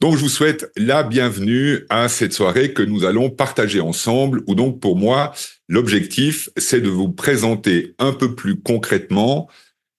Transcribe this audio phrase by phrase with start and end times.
[0.00, 4.54] Donc, je vous souhaite la bienvenue à cette soirée que nous allons partager ensemble, où
[4.54, 5.34] donc pour moi,
[5.68, 9.48] l'objectif, c'est de vous présenter un peu plus concrètement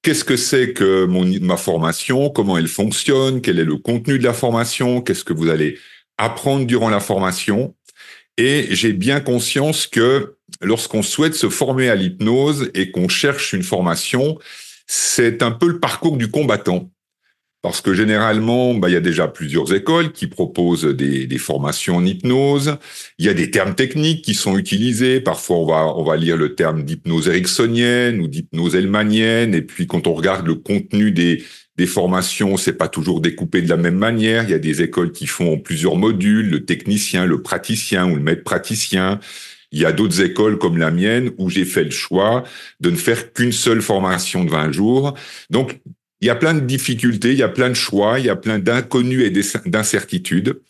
[0.02, 4.24] qu'est-ce que c'est que mon, ma formation, comment elle fonctionne, quel est le contenu de
[4.24, 5.78] la formation, qu'est-ce que vous allez
[6.18, 7.76] apprendre durant la formation.
[8.38, 13.62] Et j'ai bien conscience que lorsqu'on souhaite se former à l'hypnose et qu'on cherche une
[13.62, 14.40] formation,
[14.88, 16.90] c'est un peu le parcours du combattant.
[17.62, 21.98] Parce que généralement, bah, il y a déjà plusieurs écoles qui proposent des, des, formations
[21.98, 22.78] en hypnose.
[23.20, 25.22] Il y a des termes techniques qui sont utilisés.
[25.22, 29.54] Parfois, on va, on va lire le terme d'hypnose ericksonienne ou d'hypnose elmanienne.
[29.54, 31.44] Et puis, quand on regarde le contenu des,
[31.78, 34.44] des formations, c'est pas toujours découpé de la même manière.
[34.44, 38.24] Il y a des écoles qui font plusieurs modules, le technicien, le praticien ou le
[38.24, 39.20] maître praticien.
[39.72, 42.44] Il y a d'autres écoles comme la mienne où j'ai fait le choix
[42.80, 45.14] de ne faire qu'une seule formation de 20 jours.
[45.50, 45.80] Donc,
[46.22, 48.36] il y a plein de difficultés, il y a plein de choix, il y a
[48.36, 50.62] plein d'inconnus et d'incertitudes.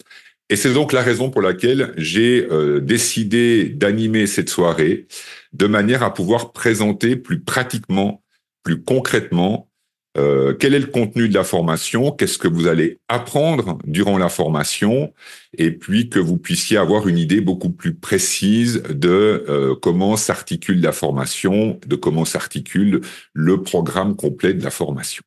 [0.50, 5.08] Et c'est donc la raison pour laquelle j'ai euh, décidé d'animer cette soirée
[5.54, 8.22] de manière à pouvoir présenter plus pratiquement,
[8.64, 9.70] plus concrètement,
[10.18, 14.28] euh, quel est le contenu de la formation, qu'est-ce que vous allez apprendre durant la
[14.28, 15.14] formation,
[15.58, 20.82] et puis que vous puissiez avoir une idée beaucoup plus précise de euh, comment s'articule
[20.82, 23.00] la formation, de comment s'articule
[23.34, 25.24] le programme complet de la formation.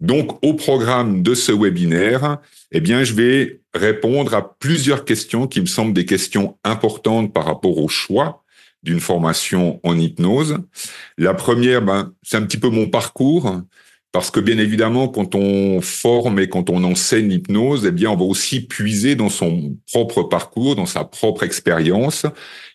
[0.00, 2.38] Donc, au programme de ce webinaire,
[2.72, 7.44] eh bien, je vais répondre à plusieurs questions qui me semblent des questions importantes par
[7.44, 8.42] rapport au choix
[8.82, 10.58] d'une formation en hypnose.
[11.18, 13.60] La première, ben, c'est un petit peu mon parcours.
[14.12, 18.16] Parce que bien évidemment, quand on forme et quand on enseigne l'hypnose, eh bien, on
[18.16, 22.26] va aussi puiser dans son propre parcours, dans sa propre expérience.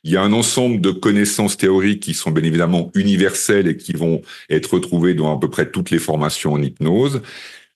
[0.05, 3.91] Il y a un ensemble de connaissances théoriques qui sont bien évidemment universelles et qui
[3.91, 7.21] vont être retrouvées dans à peu près toutes les formations en hypnose.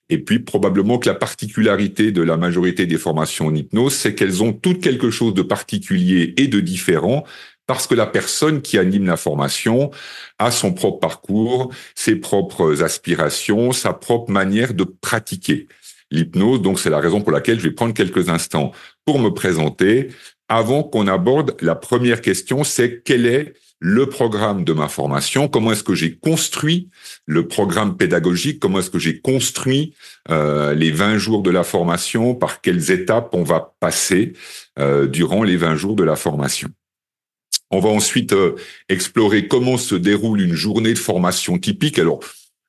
[0.08, 4.42] Et puis probablement que la particularité de la majorité des formations en hypnose, c'est qu'elles
[4.42, 7.24] ont toutes quelque chose de particulier et de différent
[7.70, 9.92] parce que la personne qui anime la formation
[10.40, 15.68] a son propre parcours, ses propres aspirations, sa propre manière de pratiquer
[16.10, 16.62] l'hypnose.
[16.62, 18.72] Donc c'est la raison pour laquelle je vais prendre quelques instants
[19.04, 20.08] pour me présenter
[20.48, 25.70] avant qu'on aborde la première question, c'est quel est le programme de ma formation, comment
[25.70, 26.90] est-ce que j'ai construit
[27.26, 29.94] le programme pédagogique, comment est-ce que j'ai construit
[30.28, 34.32] euh, les 20 jours de la formation, par quelles étapes on va passer
[34.80, 36.68] euh, durant les 20 jours de la formation?
[37.70, 38.56] On va ensuite euh,
[38.88, 41.98] explorer comment se déroule une journée de formation typique.
[41.98, 42.20] Alors,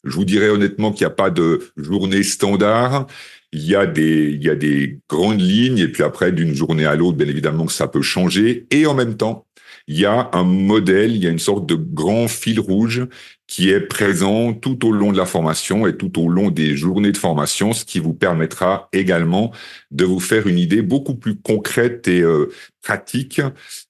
[0.03, 3.07] je vous dirais honnêtement qu'il n'y a pas de journée standard.
[3.51, 6.85] Il y a des, il y a des grandes lignes et puis après, d'une journée
[6.85, 8.67] à l'autre, bien évidemment que ça peut changer.
[8.72, 9.45] Et en même temps,
[9.88, 13.07] il y a un modèle, il y a une sorte de grand fil rouge
[13.51, 17.12] qui est présent tout au long de la formation et tout au long des journées
[17.12, 19.51] de formation, ce qui vous permettra également
[19.91, 22.50] de vous faire une idée beaucoup plus concrète et euh,
[22.81, 23.41] pratique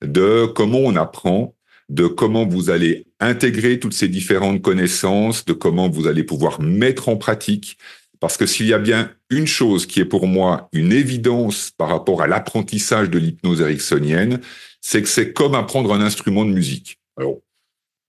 [0.04, 1.54] de comment on apprend,
[1.90, 7.08] de comment vous allez intégrer toutes ces différentes connaissances, de comment vous allez pouvoir mettre
[7.08, 7.78] en pratique.
[8.20, 11.90] Parce que s'il y a bien une chose qui est pour moi une évidence par
[11.90, 14.42] rapport à l'apprentissage de l'hypnose ericksonienne,
[14.82, 16.98] c'est que c'est comme apprendre un instrument de musique.
[17.16, 17.38] Alors,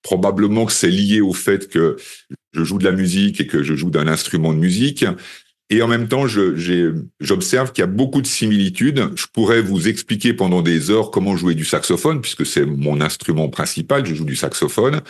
[0.02, 1.96] probablement que c'est lié au fait que
[2.52, 5.04] je joue de la musique et que je joue d'un instrument de musique.
[5.70, 9.08] Et en même temps, j'observe qu'il y a beaucoup de similitudes.
[9.16, 13.48] Je pourrais vous expliquer pendant des heures comment jouer du saxophone, puisque c'est mon instrument
[13.48, 15.00] principal, je joue du saxophone.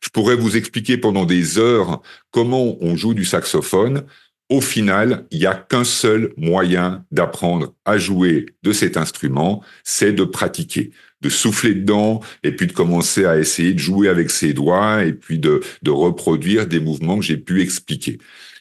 [0.00, 4.04] Je pourrais vous expliquer pendant des heures comment on joue du saxophone.
[4.52, 10.12] Au final, il n'y a qu'un seul moyen d'apprendre à jouer de cet instrument, c'est
[10.12, 10.90] de pratiquer
[11.22, 15.14] de souffler dedans et puis de commencer à essayer de jouer avec ses doigts et
[15.14, 18.18] puis de, reproduire des mouvements que j'ai pu expliquer.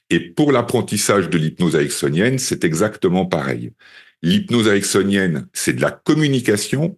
[0.10, 3.74] Et pour l'apprentissage de l'hypnose ericksonienne, c'est exactement pareil.
[4.22, 6.98] L'hypnose ericksonienne, c'est de la communication.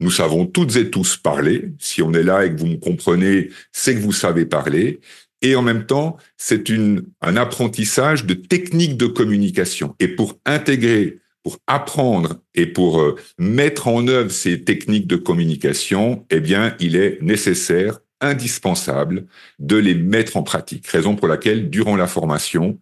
[0.00, 1.74] Nous savons toutes et tous parler.
[1.78, 5.00] Si on est là et que vous me comprenez, c'est que vous savez parler.
[5.42, 6.70] Et en même temps, c'est
[7.22, 9.94] un apprentissage de techniques de communication.
[9.98, 16.26] Et pour intégrer pour apprendre et pour euh, mettre en œuvre ces techniques de communication,
[16.30, 19.26] eh bien, il est nécessaire, indispensable
[19.58, 20.86] de les mettre en pratique.
[20.86, 22.78] Raison pour laquelle, durant la formation,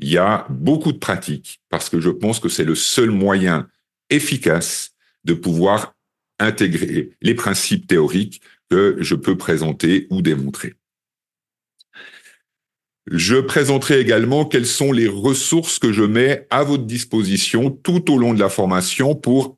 [0.00, 3.68] il y a beaucoup de pratiques parce que je pense que c'est le seul moyen
[4.08, 4.90] efficace
[5.24, 5.94] de pouvoir
[6.40, 10.74] intégrer les principes théoriques que je peux présenter ou démontrer.
[13.10, 18.18] Je présenterai également quelles sont les ressources que je mets à votre disposition tout au
[18.18, 19.56] long de la formation pour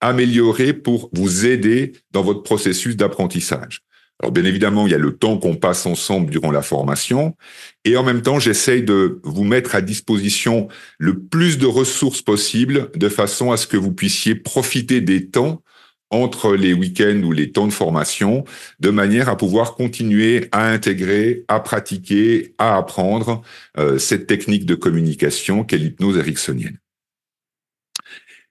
[0.00, 3.80] améliorer, pour vous aider dans votre processus d'apprentissage.
[4.20, 7.34] Alors bien évidemment, il y a le temps qu'on passe ensemble durant la formation,
[7.84, 10.68] et en même temps, j'essaye de vous mettre à disposition
[10.98, 15.60] le plus de ressources possibles, de façon à ce que vous puissiez profiter des temps
[16.12, 18.44] entre les week-ends ou les temps de formation,
[18.78, 23.42] de manière à pouvoir continuer à intégrer, à pratiquer, à apprendre
[23.78, 26.78] euh, cette technique de communication qu'est l'hypnose ericksonienne.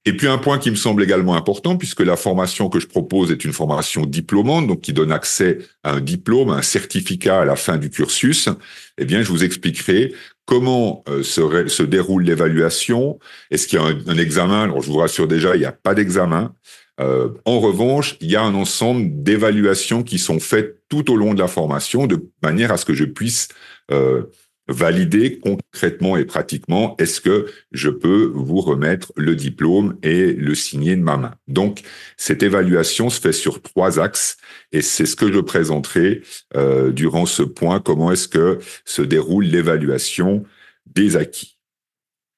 [0.03, 3.31] Et puis un point qui me semble également important, puisque la formation que je propose
[3.31, 7.55] est une formation diplômante, donc qui donne accès à un diplôme, un certificat à la
[7.55, 8.49] fin du cursus,
[8.97, 10.11] eh bien je vous expliquerai
[10.45, 13.19] comment euh, se, se, déroule l'évaluation.
[13.51, 14.63] Est-ce qu'il y a un, un, examen?
[14.63, 16.51] Alors je vous rassure déjà, il n'y a pas d'examen.
[16.99, 21.33] Euh, en revanche, il y a un ensemble d'évaluations qui sont faites tout au long
[21.33, 23.47] de la formation, de manière à ce que je puisse
[23.91, 24.23] euh,
[24.67, 30.95] valider concrètement et pratiquement est-ce que je peux vous remettre le diplôme et le signer
[30.95, 31.35] de ma main.
[31.47, 31.81] Donc,
[32.17, 34.37] cette évaluation se fait sur trois axes
[34.71, 36.21] et c'est ce que je présenterai
[36.55, 40.43] euh, durant ce point, comment est-ce que se déroule l'évaluation
[40.85, 41.57] des acquis.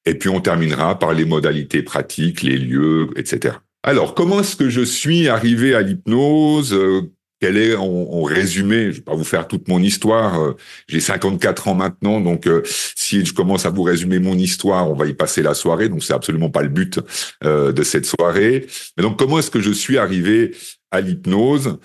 [0.06, 3.56] Et puis, on terminera par les modalités pratiques, les lieux, etc.
[3.86, 8.96] Alors, comment est-ce que je suis arrivé à l'hypnose euh, Quel est, en, résumé, je
[8.96, 10.40] vais pas vous faire toute mon histoire.
[10.40, 10.56] Euh,
[10.88, 12.62] j'ai 54 ans maintenant, donc euh,
[12.96, 15.90] si je commence à vous résumer mon histoire, on va y passer la soirée.
[15.90, 16.98] Donc, c'est absolument pas le but
[17.42, 18.66] de cette soirée.
[18.96, 20.56] Mais donc, comment est-ce que je suis arrivé
[20.90, 21.76] à l'hypnose?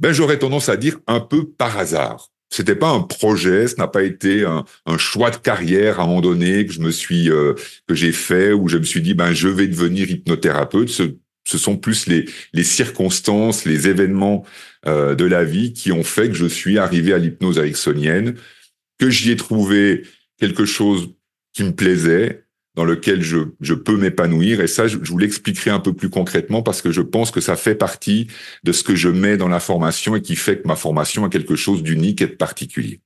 [0.00, 2.29] Ben, j'aurais tendance à dire un peu par hasard.
[2.52, 4.64] C'était pas un projet, ce n'a pas été un,
[4.98, 7.54] choix de carrière à un moment donné que je me suis euh,
[7.86, 10.88] que j'ai fait où je me suis dit ben je vais devenir hypnothérapeute.
[10.88, 11.04] Ce,
[11.58, 14.44] sont plus les, les circonstances, les événements
[14.86, 18.36] euh, de la vie qui ont fait que je suis arrivé à l'hypnose ericksonienne,
[18.98, 20.02] que j'y ai trouvé
[20.38, 21.10] quelque chose
[21.52, 22.44] qui me plaisait,
[22.76, 24.60] dans lequel je, je peux m'épanouir.
[24.60, 27.56] Et ça, je, vous l'expliquerai un peu plus concrètement parce que je pense que ça
[27.56, 28.28] fait partie
[28.64, 31.28] de ce que je mets dans la formation et qui fait que ma formation a
[31.28, 33.00] quelque chose d'unique et de particulier.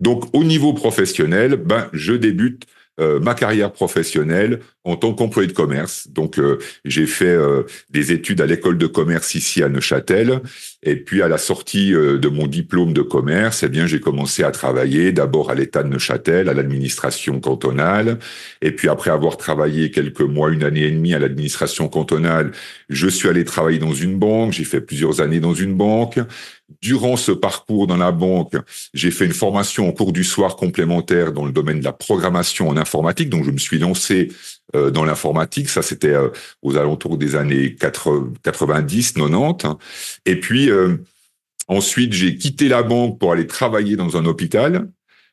[0.00, 2.66] Donc, au niveau professionnel, ben, je débute
[2.98, 6.08] ma carrière professionnelle en tant qu'employé de commerce.
[6.08, 10.40] Donc, euh, j'ai fait euh, des études à l'école de commerce ici à Neuchâtel.
[10.82, 14.50] Et puis, à la sortie de mon diplôme de commerce, eh bien, j'ai commencé à
[14.50, 18.18] travailler d'abord à l'État de Neuchâtel, à l'administration cantonale.
[18.62, 22.52] Et puis, après avoir travaillé quelques mois, une année et demie à l'administration cantonale,
[22.88, 24.52] je suis allé travailler dans une banque.
[24.52, 26.18] J'ai fait plusieurs années dans une banque.
[26.82, 28.54] Durant ce parcours dans la banque,
[28.94, 32.68] j'ai fait une formation au cours du soir complémentaire dans le domaine de la programmation
[32.68, 33.28] en informatique.
[33.28, 34.28] Donc, je me suis lancé
[34.76, 35.68] euh, dans l'informatique.
[35.68, 36.28] Ça, c'était euh,
[36.62, 39.14] aux alentours des années 90, 90.
[40.26, 40.96] Et puis, euh,
[41.68, 44.88] ensuite, j'ai quitté la banque pour aller travailler dans un hôpital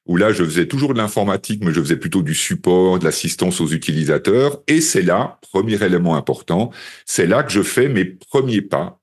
[0.07, 3.59] où là, je faisais toujours de l'informatique, mais je faisais plutôt du support, de l'assistance
[3.61, 4.61] aux utilisateurs.
[4.67, 6.71] Et c'est là, premier élément important,
[7.05, 8.99] c'est là que je fais mes premiers pas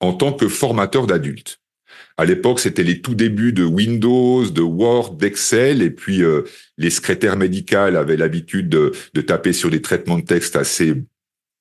[0.00, 1.60] en tant que formateur d'adultes.
[2.18, 6.42] À l'époque, c'était les tout débuts de Windows, de Word, d'Excel, et puis euh,
[6.78, 10.94] les secrétaires médicales avaient l'habitude de, de, taper sur des traitements de texte assez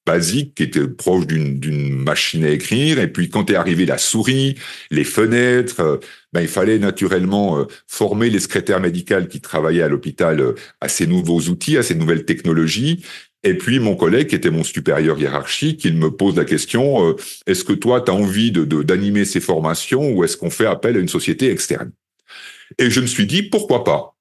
[0.06, 3.00] basiques, qui étaient proches d'une machine à écrire.
[3.00, 4.56] Et puis, quand est arrivé la souris,
[4.92, 5.98] les fenêtres, euh,
[6.31, 11.08] ben, il fallait naturellement euh, former les secrétaires médicales qui travaillaient à l'hôpital à ces
[11.08, 13.04] nouveaux outils, à ces nouvelles technologies.
[13.45, 17.15] Et puis mon collègue, qui était mon supérieur hiérarchique, il me pose la question, euh,
[17.45, 20.97] est-ce que toi, tu as envie de d'animer ces formations ou est-ce qu'on fait appel
[20.97, 21.92] à une société externe?
[22.80, 24.15] Et je me suis dit, pourquoi pas?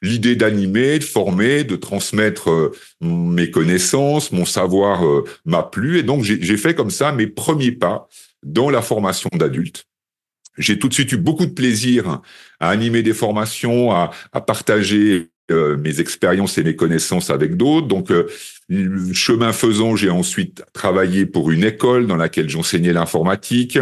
[0.00, 5.98] L'idée d'animer, de former, de transmettre euh, mes connaissances, mon savoir euh, m'a plu.
[5.98, 8.06] Et donc, j'ai fait comme ça mes premiers pas
[8.44, 9.86] dans la formation d'adultes.
[10.56, 12.20] J'ai tout de suite eu beaucoup de plaisir
[12.60, 17.86] à animer des formations, à, à partager mes expériences et mes connaissances avec d'autres.
[17.88, 18.12] Donc,
[18.70, 23.78] Chemin faisant, j'ai ensuite travaillé pour une école dans laquelle j'enseignais l'informatique.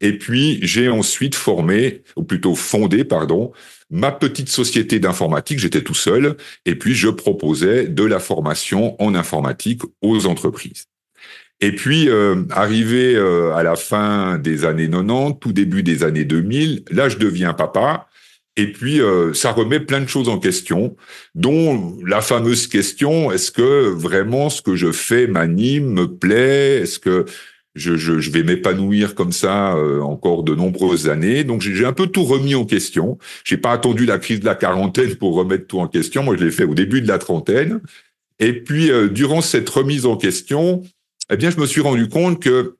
[0.00, 3.52] Et puis, j'ai ensuite formé, ou plutôt fondé, pardon,
[3.90, 5.60] ma petite société d'informatique.
[5.60, 6.36] J'étais tout seul.
[6.66, 10.86] Et puis, je proposais de la formation en informatique aux entreprises.
[11.60, 16.24] Et puis, euh, arrivé euh, à la fin des années 90, tout début des années
[16.24, 18.08] 2000, là, je deviens papa.
[18.56, 20.96] Et puis, euh, ça remet plein de choses en question,
[21.34, 26.82] dont la fameuse question, est-ce que vraiment ce que je fais m'anime, me plaît?
[26.82, 27.24] Est-ce que
[27.74, 31.42] je, je, je vais m'épanouir comme ça euh, encore de nombreuses années?
[31.42, 33.18] Donc, j'ai un peu tout remis en question.
[33.44, 36.22] J'ai pas attendu la crise de la quarantaine pour remettre tout en question.
[36.22, 37.80] Moi, je l'ai fait au début de la trentaine.
[38.38, 40.82] Et puis, euh, durant cette remise en question,
[41.30, 42.76] eh bien, je me suis rendu compte que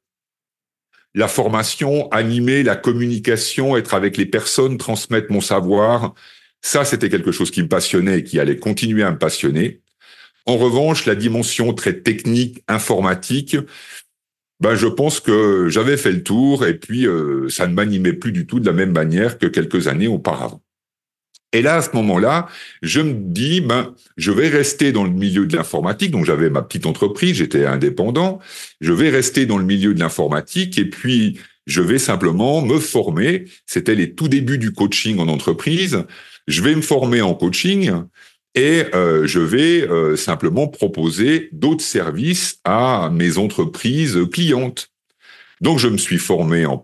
[1.15, 6.15] la formation, animer la communication, être avec les personnes, transmettre mon savoir,
[6.61, 9.83] ça, c'était quelque chose qui me passionnait et qui allait continuer à me passionner.
[10.47, 13.57] En revanche, la dimension très technique, informatique,
[14.61, 18.33] ben, je pense que j'avais fait le tour et puis euh, ça ne m'animait plus
[18.33, 20.64] du tout de la même manière que quelques années auparavant.
[21.53, 22.49] Et là, à ce moment-là,
[22.83, 26.11] je me dis, ben, je vais rester dans le milieu de l'informatique.
[26.11, 28.41] Donc, j'avais ma petite entreprise, j'étais indépendant.
[28.81, 33.45] Je vais rester dans le milieu de l'informatique et puis je vais simplement me former.
[33.67, 36.05] C'était les tout débuts du coaching en entreprise.
[36.49, 37.91] Je vais me former en coaching
[38.55, 44.91] et euh, je vais euh, simplement proposer d'autres services à mes entreprises clientes.
[45.61, 46.79] Donc, je me suis formé en,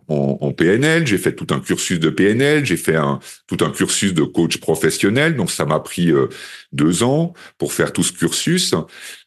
[0.52, 4.22] PNL, j'ai fait tout un cursus de PNL, j'ai fait un, tout un cursus de
[4.22, 5.36] coach professionnel.
[5.36, 6.28] Donc, ça m'a pris euh,
[6.72, 8.74] deux ans pour faire tout ce cursus.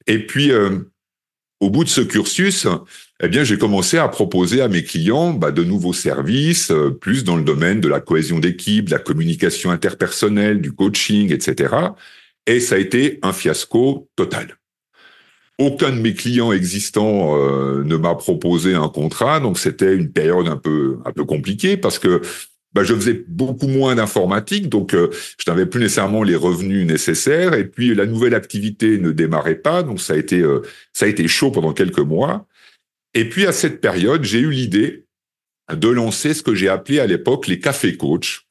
[0.08, 0.80] Et puis, euh,
[1.60, 2.68] au bout de ce cursus,
[3.22, 7.24] eh bien, j'ai commencé à proposer à mes clients bah, de nouveaux services, euh, plus
[7.24, 11.74] dans le domaine de la cohésion d'équipe, de la communication interpersonnelle, du coaching, etc.
[12.48, 14.58] Et ça a été un fiasco total.
[15.60, 20.48] Aucun de mes clients existants euh, ne m'a proposé un contrat, donc c'était une période
[20.48, 22.22] un peu un peu compliquée parce que
[22.74, 27.54] bah, je faisais beaucoup moins d'informatique, donc euh, je n'avais plus nécessairement les revenus nécessaires,
[27.54, 31.10] et puis la nouvelle activité ne démarrait pas, donc ça a été euh, ça a
[31.10, 32.48] été chaud pendant quelques mois.
[33.14, 35.06] Et puis à cette période, j'ai eu l'idée
[35.72, 38.43] de lancer ce que j'ai appelé à l'époque les cafés coach.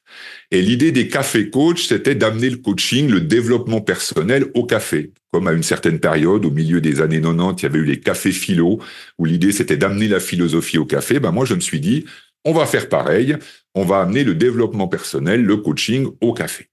[0.50, 5.12] Et l'idée des cafés coach, c'était d'amener le coaching, le développement personnel au café.
[5.33, 8.00] Comme à une certaine période, au milieu des années 90, il y avait eu les
[8.00, 8.81] cafés philo,
[9.19, 11.21] où l'idée c'était d'amener la philosophie au café.
[11.21, 12.05] Ben moi, je me suis dit,
[12.45, 13.37] on va faire pareil.
[13.75, 16.69] On va amener le développement personnel, le coaching au café.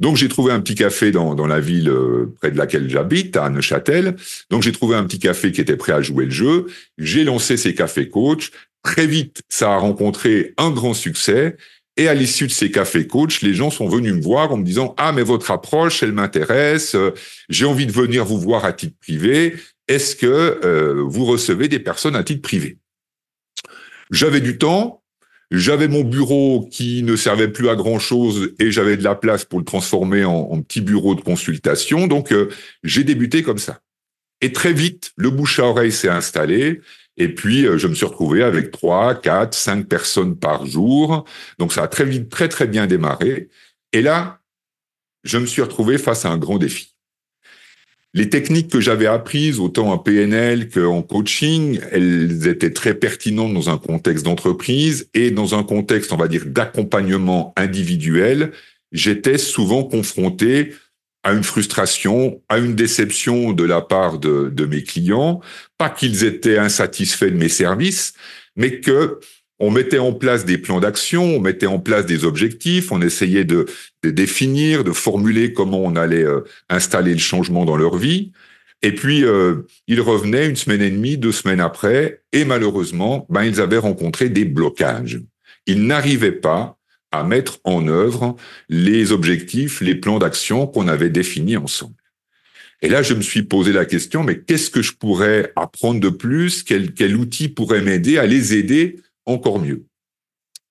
[0.00, 3.48] Donc j'ai trouvé un petit café dans, la ville euh, près de laquelle j'habite, à
[3.50, 4.16] Neuchâtel.
[4.50, 6.66] Donc j'ai trouvé un petit café qui était prêt à jouer le jeu.
[6.98, 8.50] J'ai lancé ces cafés coach.
[8.82, 11.56] Très vite, ça a rencontré un grand succès.
[12.00, 14.64] Et à l'issue de ces cafés coach, les gens sont venus me voir en me
[14.64, 17.10] disant ah mais votre approche elle m'intéresse, euh,
[17.50, 19.56] j'ai envie de venir vous voir à titre privé.
[19.86, 20.26] Est-ce que
[20.64, 22.78] euh, vous recevez des personnes à titre privé?
[24.10, 25.02] J'avais du temps,
[25.50, 29.44] j'avais mon bureau qui ne servait plus à grand chose et j'avais de la place
[29.44, 32.06] pour le transformer en, petit bureau de consultation.
[32.06, 32.48] Donc euh,
[32.82, 33.80] j'ai débuté comme ça.
[34.40, 36.80] Et très vite, le bouche à oreille s'est installé.
[37.20, 41.26] Et puis, euh, je me suis retrouvé avec trois, quatre, cinq personnes par jour.
[41.58, 43.50] Donc, ça a très vite, très, très bien démarré.
[43.92, 44.40] Et là,
[45.22, 46.94] je me suis retrouvé face à un grand défi.
[48.14, 53.68] Les techniques que j'avais apprises, autant en PNL qu'en coaching, elles étaient très pertinentes dans
[53.68, 58.52] un contexte d'entreprise et dans un contexte, on va dire, d'accompagnement individuel.
[58.92, 60.72] J'étais souvent confronté
[61.22, 65.40] à une frustration, à une déception de la part de, de mes clients,
[65.78, 68.14] pas qu'ils étaient insatisfaits de mes services,
[68.56, 69.20] mais que
[69.62, 73.44] on mettait en place des plans d'action, on mettait en place des objectifs, on essayait
[73.44, 73.66] de,
[74.02, 78.32] de définir, de formuler comment on allait euh, installer le changement dans leur vie.
[78.82, 83.44] Et puis, euh, ils revenaient une semaine et demie, deux semaines après, et malheureusement, ben,
[83.44, 85.20] ils avaient rencontré des blocages.
[85.66, 86.78] Ils n'arrivaient pas
[87.12, 88.36] à mettre en œuvre
[88.68, 91.94] les objectifs, les plans d'action qu'on avait définis ensemble.
[92.82, 96.08] Et là, je me suis posé la question, mais qu'est-ce que je pourrais apprendre de
[96.08, 96.62] plus?
[96.62, 99.84] Quel, quel outil pourrait m'aider à les aider encore mieux?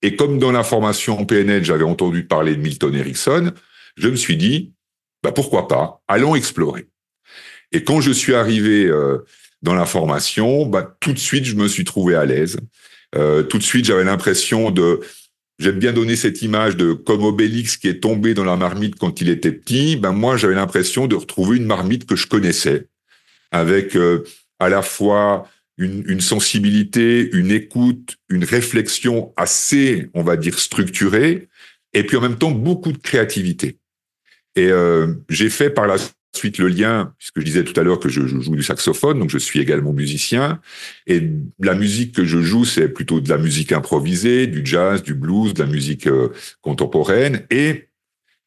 [0.01, 3.51] Et comme dans la formation en PNL, j'avais entendu parler de Milton Erickson,
[3.97, 4.71] je me suis dit,
[5.21, 6.87] bah pourquoi pas, allons explorer.
[7.71, 9.19] Et quand je suis arrivé euh,
[9.61, 12.57] dans la formation, bah, tout de suite, je me suis trouvé à l'aise.
[13.15, 15.01] Euh, tout de suite, j'avais l'impression de
[15.59, 19.19] J'aime bien donner cette image de comme Obélix qui est tombé dans la marmite quand
[19.19, 19.97] il était petit.
[19.97, 22.87] Ben moi, j'avais l'impression de retrouver une marmite que je connaissais,
[23.51, 24.23] avec euh,
[24.59, 31.49] à la fois une, une, sensibilité, une écoute, une réflexion assez, on va dire, structurée,
[31.93, 33.77] et puis en même temps beaucoup de créativité.
[34.55, 35.97] Et euh, j'ai fait par la
[36.35, 39.29] Ensuite, le lien, puisque je disais tout à l'heure que je, joue du saxophone, donc
[39.29, 40.61] je suis également musicien.
[41.07, 41.23] Et
[41.59, 45.53] la musique que je joue, c'est plutôt de la musique improvisée, du jazz, du blues,
[45.53, 46.29] de la musique euh,
[46.61, 47.45] contemporaine.
[47.49, 47.89] Et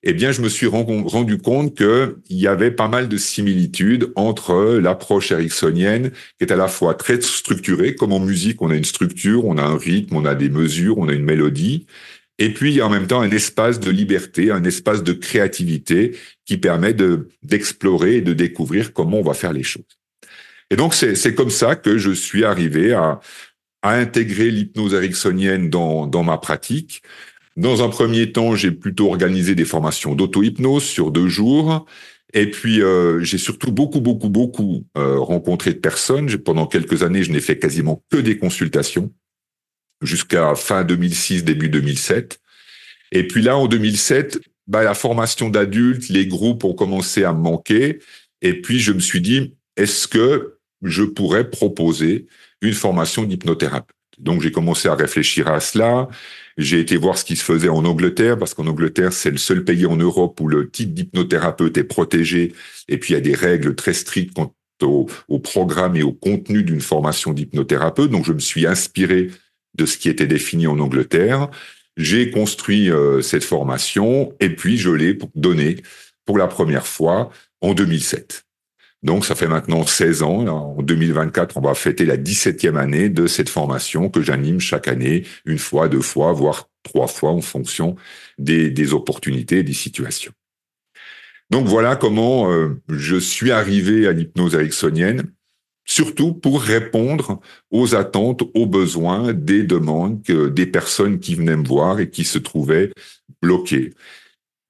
[0.05, 4.79] eh bien, je me suis rendu compte qu'il y avait pas mal de similitudes entre
[4.83, 8.85] l'approche ericksonienne, qui est à la fois très structurée, comme en musique, on a une
[8.85, 11.87] structure, on a un rythme, on a des mesures, on a une mélodie,
[12.39, 16.95] et puis en même temps un espace de liberté, un espace de créativité qui permet
[16.95, 19.85] de d'explorer et de découvrir comment on va faire les choses.
[20.71, 23.21] Et donc c'est comme ça que je suis arrivé à,
[23.83, 27.03] à intégrer l'hypnose ericksonienne dans, dans ma pratique.
[27.57, 31.85] Dans un premier temps, j'ai plutôt organisé des formations d'auto-hypnose sur deux jours.
[32.33, 36.35] Et puis, euh, j'ai surtout beaucoup, beaucoup, beaucoup euh, rencontré de personnes.
[36.39, 39.13] Pendant quelques années, je n'ai fait quasiment que des consultations
[40.01, 42.41] jusqu'à fin 2006, début 2007.
[43.13, 47.41] Et puis là, en 2007, bah, la formation d'adultes, les groupes ont commencé à me
[47.41, 47.99] manquer.
[48.41, 52.27] Et puis, je me suis dit, est-ce que je pourrais proposer
[52.61, 53.97] une formation d'hypnothérapeute?
[54.19, 56.09] Donc j'ai commencé à réfléchir à cela.
[56.59, 59.65] J'ai été voir ce qui se faisait en Angleterre, parce qu'en Angleterre, c'est le seul
[59.65, 62.53] pays en Europe où le titre d'hypnothérapeute est protégé.
[62.89, 66.13] Et puis il y a des règles très strictes quant au, au programme et au
[66.13, 68.11] contenu d'une formation d'hypnothérapeute.
[68.11, 69.31] Donc je me suis inspiré
[69.75, 71.49] de ce qui était défini en Angleterre.
[71.97, 75.77] J'ai construit euh, cette formation et puis je l'ai donnée
[76.25, 77.31] pour la première fois
[77.61, 78.45] en 2007.
[79.03, 80.47] Donc, ça fait maintenant 16 ans.
[80.47, 85.25] En 2024, on va fêter la 17e année de cette formation que j'anime chaque année,
[85.45, 87.97] une fois, deux fois, voire trois fois en fonction
[88.39, 90.33] des, des opportunités et des situations.
[91.51, 95.25] Donc, voilà comment euh, je suis arrivé à l'hypnose ericksonienne,
[95.85, 101.67] surtout pour répondre aux attentes, aux besoins, des demandes que, des personnes qui venaient me
[101.67, 102.93] voir et qui se trouvaient
[103.41, 103.93] bloquées.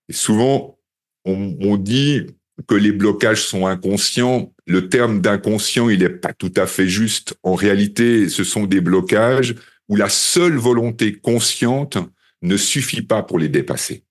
[0.08, 0.78] Et souvent,
[1.24, 2.26] on, dit
[2.66, 4.52] que les blocages sont inconscients.
[4.66, 7.34] Le terme d'inconscient, il n'est pas tout à fait juste.
[7.42, 9.54] En réalité, ce sont des blocages
[9.88, 11.98] où la seule volonté consciente
[12.40, 14.04] ne suffit pas pour les dépasser.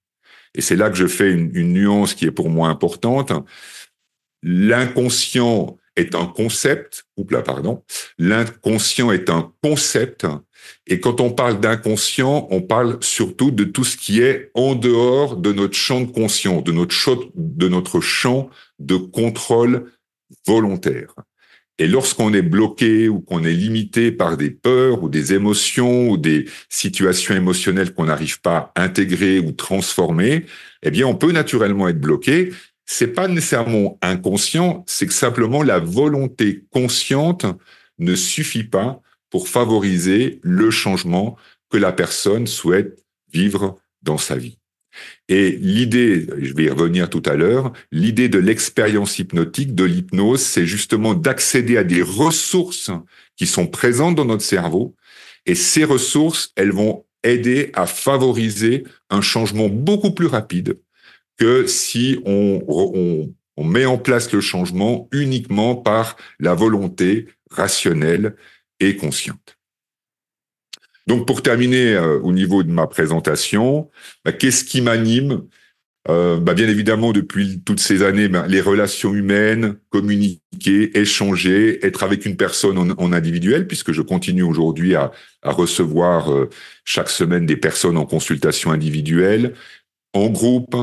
[0.54, 3.32] Et c'est là que je fais une nuance qui est pour moi importante.
[4.44, 7.84] L'inconscient est un concept, ou là, pardon,
[8.18, 10.26] l'inconscient est un concept,
[10.88, 15.38] et quand on parle d'inconscient, on parle surtout de tout ce qui est en dehors
[15.38, 19.92] de notre champ de conscience, de notre champ, de notre champ de contrôle
[20.46, 21.14] volontaire.
[21.78, 26.18] Et lorsqu'on est bloqué ou qu'on est limité par des peurs ou des émotions ou
[26.18, 30.46] des situations émotionnelles qu'on n'arrive pas à intégrer ou transformer,
[30.84, 32.52] eh bien, on peut naturellement être bloqué
[32.86, 37.46] c'est pas nécessairement inconscient, c'est que simplement la volonté consciente
[38.00, 41.38] ne suffit pas pour favoriser le changement
[41.70, 44.58] que la personne souhaite vivre dans sa vie.
[45.30, 50.42] Et l'idée, je vais y revenir tout à l'heure, l'idée de l'expérience hypnotique, de l'hypnose,
[50.42, 52.92] c'est justement d'accéder à des ressources
[53.38, 54.96] qui sont présentes dans notre cerveau.
[55.46, 60.78] Et ces ressources, elles vont aider à favoriser un changement beaucoup plus rapide
[61.42, 68.36] que si on, on, on met en place le changement uniquement par la volonté rationnelle
[68.80, 69.58] et consciente.
[71.08, 73.90] Donc pour terminer euh, au niveau de ma présentation,
[74.24, 75.48] bah, qu'est-ce qui m'anime?
[76.10, 82.04] Euh, bah, Bien évidemment, depuis toutes ces années, bah, les relations humaines, communiquer, échanger, être
[82.04, 86.52] avec une personne en, en individuel, puisque je continue aujourd'hui à, à, recevoir euh,
[86.86, 89.56] chaque semaine des personnes en consultation individuelle,
[90.14, 90.76] en groupe.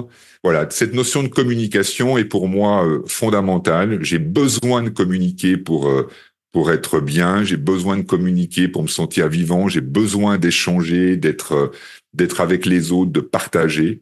[0.51, 4.03] Voilà, cette notion de communication est pour moi euh, fondamentale.
[4.03, 6.09] J'ai besoin de communiquer pour euh,
[6.53, 7.45] pour être bien.
[7.45, 9.69] J'ai besoin de communiquer pour me sentir vivant.
[9.69, 11.71] J'ai besoin d'échanger, d'être euh,
[12.15, 14.01] d'être avec les autres, de partager.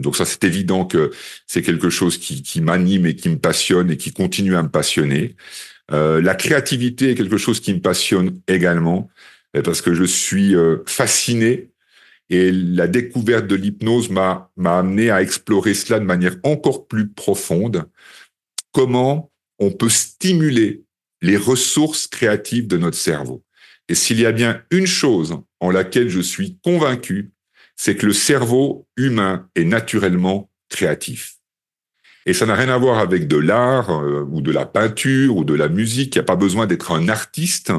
[0.00, 1.10] Donc ça, c'est évident que
[1.46, 4.70] c'est quelque chose qui, qui m'anime et qui me passionne et qui continue à me
[4.70, 5.36] passionner.
[5.90, 9.10] La créativité est quelque chose qui me passionne également
[9.62, 10.54] parce que je suis
[10.86, 11.68] fasciné
[12.28, 17.84] et la découverte de l'hypnose m'a amené à explorer cela de manière encore plus profonde.
[18.72, 20.84] Comment on peut stimuler
[21.22, 23.42] les ressources créatives de notre cerveau.
[23.88, 27.32] Et s'il y a bien une chose en laquelle je suis convaincu,
[27.76, 31.36] c'est que le cerveau humain est naturellement créatif.
[32.26, 35.44] Et ça n'a rien à voir avec de l'art euh, ou de la peinture ou
[35.44, 36.16] de la musique.
[36.16, 37.72] Il n'y a pas besoin d'être un artiste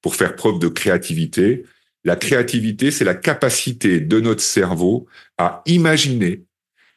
[0.00, 1.64] pour faire preuve de créativité.
[2.04, 5.06] La créativité, c'est la capacité de notre cerveau
[5.38, 6.44] à imaginer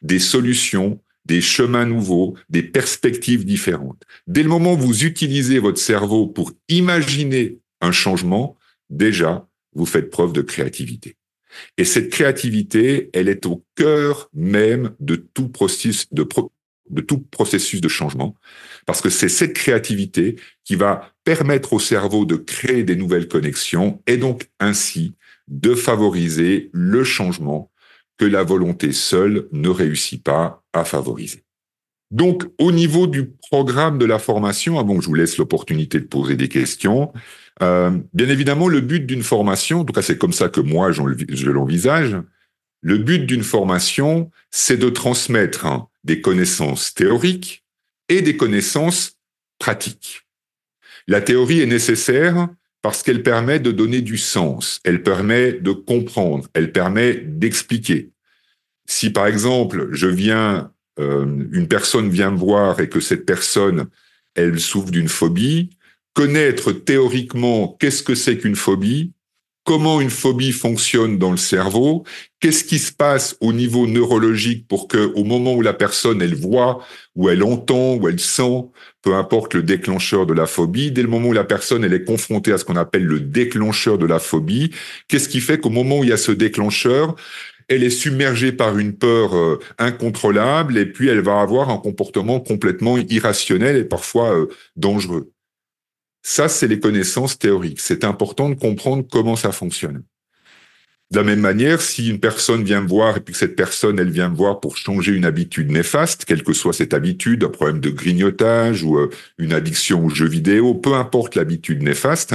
[0.01, 4.03] des solutions, des chemins nouveaux, des perspectives différentes.
[4.27, 8.57] Dès le moment où vous utilisez votre cerveau pour imaginer un changement,
[8.89, 11.17] déjà, vous faites preuve de créativité.
[11.77, 16.23] Et cette créativité, elle est au cœur même de tout processus de,
[17.01, 18.35] tout processus de changement,
[18.85, 24.01] parce que c'est cette créativité qui va permettre au cerveau de créer des nouvelles connexions
[24.07, 25.15] et donc ainsi
[25.47, 27.71] de favoriser le changement
[28.17, 31.43] que la volonté seule ne réussit pas à favoriser.
[32.11, 36.05] Donc, au niveau du programme de la formation, avant que je vous laisse l'opportunité de
[36.05, 37.11] poser des questions,
[37.63, 40.91] euh, bien évidemment, le but d'une formation, en tout cas c'est comme ça que moi
[40.91, 41.01] je
[41.49, 42.17] l'envisage,
[42.81, 45.65] le but d'une formation, c'est de transmettre
[46.03, 47.62] des connaissances théoriques
[48.09, 49.13] et des connaissances
[49.59, 50.21] pratiques.
[51.07, 52.49] La théorie est nécessaire
[52.81, 58.11] parce qu'elle permet de donner du sens, elle permet de comprendre, elle permet d'expliquer.
[58.85, 63.87] Si par exemple, je viens, euh, une personne vient me voir et que cette personne,
[64.35, 65.69] elle souffre d'une phobie,
[66.13, 69.12] connaître théoriquement qu'est-ce que c'est qu'une phobie,
[69.63, 72.03] comment une phobie fonctionne dans le cerveau,
[72.39, 76.35] qu'est-ce qui se passe au niveau neurologique pour que, au moment où la personne elle
[76.35, 76.83] voit,
[77.15, 78.65] ou elle entend, ou elle sent,
[79.01, 82.03] peu importe le déclencheur de la phobie, dès le moment où la personne elle est
[82.03, 84.71] confrontée à ce qu'on appelle le déclencheur de la phobie,
[85.07, 87.15] qu'est-ce qui fait qu'au moment où il y a ce déclencheur,
[87.69, 92.39] elle est submergée par une peur euh, incontrôlable et puis elle va avoir un comportement
[92.39, 95.31] complètement irrationnel et parfois euh, dangereux?
[96.23, 97.81] Ça, c'est les connaissances théoriques.
[97.81, 100.03] C'est important de comprendre comment ça fonctionne.
[101.11, 103.99] De la même manière, si une personne vient me voir et puis que cette personne,
[103.99, 107.49] elle vient me voir pour changer une habitude néfaste, quelle que soit cette habitude, un
[107.49, 112.33] problème de grignotage ou euh, une addiction aux jeux vidéo, peu importe l'habitude néfaste,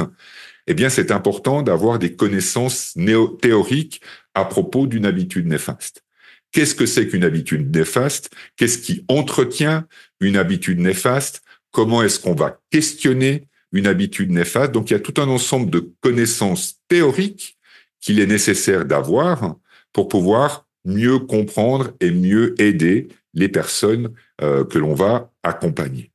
[0.69, 2.95] eh bien, c'est important d'avoir des connaissances
[3.41, 4.03] théoriques
[4.35, 6.05] à propos d'une habitude néfaste.
[6.53, 8.31] Qu'est-ce que c'est qu'une habitude néfaste?
[8.57, 9.87] Qu'est-ce qui entretient
[10.21, 11.43] une habitude néfaste?
[11.73, 15.71] Comment est-ce qu'on va questionner une habitude néfaste Donc il y a tout un ensemble
[15.71, 17.59] de connaissances théoriques
[18.01, 19.57] qu'il est nécessaire d'avoir
[19.93, 26.11] pour pouvoir mieux comprendre et mieux aider les personnes euh, que l'on va accompagner.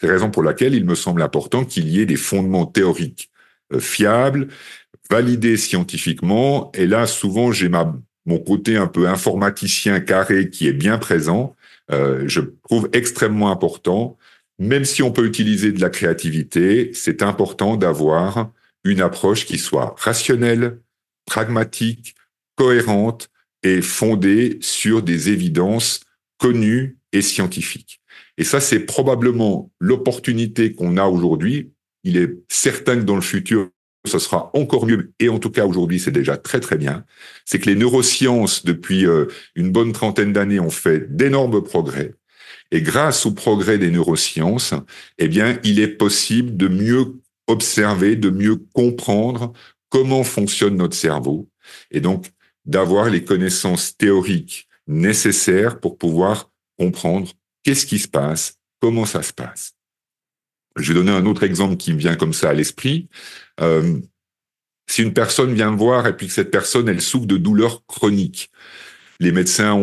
[0.00, 3.30] C'est la raison pour laquelle il me semble important qu'il y ait des fondements théoriques
[3.72, 4.48] euh, fiables,
[5.10, 6.70] validé scientifiquement.
[6.74, 7.94] Et là, souvent, j'ai ma
[8.26, 11.54] mon côté un peu informaticien carré qui est bien présent.
[11.92, 14.18] Euh, je trouve extrêmement important.
[14.58, 18.52] Même si on peut utiliser de la créativité, c'est important d'avoir
[18.84, 20.80] une approche qui soit rationnelle,
[21.26, 22.14] pragmatique,
[22.56, 23.28] cohérente
[23.62, 26.00] et fondée sur des évidences
[26.38, 28.00] connues et scientifiques.
[28.38, 31.72] Et ça, c'est probablement l'opportunité qu'on a aujourd'hui.
[32.04, 33.70] Il est certain que dans le futur,
[34.06, 37.04] ce sera encore mieux, et en tout cas aujourd'hui c'est déjà très très bien,
[37.44, 42.14] c'est que les neurosciences depuis euh, une bonne trentaine d'années ont fait d'énormes progrès.
[42.70, 44.74] Et grâce au progrès des neurosciences,
[45.18, 49.52] eh bien, il est possible de mieux observer, de mieux comprendre
[49.88, 51.48] comment fonctionne notre cerveau,
[51.90, 52.26] et donc
[52.64, 57.30] d'avoir les connaissances théoriques nécessaires pour pouvoir comprendre
[57.62, 59.74] qu'est-ce qui se passe, comment ça se passe.
[60.76, 63.08] Je vais donner un autre exemple qui me vient comme ça à l'esprit.
[63.60, 64.00] Euh,
[64.88, 67.84] si une personne vient me voir et puis que cette personne, elle souffre de douleurs
[67.86, 68.50] chroniques,
[69.20, 69.76] les médecins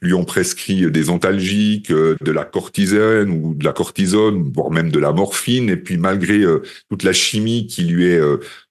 [0.00, 4.90] lui ont prescrit des antalgiques, euh, de la cortisone ou de la cortisone, voire même
[4.90, 5.70] de la morphine.
[5.70, 8.20] Et puis malgré euh, toute la chimie qui lui est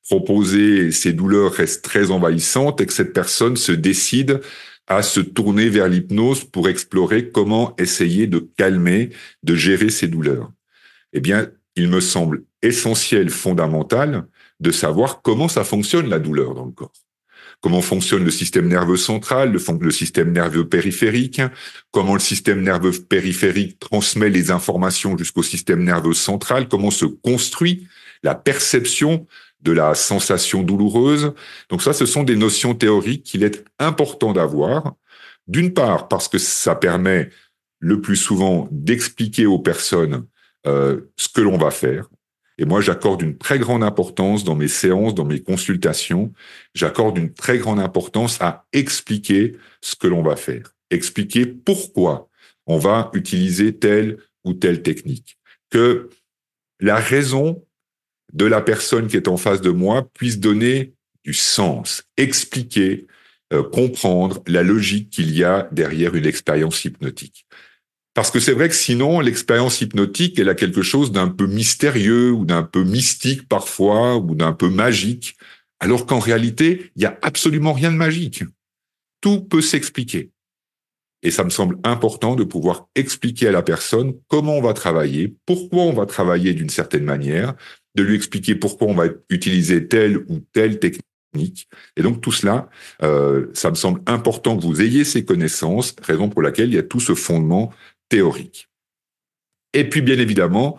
[0.10, 4.41] proposée, ces douleurs restent très envahissantes et que cette personne se décide
[4.88, 9.10] à se tourner vers l'hypnose pour explorer comment essayer de calmer,
[9.43, 10.51] de gérer ces douleurs
[11.13, 14.27] eh bien, il me semble essentiel, fondamental,
[14.60, 16.93] de savoir comment ça fonctionne la douleur dans le corps.
[17.62, 21.41] Comment fonctionne le système nerveux central, le, système nerveux périphérique,
[21.91, 27.88] comment le système nerveux périphérique transmet les informations jusqu'au système nerveux central, comment se construit
[28.24, 29.28] la perception
[29.62, 31.34] de la sensation douloureuse?
[31.69, 34.95] Donc ça, ce sont des notions théoriques qu'il est important d'avoir.
[35.47, 37.30] D'une part, parce que ça permet
[37.80, 40.26] le plus souvent d'expliquer aux personnes
[40.65, 42.08] euh, ce que l'on va faire.
[42.62, 46.32] Et moi, j'accorde une très grande importance dans mes séances, dans mes consultations,
[46.76, 52.30] j'accorde une très grande importance à expliquer ce que l'on va faire, expliquer pourquoi
[52.67, 55.39] on va utiliser telle ou telle technique,
[55.71, 56.12] que
[56.80, 57.65] la raison
[58.32, 60.93] de la personne qui est en face de moi puisse donner
[61.24, 63.08] du sens, expliquer,
[63.54, 67.47] euh, comprendre la logique qu'il y a derrière une expérience hypnotique.
[68.13, 72.32] Parce que c'est vrai que sinon, l'expérience hypnotique, elle a quelque chose d'un peu mystérieux
[72.32, 75.38] ou d'un peu mystique parfois ou d'un peu magique,
[75.80, 78.43] alors qu'en réalité, il n'y a absolument rien de magique.
[79.21, 80.32] Tout peut s'expliquer.
[81.24, 85.36] Et ça me semble important de pouvoir expliquer à la personne comment on va travailler,
[85.45, 87.54] pourquoi on va travailler d'une certaine manière,
[87.95, 91.69] de lui expliquer pourquoi on va utiliser telle ou telle technique.
[91.95, 92.69] Et donc tout cela,
[93.04, 96.80] euh, ça me semble important que vous ayez ces connaissances, raison pour laquelle il y
[96.80, 97.71] a tout ce fondement
[98.12, 98.69] théorique.
[99.74, 100.78] Et puis, bien évidemment,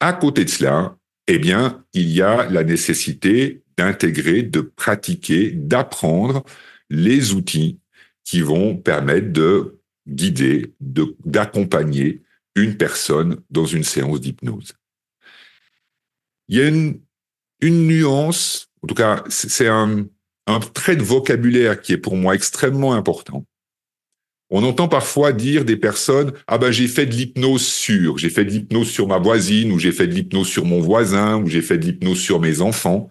[0.00, 0.96] à côté de cela,
[1.28, 6.42] eh bien, il y a la nécessité d'intégrer, de pratiquer, d'apprendre
[6.90, 7.78] les outils
[8.24, 12.22] qui vont permettre de guider, d'accompagner
[12.56, 14.72] une personne dans une séance d'hypnose.
[16.48, 17.00] Il y a une,
[17.62, 20.08] nuance, en tout cas, c'est un
[20.74, 23.46] trait de vocabulaire qui est pour moi extrêmement important.
[24.54, 28.44] On entend parfois dire des personnes ah ben j'ai fait de l'hypnose sur, j'ai fait
[28.44, 31.62] de l'hypnose sur ma voisine ou j'ai fait de l'hypnose sur mon voisin ou j'ai
[31.62, 33.10] fait de l'hypnose sur mes enfants.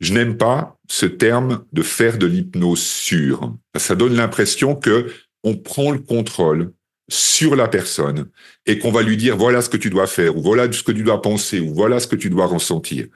[0.00, 3.54] Je n'aime pas ce terme de faire de l'hypnose sur.
[3.76, 5.12] Ça donne l'impression que
[5.44, 6.72] on prend le contrôle
[7.10, 8.30] sur la personne
[8.64, 10.92] et qu'on va lui dire voilà ce que tu dois faire ou voilà ce que
[10.92, 13.08] tu dois penser ou voilà ce que tu dois ressentir.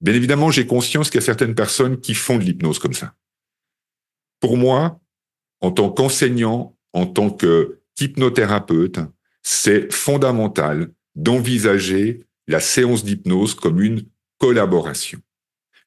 [0.00, 3.14] Bien évidemment, j'ai conscience qu'il y a certaines personnes qui font de l'hypnose comme ça.
[4.38, 5.01] Pour moi,
[5.62, 8.98] en tant qu'enseignant, en tant qu'hypnothérapeute,
[9.42, 14.02] c'est fondamental d'envisager la séance d'hypnose comme une
[14.38, 15.20] collaboration.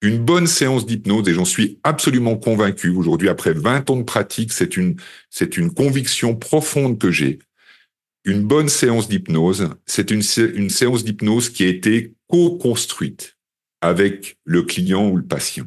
[0.01, 4.53] Une bonne séance d'hypnose, et j'en suis absolument convaincu aujourd'hui, après 20 ans de pratique,
[4.53, 4.95] c'est une,
[5.29, 7.39] c'est une conviction profonde que j'ai.
[8.23, 10.21] Une bonne séance d'hypnose, c'est une,
[10.55, 13.37] une séance d'hypnose qui a été co-construite
[13.81, 15.65] avec le client ou le patient.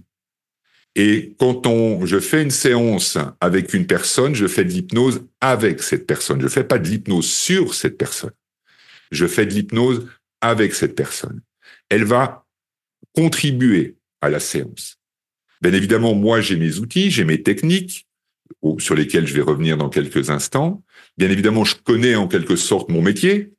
[1.00, 5.80] Et quand on, je fais une séance avec une personne, je fais de l'hypnose avec
[5.80, 6.40] cette personne.
[6.40, 8.32] Je fais pas de l'hypnose sur cette personne.
[9.12, 10.08] Je fais de l'hypnose
[10.40, 11.40] avec cette personne.
[11.88, 12.44] Elle va
[13.14, 14.98] contribuer à la séance.
[15.62, 18.08] Bien évidemment, moi, j'ai mes outils, j'ai mes techniques
[18.78, 20.82] sur lesquelles je vais revenir dans quelques instants.
[21.16, 23.52] Bien évidemment, je connais en quelque sorte mon métier.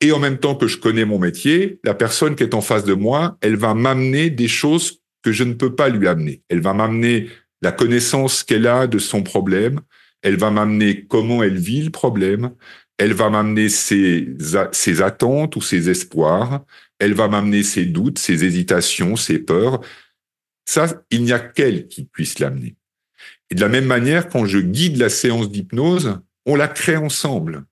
[0.00, 2.84] Et en même temps que je connais mon métier, la personne qui est en face
[2.84, 6.42] de moi, elle va m'amener des choses que je ne peux pas lui amener.
[6.48, 7.28] Elle va m'amener
[7.60, 9.80] la connaissance qu'elle a de son problème.
[10.22, 12.52] Elle va m'amener comment elle vit le problème.
[12.96, 14.28] Elle va m'amener ses,
[14.72, 16.64] ses attentes ou ses espoirs
[16.98, 19.80] elle va m'amener ses doutes, ses hésitations, ses peurs.
[20.64, 22.76] Ça, il n'y a qu'elle qui puisse l'amener.
[23.50, 27.64] Et de la même manière, quand je guide la séance d'hypnose, on la crée ensemble.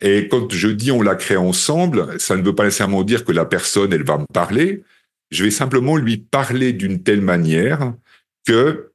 [0.00, 3.32] Et quand je dis on la crée ensemble, ça ne veut pas nécessairement dire que
[3.32, 4.84] la personne, elle va me parler.
[5.30, 7.94] Je vais simplement lui parler d'une telle manière
[8.46, 8.92] que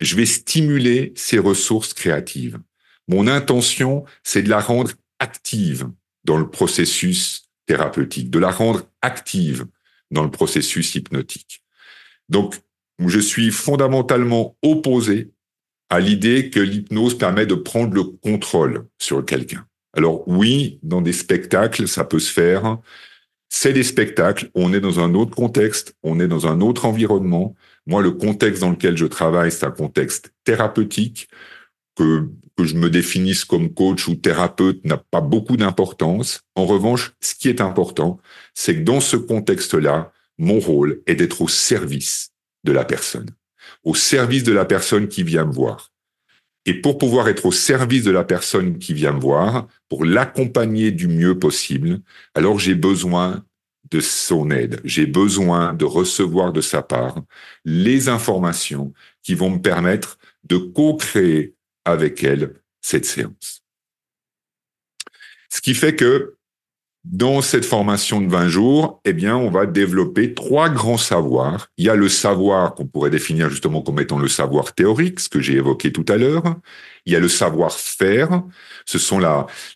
[0.00, 2.58] je vais stimuler ses ressources créatives.
[3.08, 5.88] Mon intention, c'est de la rendre active
[6.24, 9.66] dans le processus thérapeutique, de la rendre active
[10.10, 11.62] dans le processus hypnotique.
[12.28, 12.56] Donc,
[13.06, 15.32] je suis fondamentalement opposé
[15.90, 19.66] à l'idée que l'hypnose permet de prendre le contrôle sur quelqu'un.
[19.94, 22.78] Alors oui, dans des spectacles, ça peut se faire.
[23.54, 27.54] C'est des spectacles, on est dans un autre contexte, on est dans un autre environnement.
[27.86, 31.28] Moi, le contexte dans lequel je travaille, c'est un contexte thérapeutique
[31.94, 36.40] que je me définisse comme coach ou thérapeute n'a pas beaucoup d'importance.
[36.54, 38.18] En revanche, ce qui est important,
[38.54, 42.30] c'est que dans ce contexte-là, mon rôle est d'être au service
[42.64, 43.28] de la personne,
[43.84, 45.91] au service de la personne qui vient me voir.
[46.64, 50.92] Et pour pouvoir être au service de la personne qui vient me voir, pour l'accompagner
[50.92, 52.00] du mieux possible,
[52.34, 53.44] alors j'ai besoin
[53.90, 54.80] de son aide.
[54.84, 57.20] J'ai besoin de recevoir de sa part
[57.64, 63.62] les informations qui vont me permettre de co-créer avec elle cette séance.
[65.50, 66.36] Ce qui fait que
[67.04, 71.68] dans cette formation de 20 jours, eh bien, on va développer trois grands savoirs.
[71.76, 75.28] Il y a le savoir qu'on pourrait définir justement comme étant le savoir théorique, ce
[75.28, 76.56] que j'ai évoqué tout à l'heure.
[77.04, 78.42] Il y a le savoir-faire.
[78.86, 79.18] Ce sont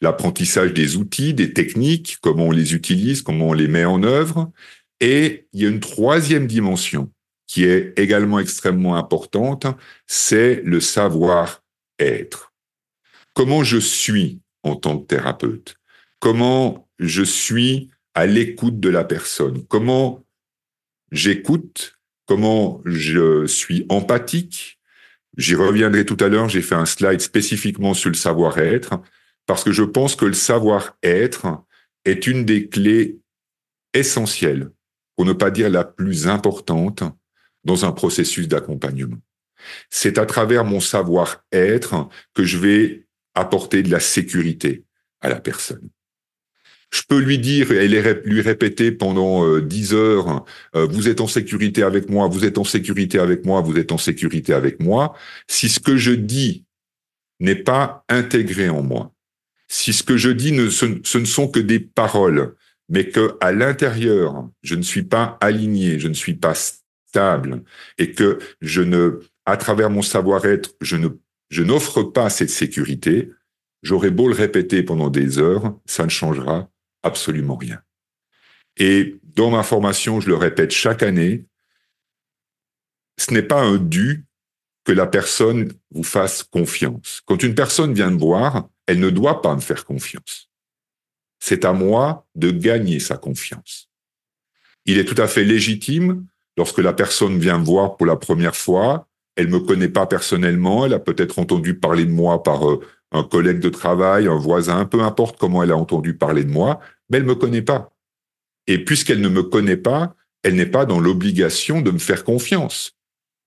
[0.01, 4.53] l'apprentissage des outils, des techniques, comment on les utilise, comment on les met en œuvre.
[5.01, 7.11] Et il y a une troisième dimension
[7.49, 9.67] qui est également extrêmement importante,
[10.07, 11.63] c'est le savoir
[11.99, 12.53] être
[13.37, 15.77] Comment je suis en tant que thérapeute?
[16.21, 20.25] Comment je suis à l'écoute de la personne Comment
[21.13, 24.77] j'écoute Comment je suis empathique
[25.37, 29.01] J'y reviendrai tout à l'heure, j'ai fait un slide spécifiquement sur le savoir-être,
[29.45, 31.63] parce que je pense que le savoir-être
[32.05, 33.19] est une des clés
[33.93, 34.71] essentielles,
[35.15, 37.03] pour ne pas dire la plus importante,
[37.65, 39.19] dans un processus d'accompagnement.
[39.91, 44.85] C'est à travers mon savoir-être que je vais apporter de la sécurité
[45.21, 45.91] à la personne.
[46.91, 50.45] Je peux lui dire et lui répéter pendant euh, dix heures,
[50.75, 53.93] euh, vous êtes en sécurité avec moi, vous êtes en sécurité avec moi, vous êtes
[53.93, 55.15] en sécurité avec moi.
[55.49, 56.65] Si ce que je dis
[57.41, 59.13] n'est pas intégré en moi,
[59.69, 62.55] si ce que je dis ne, ce, ce ne sont que des paroles,
[62.89, 67.63] mais que à l'intérieur, je ne suis pas aligné, je ne suis pas stable,
[67.99, 71.09] et que je ne à travers mon savoir-être, je ne,
[71.51, 73.31] je n'offre pas cette sécurité,
[73.83, 76.69] j'aurai beau le répéter pendant des heures, ça ne changera
[77.07, 77.81] absolument rien.
[78.77, 81.47] Et dans ma formation, je le répète chaque année,
[83.19, 84.27] ce n'est pas un dû
[84.85, 87.23] que la personne vous fasse confiance.
[87.25, 90.51] Quand une personne vient me voir, elle ne doit pas me faire confiance.
[91.41, 93.91] C'est à moi de gagner sa confiance.
[94.85, 98.57] Il est tout à fait légitime, lorsque la personne vient me voir pour la première
[98.57, 102.81] fois, elle me connaît pas personnellement, elle a peut-être entendu parler de moi par euh,
[103.13, 106.81] un collègue de travail, un voisin, peu importe comment elle a entendu parler de moi,
[107.09, 107.93] mais elle me connaît pas.
[108.67, 112.97] Et puisqu'elle ne me connaît pas, elle n'est pas dans l'obligation de me faire confiance.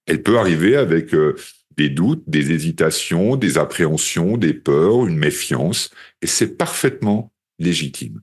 [0.06, 1.36] Elle peut arriver avec euh,
[1.78, 5.92] des doutes, des hésitations, des appréhensions, des peurs, une méfiance,
[6.22, 8.22] et c'est parfaitement légitime.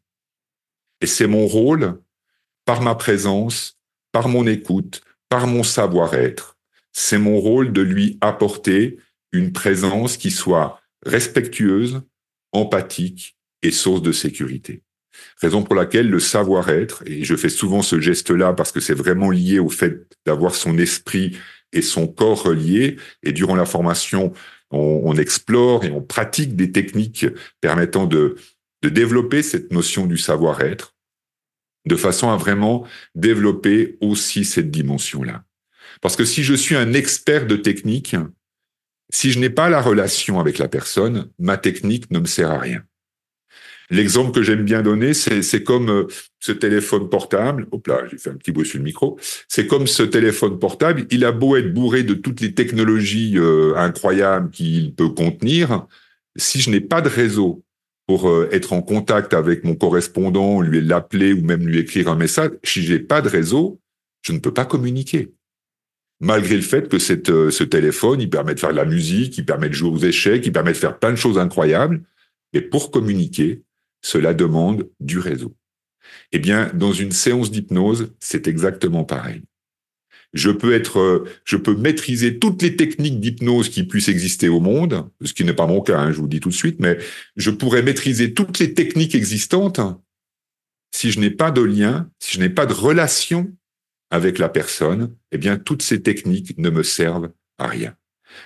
[1.00, 2.00] Et c'est mon rôle,
[2.64, 3.78] par ma présence,
[4.12, 6.58] par mon écoute, par mon savoir-être.
[6.92, 8.98] C'est mon rôle de lui apporter
[9.32, 12.02] une présence qui soit respectueuse,
[12.52, 14.82] empathique et source de sécurité.
[15.40, 19.30] Raison pour laquelle le savoir-être, et je fais souvent ce geste-là parce que c'est vraiment
[19.30, 21.36] lié au fait d'avoir son esprit
[21.72, 24.32] et son corps reliés, et durant la formation,
[24.70, 27.26] on, explore et on pratique des techniques
[27.60, 28.36] permettant de,
[28.82, 30.94] de développer cette notion du savoir-être,
[31.86, 35.44] de façon à vraiment développer aussi cette dimension-là.
[36.00, 38.16] Parce que si je suis un expert de technique,
[39.10, 42.58] si je n'ai pas la relation avec la personne, ma technique ne me sert à
[42.58, 42.82] rien.
[43.90, 46.06] L'exemple que j'aime bien donner, c'est comme euh,
[46.40, 47.66] ce téléphone portable.
[47.70, 49.18] Hop là, j'ai fait un petit bruit sur le micro.
[49.48, 51.06] C'est comme ce téléphone portable.
[51.10, 55.86] Il a beau être bourré de toutes les technologies euh, incroyables qu'il peut contenir.
[56.36, 57.62] Si je n'ai pas de réseau
[58.08, 62.16] pour euh, être en contact avec mon correspondant, lui l'appeler ou même lui écrire un
[62.16, 63.80] message, si j'ai pas de réseau,
[64.22, 65.32] je ne peux pas communiquer.
[66.18, 69.44] Malgré le fait que cette, ce téléphone, il permet de faire de la musique, il
[69.44, 72.02] permet de jouer aux échecs, il permet de faire plein de choses incroyables.
[72.54, 73.62] Mais pour communiquer,
[74.02, 75.54] cela demande du réseau.
[76.32, 79.42] Eh bien, dans une séance d'hypnose, c'est exactement pareil.
[80.32, 84.60] Je peux être, euh, je peux maîtriser toutes les techniques d'hypnose qui puissent exister au
[84.60, 86.78] monde, ce qui n'est pas mon cas, hein, je vous le dis tout de suite,
[86.80, 86.98] mais
[87.36, 89.80] je pourrais maîtriser toutes les techniques existantes
[90.94, 93.52] si je n'ai pas de lien, si je n'ai pas de relation
[94.10, 97.94] avec la personne, eh bien, toutes ces techniques ne me servent à rien.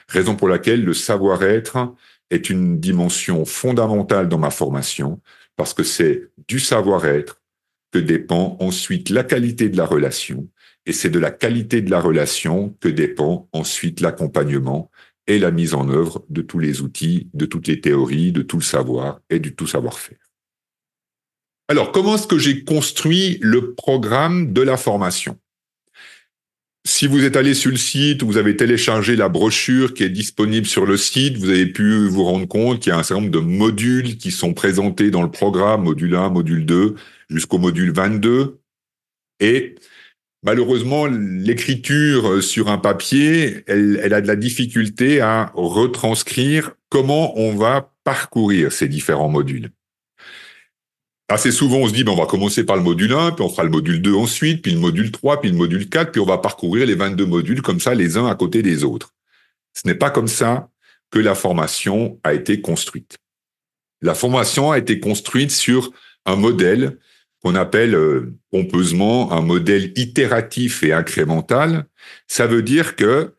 [0.09, 1.95] Raison pour laquelle le savoir-être
[2.31, 5.21] est une dimension fondamentale dans ma formation
[5.61, 7.43] parce que c'est du savoir-être
[7.93, 10.49] que dépend ensuite la qualité de la relation,
[10.87, 14.91] et c'est de la qualité de la relation que dépend ensuite l'accompagnement
[15.27, 18.57] et la mise en œuvre de tous les outils, de toutes les théories, de tout
[18.57, 20.33] le savoir et du tout savoir-faire.
[21.69, 25.39] Alors, comment est-ce que j'ai construit le programme de la formation?
[26.85, 30.67] Si vous êtes allé sur le site, vous avez téléchargé la brochure qui est disponible
[30.67, 33.33] sur le site, vous avez pu vous rendre compte qu'il y a un certain nombre
[33.33, 36.95] de modules qui sont présentés dans le programme, module 1, module 2,
[37.29, 38.61] jusqu'au module 22.
[39.41, 39.75] Et
[40.43, 47.93] malheureusement, l'écriture sur un papier, elle a de la difficulté à retranscrire comment on va
[48.05, 49.71] parcourir ces différents modules
[51.31, 53.49] assez souvent, on se dit, ben, on va commencer par le module 1, puis on
[53.49, 56.27] fera le module 2 ensuite, puis le module 3, puis le module 4, puis on
[56.27, 59.15] va parcourir les 22 modules comme ça, les uns à côté des autres.
[59.73, 60.69] Ce n'est pas comme ça
[61.11, 63.19] que la formation a été construite.
[64.03, 65.93] La formation a été construite sur
[66.27, 66.99] un modèle
[67.43, 71.87] qu'on appelle euh, pompeusement un modèle itératif et incrémental.
[72.27, 73.35] Ça veut dire que,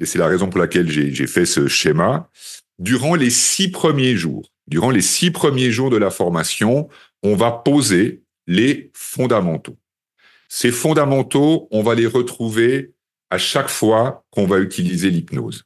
[0.00, 2.30] et c'est la raison pour laquelle j'ai fait ce schéma,
[2.78, 6.88] durant les six premiers jours, durant les six premiers jours de la formation,
[7.24, 9.76] on va poser les fondamentaux.
[10.48, 12.92] Ces fondamentaux, on va les retrouver
[13.30, 15.64] à chaque fois qu'on va utiliser l'hypnose.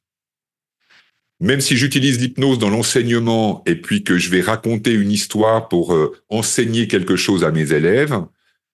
[1.41, 5.93] Même si j'utilise l'hypnose dans l'enseignement et puis que je vais raconter une histoire pour
[5.93, 8.25] euh, enseigner quelque chose à mes élèves,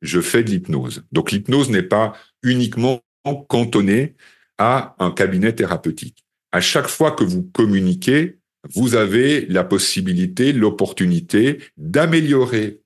[0.03, 1.05] je fais de l'hypnose.
[1.11, 3.01] Donc l'hypnose n'est pas uniquement
[3.49, 4.15] cantonnée
[4.59, 6.25] à un cabinet thérapeutique.
[6.53, 8.39] À chaque fois que vous communiquez,
[8.73, 12.81] vous avez la possibilité, l'opportunité d'améliorer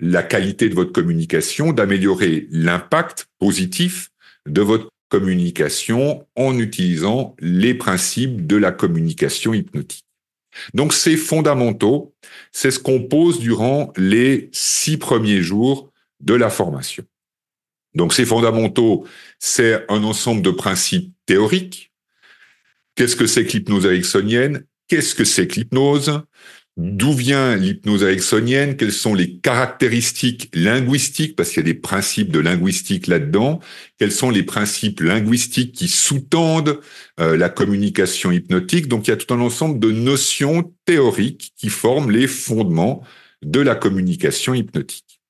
[0.00, 4.10] la qualité de votre communication, d'améliorer l'impact positif
[4.46, 10.04] de votre communication en utilisant les principes de la communication hypnotique.
[10.74, 12.14] Donc ces fondamentaux,
[12.52, 17.04] c'est ce qu'on pose durant les six premiers jours de la formation.
[17.94, 19.06] Donc ces fondamentaux,
[19.38, 21.92] c'est un ensemble de principes théoriques.
[22.94, 23.86] Qu'est-ce que c'est que l'hypnose
[24.88, 26.22] Qu'est-ce que c'est que l'hypnose?
[26.78, 28.76] D'où vient l'hypnose ericksonienne?
[28.76, 31.34] Quelles sont les caractéristiques linguistiques?
[31.36, 33.58] Parce qu'il y a des principes de linguistique là-dedans.
[33.98, 36.80] Quels sont les principes linguistiques qui sous-tendent
[37.18, 38.86] euh, la communication hypnotique?
[38.86, 43.02] Donc il y a tout un ensemble de notions théoriques qui forment les fondements
[43.42, 45.20] de la communication hypnotique.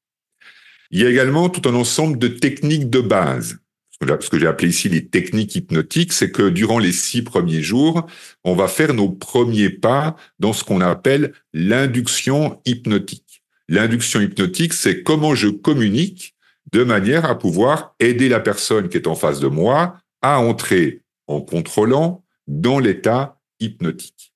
[0.90, 3.58] Il y a également tout un ensemble de techniques de base
[4.00, 8.06] ce que j'ai appelé ici les techniques hypnotiques, c'est que durant les six premiers jours,
[8.44, 13.42] on va faire nos premiers pas dans ce qu'on appelle l'induction hypnotique.
[13.68, 16.34] L'induction hypnotique, c'est comment je communique
[16.72, 21.02] de manière à pouvoir aider la personne qui est en face de moi à entrer
[21.26, 24.32] en contrôlant dans l'état hypnotique.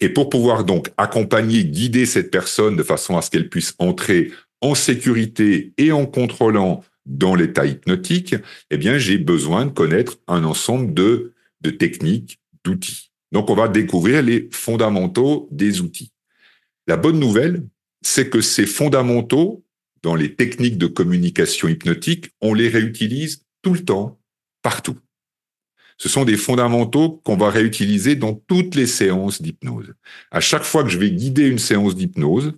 [0.00, 4.32] Et pour pouvoir donc accompagner, guider cette personne de façon à ce qu'elle puisse entrer
[4.60, 8.34] en sécurité et en contrôlant dans l'état hypnotique,
[8.70, 13.10] eh bien, j'ai besoin de connaître un ensemble de, de techniques, d'outils.
[13.32, 16.12] Donc, on va découvrir les fondamentaux des outils.
[16.86, 17.66] La bonne nouvelle,
[18.02, 19.64] c'est que ces fondamentaux,
[20.02, 24.20] dans les techniques de communication hypnotique, on les réutilise tout le temps,
[24.62, 24.98] partout.
[25.98, 29.94] Ce sont des fondamentaux qu'on va réutiliser dans toutes les séances d'hypnose.
[30.32, 32.54] À chaque fois que je vais guider une séance d'hypnose,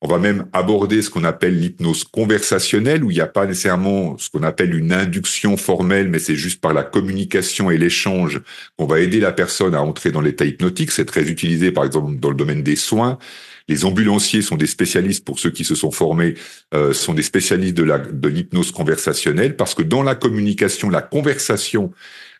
[0.00, 4.16] on va même aborder ce qu'on appelle l'hypnose conversationnelle, où il n'y a pas nécessairement
[4.18, 8.40] ce qu'on appelle une induction formelle, mais c'est juste par la communication et l'échange
[8.76, 10.92] qu'on va aider la personne à entrer dans l'état hypnotique.
[10.92, 13.18] C'est très utilisé, par exemple, dans le domaine des soins.
[13.66, 16.34] Les ambulanciers sont des spécialistes, pour ceux qui se sont formés,
[16.74, 21.90] euh, sont des spécialistes de l'hypnose conversationnelle, parce que dans la communication, la conversation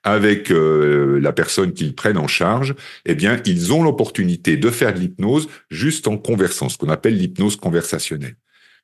[0.04, 2.74] avec euh, la personne qu'ils prennent en charge,
[3.04, 7.16] eh bien, ils ont l'opportunité de faire de l'hypnose juste en conversant, ce qu'on appelle
[7.16, 8.36] l'hypnose conversationnelle.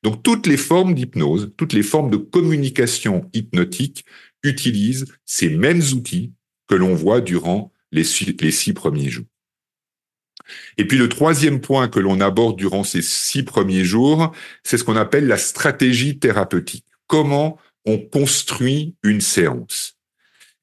[0.03, 4.05] Donc, toutes les formes d'hypnose, toutes les formes de communication hypnotique
[4.43, 6.33] utilisent ces mêmes outils
[6.69, 8.05] que l'on voit durant les
[8.41, 9.27] les six premiers jours.
[10.77, 14.85] Et puis le troisième point que l'on aborde durant ces six premiers jours, c'est ce
[14.85, 16.85] qu'on appelle la stratégie thérapeutique.
[17.07, 19.97] Comment on construit une séance?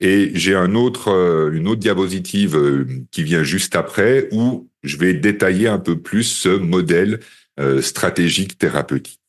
[0.01, 4.97] Et j'ai un autre, euh, une autre diapositive euh, qui vient juste après où je
[4.97, 7.19] vais détailler un peu plus ce modèle
[7.59, 9.19] euh, stratégique thérapeutique.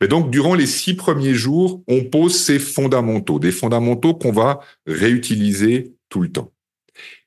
[0.00, 4.60] Mais donc, durant les six premiers jours, on pose ces fondamentaux, des fondamentaux qu'on va
[4.86, 6.50] réutiliser tout le temps.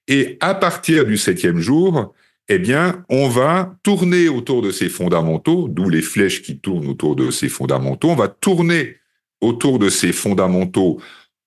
[0.07, 2.13] Et à partir du septième jour,
[2.49, 7.15] eh bien, on va tourner autour de ces fondamentaux, d'où les flèches qui tournent autour
[7.15, 8.09] de ces fondamentaux.
[8.09, 8.97] On va tourner
[9.39, 10.99] autour de ces fondamentaux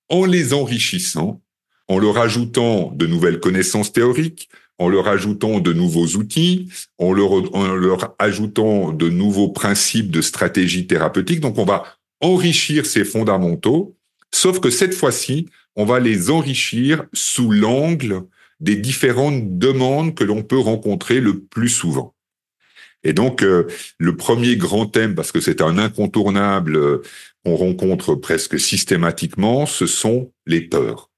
[0.09, 1.41] en les enrichissant,
[1.87, 4.49] en leur ajoutant de nouvelles connaissances théoriques,
[4.79, 10.21] en leur ajoutant de nouveaux outils, en leur, en leur ajoutant de nouveaux principes de
[10.21, 11.39] stratégie thérapeutique.
[11.39, 11.83] Donc on va
[12.21, 13.95] enrichir ces fondamentaux,
[14.33, 18.23] sauf que cette fois-ci, on va les enrichir sous l'angle
[18.59, 22.15] des différentes demandes que l'on peut rencontrer le plus souvent.
[23.03, 23.67] Et donc, euh,
[23.99, 27.01] le premier grand thème, parce que c'est un incontournable euh,
[27.47, 31.09] qu'on rencontre presque systématiquement, ce sont les peurs.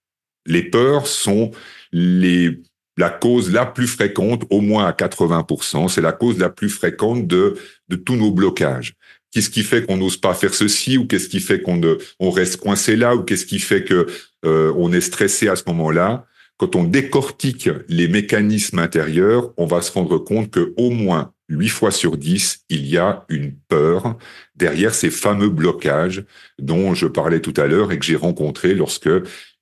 [0.46, 1.50] Les peurs sont
[1.92, 2.60] les,
[2.98, 7.26] la cause la plus fréquente, au moins à 80%, c'est la cause la plus fréquente
[7.26, 7.56] de,
[7.88, 8.94] de tous nos blocages.
[9.32, 11.82] Qu'est-ce qui fait qu'on n'ose pas faire ceci ou qu'est-ce qui fait qu'on
[12.20, 14.06] on reste coincé là ou qu'est-ce qui fait que
[14.46, 16.26] euh, on est stressé à ce moment-là?
[16.60, 21.70] Quand on décortique les mécanismes intérieurs, on va se rendre compte que au moins 8
[21.70, 24.18] fois sur 10, il y a une peur
[24.56, 26.26] derrière ces fameux blocages
[26.60, 29.10] dont je parlais tout à l'heure et que j'ai rencontré lorsque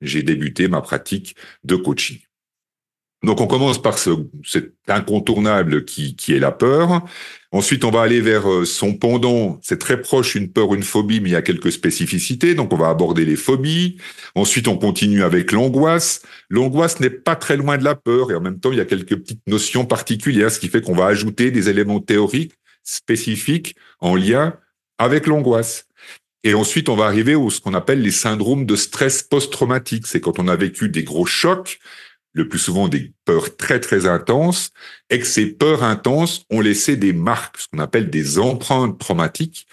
[0.02, 2.27] j'ai débuté ma pratique de coaching.
[3.24, 4.12] Donc on commence par ce,
[4.46, 7.04] cet incontournable qui, qui est la peur.
[7.52, 9.60] Ensuite, on va aller vers euh, son pendant.
[9.64, 12.54] C'est très proche une peur, une phobie, mais il y a quelques spécificités.
[12.54, 13.98] Donc on va aborder les phobies.
[14.36, 16.22] Ensuite, on continue avec l'angoisse.
[16.50, 18.86] L'angoisse n'est pas très loin de la peur et en même temps, il y a
[18.86, 22.54] quelques petites notions particulières, ce qui fait qu'on va ajouter des éléments théoriques
[22.84, 24.56] spécifiques en lien
[25.00, 25.88] avec l'angoisse.
[26.44, 30.08] Et ensuite, on va arriver au ce qu'on appelle les syndromes de stress post-traumatique.
[30.08, 31.80] C'est quand on a vécu des gros chocs,
[32.38, 34.70] le plus souvent des peurs très très intenses,
[35.10, 39.68] et que ces peurs intenses ont laissé des marques, ce qu'on appelle des empreintes traumatiques.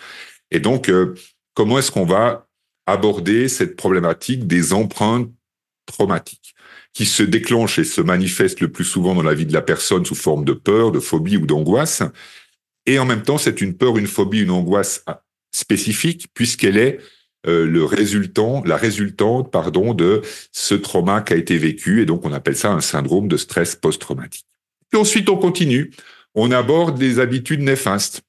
[0.51, 1.15] Et donc, euh,
[1.53, 2.49] comment est-ce qu'on va
[2.87, 5.31] aborder cette problématique des empreintes
[5.87, 6.55] traumatiques
[6.95, 10.07] qui se déclenchent et se manifestent le plus souvent dans la vie de la personne
[10.07, 12.03] sous forme de peur, de phobie ou d'angoisse?
[12.87, 15.05] Et en même temps, c'est une peur, une phobie, une angoisse
[15.53, 16.99] spécifique puisqu'elle est
[17.47, 20.23] euh, le résultant, la résultante, pardon, de
[20.53, 22.03] ce trauma qui a été vécu.
[22.03, 24.47] Et donc, on appelle ça un syndrome de stress post-traumatique.
[24.91, 25.91] Puis ensuite, on continue.
[26.35, 28.23] On aborde les habitudes néfastes.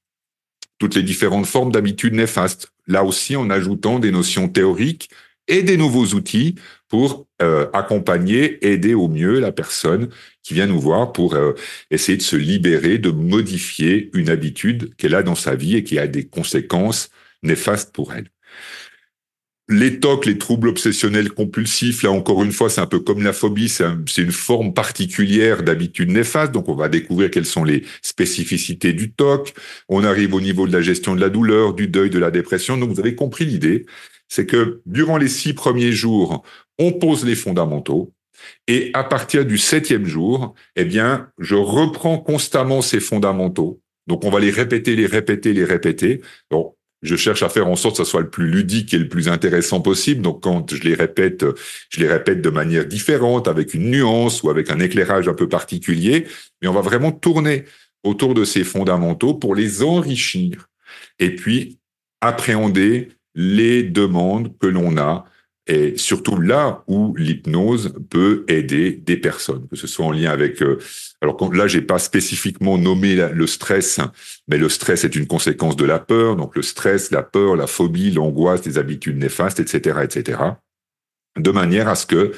[0.78, 2.72] Toutes les différentes formes d'habitudes néfastes.
[2.88, 5.09] Là aussi, en ajoutant des notions théoriques
[5.47, 6.55] et des nouveaux outils
[6.88, 10.09] pour euh, accompagner, aider au mieux la personne
[10.43, 11.53] qui vient nous voir pour euh,
[11.91, 15.99] essayer de se libérer, de modifier une habitude qu'elle a dans sa vie et qui
[15.99, 17.09] a des conséquences
[17.43, 18.30] néfastes pour elle.
[19.68, 23.34] Les TOC, les troubles obsessionnels compulsifs, là encore une fois, c'est un peu comme la
[23.34, 26.51] phobie, c'est une forme particulière d'habitude néfaste.
[26.51, 29.55] Donc, on va découvrir quelles sont les spécificités du TOC.
[29.89, 32.78] On arrive au niveau de la gestion de la douleur, du deuil, de la dépression.
[32.78, 33.88] Donc, vous avez compris l'idée.
[34.28, 36.43] C'est que durant les six premiers jours,
[36.78, 38.13] on pose les fondamentaux.
[38.68, 43.82] Et à partir du septième jour, eh bien, je reprends constamment ces fondamentaux.
[44.05, 46.22] Donc, on va les répéter, les répéter, les répéter.
[47.06, 49.30] Je cherche à faire en sorte que ça soit le plus ludique et le plus
[49.30, 50.22] intéressant possible.
[50.22, 51.45] Donc quand je les répète,
[51.89, 55.47] je les répète de manière différente, avec une nuance ou avec un éclairage un peu
[55.47, 56.26] particulier.
[56.62, 57.66] Mais on va vraiment tourner
[58.03, 60.68] autour de ces fondamentaux pour les enrichir
[61.20, 61.80] et puis
[62.22, 65.26] appréhender les demandes que l'on a
[65.68, 70.61] et surtout là où l'hypnose peut aider des personnes, que ce soit en lien avec.
[70.61, 70.78] Euh,
[71.22, 73.99] alors là, j'ai pas spécifiquement nommé le stress,
[74.47, 76.36] mais le stress est une conséquence de la peur.
[76.36, 80.39] Donc le stress, la peur, la phobie, l'angoisse, les habitudes néfastes, etc., etc.
[81.38, 82.34] de manière à ce que,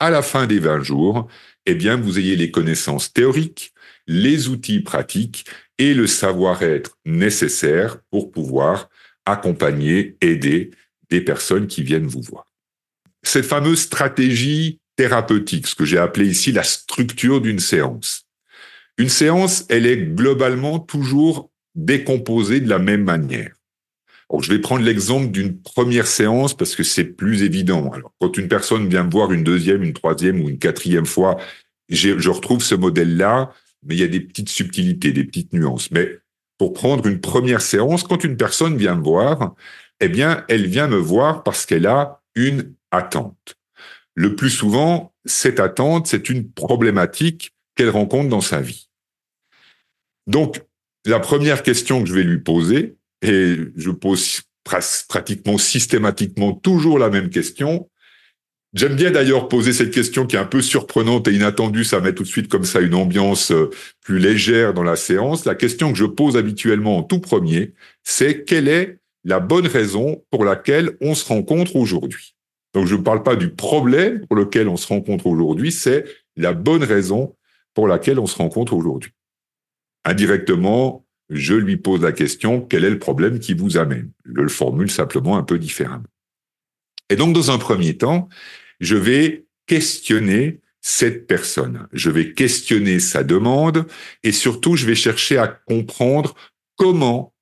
[0.00, 1.28] à la fin des 20 jours,
[1.66, 3.72] eh bien, vous ayez les connaissances théoriques,
[4.06, 5.46] les outils pratiques
[5.78, 8.88] et le savoir-être nécessaire pour pouvoir
[9.26, 10.70] accompagner, aider
[11.10, 12.46] des personnes qui viennent vous voir.
[13.24, 18.26] Cette fameuse stratégie thérapeutique, ce que j'ai appelé ici la structure d'une séance.
[18.98, 23.52] Une séance, elle est globalement toujours décomposée de la même manière.
[24.30, 27.90] Alors, je vais prendre l'exemple d'une première séance parce que c'est plus évident.
[27.92, 31.38] Alors, quand une personne vient me voir une deuxième, une troisième ou une quatrième fois,
[31.88, 33.52] je retrouve ce modèle-là,
[33.84, 35.90] mais il y a des petites subtilités, des petites nuances.
[35.90, 36.18] Mais
[36.58, 39.54] pour prendre une première séance, quand une personne vient me voir,
[40.00, 43.56] eh bien, elle vient me voir parce qu'elle a une attente.
[44.14, 48.88] Le plus souvent, cette attente, c'est une problématique qu'elle rencontre dans sa vie.
[50.26, 50.62] Donc,
[51.04, 57.10] la première question que je vais lui poser, et je pose pratiquement systématiquement toujours la
[57.10, 57.90] même question.
[58.72, 62.14] J'aime bien d'ailleurs poser cette question qui est un peu surprenante et inattendue, ça met
[62.14, 63.70] tout de suite comme ça une ambiance euh,
[64.00, 65.44] plus légère dans la séance.
[65.44, 70.24] La question que je pose habituellement en tout premier, c'est quelle est la bonne raison
[70.30, 72.34] pour laquelle on se rencontre aujourd'hui?
[72.74, 76.04] Donc je ne parle pas du problème pour lequel on se rencontre aujourd'hui, c'est
[76.36, 77.36] la bonne raison
[77.72, 79.12] pour laquelle on se rencontre aujourd'hui.
[80.04, 84.10] Indirectement, je lui pose la question, quel est le problème qui vous amène?
[84.26, 86.04] Je le formule simplement un peu différemment.
[87.08, 88.28] Et donc, dans un premier temps,
[88.80, 91.88] je vais questionner cette personne.
[91.92, 93.86] Je vais questionner sa demande
[94.22, 96.34] et surtout, je vais chercher à comprendre
[96.76, 97.32] comment,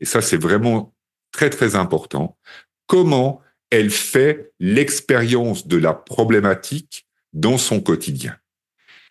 [0.00, 0.94] et ça c'est vraiment
[1.32, 2.38] très très important,
[2.86, 8.36] comment elle fait l'expérience de la problématique dans son quotidien.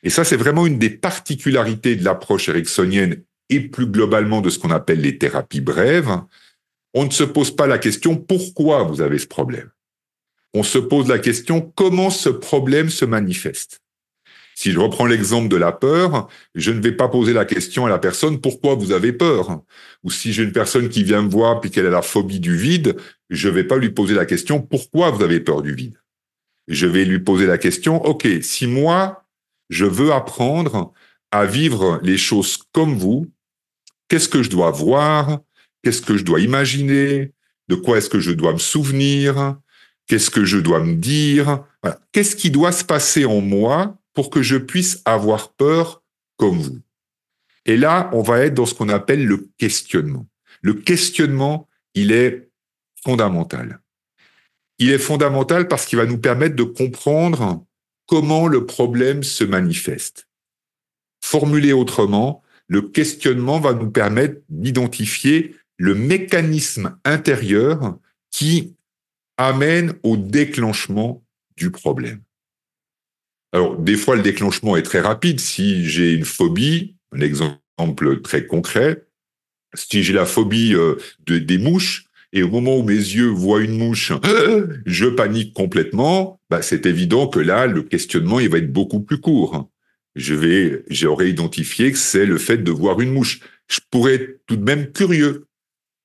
[0.04, 4.60] Et ça, c'est vraiment une des particularités de l'approche ericksonienne et plus globalement de ce
[4.60, 6.12] qu'on appelle les thérapies brèves,
[6.94, 9.70] on ne se pose pas la question pourquoi vous avez ce problème?
[10.54, 13.82] On se pose la question comment ce problème se manifeste?
[14.56, 17.90] Si je reprends l'exemple de la peur, je ne vais pas poser la question à
[17.90, 19.62] la personne pourquoi vous avez peur?
[20.04, 22.56] Ou si j'ai une personne qui vient me voir puis qu'elle a la phobie du
[22.56, 22.96] vide,
[23.30, 26.00] je ne vais pas lui poser la question pourquoi vous avez peur du vide?
[26.68, 29.26] Je vais lui poser la question, OK, si moi,
[29.70, 30.94] je veux apprendre
[31.32, 33.28] à vivre les choses comme vous,
[34.08, 35.40] Qu'est-ce que je dois voir?
[35.84, 37.32] Qu'est-ce que je dois imaginer?
[37.68, 39.58] De quoi est-ce que je dois me souvenir?
[40.08, 41.64] Qu'est-ce que je dois me dire?
[42.12, 46.02] Qu'est-ce qui doit se passer en moi pour que je puisse avoir peur
[46.38, 46.80] comme vous
[47.66, 50.26] Et là, on va être dans ce qu'on appelle le questionnement.
[50.62, 52.50] Le questionnement, il est
[53.04, 53.80] fondamental.
[54.80, 57.64] Il est fondamental parce qu'il va nous permettre de comprendre
[58.08, 60.28] comment le problème se manifeste.
[61.24, 67.98] Formulé autrement, le questionnement va nous permettre d'identifier le mécanisme intérieur
[68.32, 68.76] qui
[69.38, 71.24] amène au déclenchement
[71.58, 72.25] du problème.
[73.56, 75.40] Alors, des fois, le déclenchement est très rapide.
[75.40, 79.06] Si j'ai une phobie, un exemple très concret,
[79.74, 80.96] si j'ai la phobie euh,
[81.26, 84.12] de, des mouches, et au moment où mes yeux voient une mouche,
[84.86, 89.20] je panique complètement, bah, c'est évident que là, le questionnement, il va être beaucoup plus
[89.20, 89.70] court
[90.16, 93.42] je vais, j'aurais identifié que c'est le fait de voir une mouche.
[93.68, 95.48] Je pourrais être tout de même curieux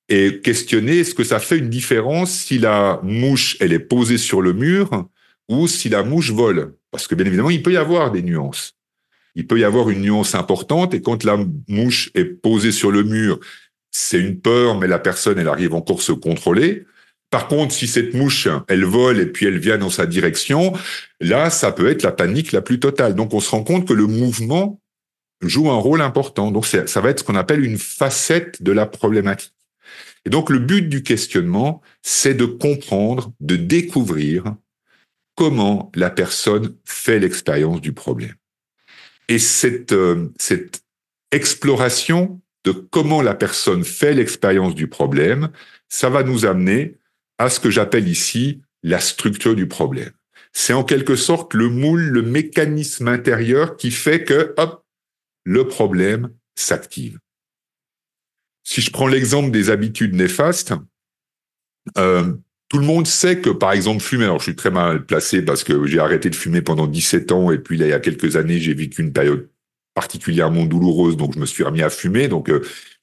[0.09, 4.41] et questionner est-ce que ça fait une différence si la mouche elle est posée sur
[4.41, 5.07] le mur
[5.51, 8.73] ou si la mouche vole parce que bien évidemment il peut y avoir des nuances
[9.35, 11.37] il peut y avoir une nuance importante et quand la
[11.67, 13.39] mouche est posée sur le mur
[13.91, 16.85] c'est une peur mais la personne elle arrive encore à se contrôler
[17.31, 20.73] par contre, si cette mouche, elle vole et puis elle vient dans sa direction,
[21.21, 23.15] là, ça peut être la panique la plus totale.
[23.15, 24.81] Donc, on se rend compte que le mouvement
[25.41, 26.51] joue un rôle important.
[26.51, 29.53] Donc, ça va être ce qu'on appelle une facette de la problématique.
[30.25, 34.43] Et donc, le but du questionnement, c'est de comprendre, de découvrir
[35.35, 38.35] comment la personne fait l'expérience du problème.
[39.27, 40.83] Et cette, euh, cette
[41.31, 45.49] exploration de comment la personne fait l'expérience du problème,
[45.89, 46.97] ça va nous amener
[47.37, 50.11] à ce que j'appelle ici la structure du problème.
[50.53, 54.85] C'est en quelque sorte le moule, le mécanisme intérieur qui fait que, hop,
[55.43, 57.19] le problème s'active.
[58.63, 60.73] Si je prends l'exemple des habitudes néfastes,
[61.97, 62.33] euh,
[62.71, 65.65] tout le monde sait que, par exemple, fumer, alors je suis très mal placé parce
[65.65, 68.37] que j'ai arrêté de fumer pendant 17 ans et puis là, il y a quelques
[68.37, 69.49] années, j'ai vécu une période
[69.93, 72.29] particulièrement douloureuse, donc je me suis remis à fumer.
[72.29, 72.61] Donc, euh,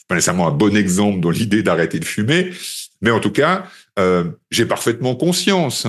[0.09, 2.51] pas nécessairement un bon exemple dans l'idée d'arrêter de fumer,
[3.03, 5.87] mais en tout cas, euh, j'ai parfaitement conscience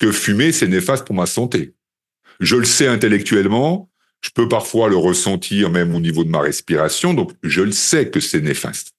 [0.00, 1.76] que fumer, c'est néfaste pour ma santé.
[2.40, 3.92] Je le sais intellectuellement,
[4.22, 8.10] je peux parfois le ressentir même au niveau de ma respiration, donc je le sais
[8.10, 8.90] que c'est néfaste.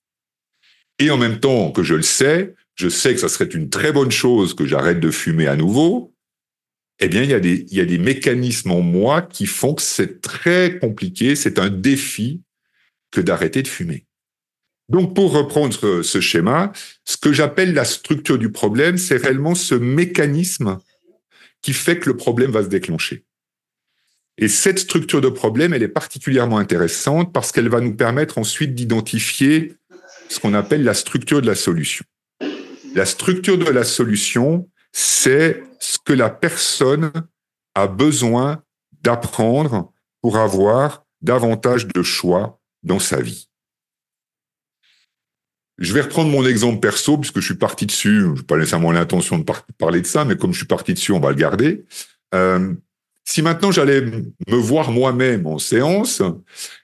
[0.99, 3.91] Et en même temps que je le sais, je sais que ça serait une très
[3.91, 6.13] bonne chose que j'arrête de fumer à nouveau,
[6.99, 9.73] eh bien, il y, a des, il y a des mécanismes en moi qui font
[9.73, 12.41] que c'est très compliqué, c'est un défi
[13.11, 14.05] que d'arrêter de fumer.
[14.87, 16.71] Donc, pour reprendre ce schéma,
[17.03, 20.77] ce que j'appelle la structure du problème, c'est réellement ce mécanisme
[21.61, 23.25] qui fait que le problème va se déclencher.
[24.37, 28.75] Et cette structure de problème, elle est particulièrement intéressante parce qu'elle va nous permettre ensuite
[28.75, 29.73] d'identifier
[30.29, 32.05] ce qu'on appelle la structure de la solution.
[32.95, 37.11] La structure de la solution, c'est ce que la personne
[37.75, 38.63] a besoin
[39.01, 39.91] d'apprendre
[40.21, 43.49] pour avoir davantage de choix dans sa vie.
[45.77, 48.21] Je vais reprendre mon exemple perso, puisque je suis parti dessus.
[48.21, 49.45] Je n'ai pas nécessairement l'intention de
[49.77, 51.83] parler de ça, mais comme je suis parti dessus, on va le garder.
[52.33, 52.73] Euh,
[53.27, 56.21] si maintenant j'allais me voir moi-même en séance,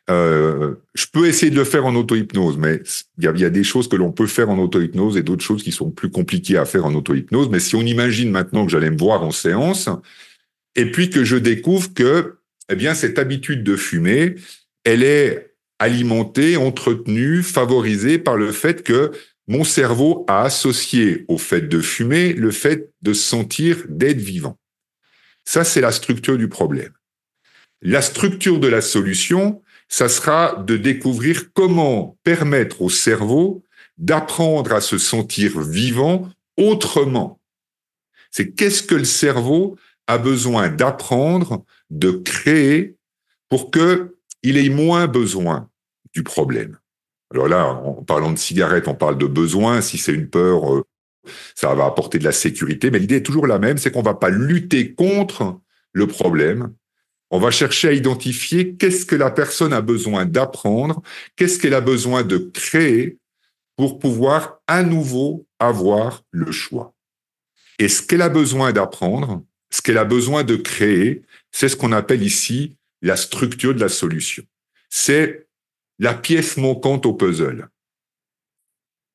[0.09, 2.81] euh, je peux essayer de le faire en auto-hypnose, mais
[3.19, 5.71] il y a, des choses que l'on peut faire en auto-hypnose et d'autres choses qui
[5.71, 7.49] sont plus compliquées à faire en auto-hypnose.
[7.49, 9.87] Mais si on imagine maintenant que j'allais me voir en séance,
[10.75, 12.37] et puis que je découvre que,
[12.69, 14.35] eh bien, cette habitude de fumer,
[14.83, 19.11] elle est alimenté, entretenu, favorisé par le fait que
[19.47, 24.57] mon cerveau a associé au fait de fumer le fait de sentir d'être vivant.
[25.45, 26.93] Ça, c'est la structure du problème.
[27.81, 33.63] La structure de la solution, ça sera de découvrir comment permettre au cerveau
[33.97, 37.39] d'apprendre à se sentir vivant autrement.
[38.31, 39.77] C'est qu'est-ce que le cerveau
[40.07, 42.95] a besoin d'apprendre, de créer
[43.49, 45.69] pour que il ait moins besoin
[46.13, 46.77] du problème.
[47.31, 49.81] Alors là, en parlant de cigarettes, on parle de besoin.
[49.81, 50.83] Si c'est une peur, euh,
[51.55, 52.91] ça va apporter de la sécurité.
[52.91, 55.59] Mais l'idée est toujours la même, c'est qu'on va pas lutter contre
[55.93, 56.73] le problème.
[57.29, 61.01] On va chercher à identifier qu'est-ce que la personne a besoin d'apprendre,
[61.35, 63.17] qu'est-ce qu'elle a besoin de créer
[63.77, 66.93] pour pouvoir à nouveau avoir le choix.
[67.79, 71.91] Et ce qu'elle a besoin d'apprendre, ce qu'elle a besoin de créer, c'est ce qu'on
[71.91, 74.43] appelle ici la structure de la solution.
[74.89, 75.47] C'est
[75.97, 77.69] la pièce manquante au puzzle.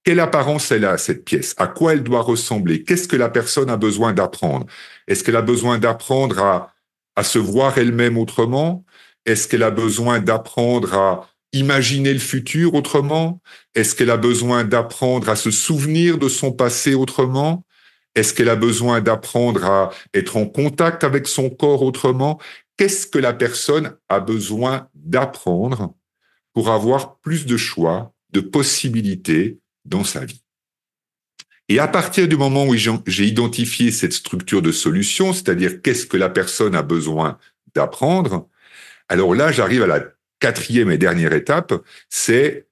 [0.07, 1.53] Quelle apparence elle a, cette pièce?
[1.59, 2.85] À quoi elle doit ressembler?
[2.85, 4.65] Qu'est-ce que la personne a besoin d'apprendre?
[5.09, 6.73] Est-ce qu'elle a besoin d'apprendre à,
[7.17, 8.85] à se voir elle-même autrement?
[9.25, 13.41] Est-ce qu'elle a besoin d'apprendre à imaginer le futur autrement?
[13.75, 17.65] Est-ce qu'elle a besoin d'apprendre à se souvenir de son passé autrement?
[18.15, 22.39] Est-ce qu'elle a besoin d'apprendre à être en contact avec son corps autrement?
[22.77, 25.97] Qu'est-ce que la personne a besoin d'apprendre
[26.55, 30.43] pour avoir plus de choix, de possibilités dans sa vie.
[31.69, 36.17] Et à partir du moment où j'ai identifié cette structure de solution, c'est-à-dire qu'est-ce que
[36.17, 37.39] la personne a besoin
[37.75, 38.49] d'apprendre,
[39.09, 40.05] alors là, j'arrive à la
[40.39, 41.75] quatrième et dernière étape,
[42.09, 42.67] c'est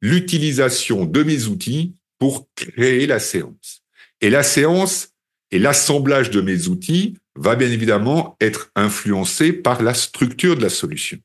[0.00, 3.82] l'utilisation de mes outils pour créer la séance.
[4.20, 5.10] Et la séance
[5.50, 10.68] et l'assemblage de mes outils va bien évidemment être influencé par la structure de la
[10.70, 11.18] solution.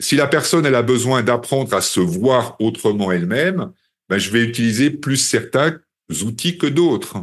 [0.00, 3.72] Si la personne elle a besoin d'apprendre à se voir autrement elle-même,
[4.08, 5.78] ben, je vais utiliser plus certains
[6.22, 7.18] outils que d'autres.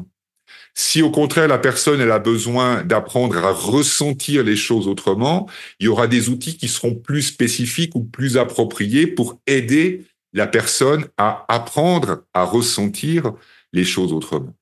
[0.74, 5.86] Si au contraire la personne elle a besoin d'apprendre à ressentir les choses autrement, il
[5.86, 11.08] y aura des outils qui seront plus spécifiques ou plus appropriés pour aider la personne
[11.18, 13.34] à apprendre à ressentir
[13.74, 14.56] les choses autrement.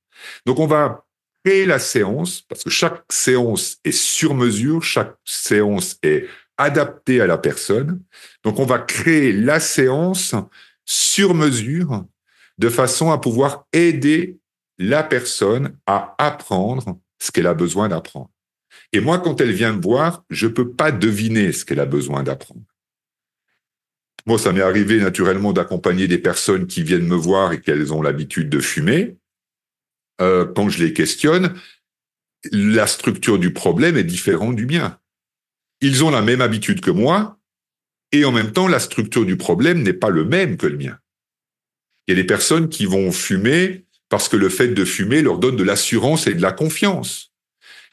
[0.46, 1.06] Donc on va
[1.46, 6.28] créer la séance parce que chaque séance est sur mesure, chaque séance est
[6.60, 8.02] adapté à la personne.
[8.44, 10.36] Donc, on va créer la séance
[10.90, 12.06] sur mesure
[12.58, 14.40] de façon à pouvoir aider
[14.78, 18.32] la personne à apprendre ce qu'elle a besoin d'apprendre.
[18.92, 22.24] Et moi, quand elle vient me voir, je peux pas deviner ce qu'elle a besoin
[22.24, 22.64] d'apprendre.
[24.26, 28.02] Moi, ça m'est arrivé naturellement d'accompagner des personnes qui viennent me voir et qu'elles ont
[28.02, 29.18] l'habitude de fumer.
[30.22, 31.56] Euh, quand je les questionne,
[32.52, 35.00] la structure du problème est différente du mien
[35.82, 37.39] ils ont la même habitude que moi,
[38.12, 40.98] et en même temps, la structure du problème n'est pas le même que le mien.
[42.08, 45.38] Il y a des personnes qui vont fumer parce que le fait de fumer leur
[45.38, 47.32] donne de l'assurance et de la confiance.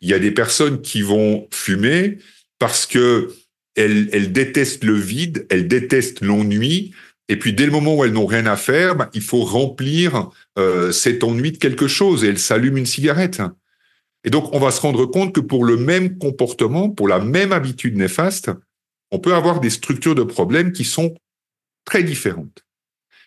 [0.01, 2.19] Il y a des personnes qui vont fumer
[2.59, 3.35] parce que
[3.75, 6.93] elles, détestent le vide, elles détestent l'ennui,
[7.29, 10.31] et puis dès le moment où elles n'ont rien à faire, ben, il faut remplir
[10.59, 13.43] euh, cet ennui de quelque chose, et elles s'allument une cigarette.
[14.25, 17.53] Et donc, on va se rendre compte que pour le même comportement, pour la même
[17.53, 18.51] habitude néfaste,
[19.11, 21.15] on peut avoir des structures de problèmes qui sont
[21.85, 22.65] très différentes.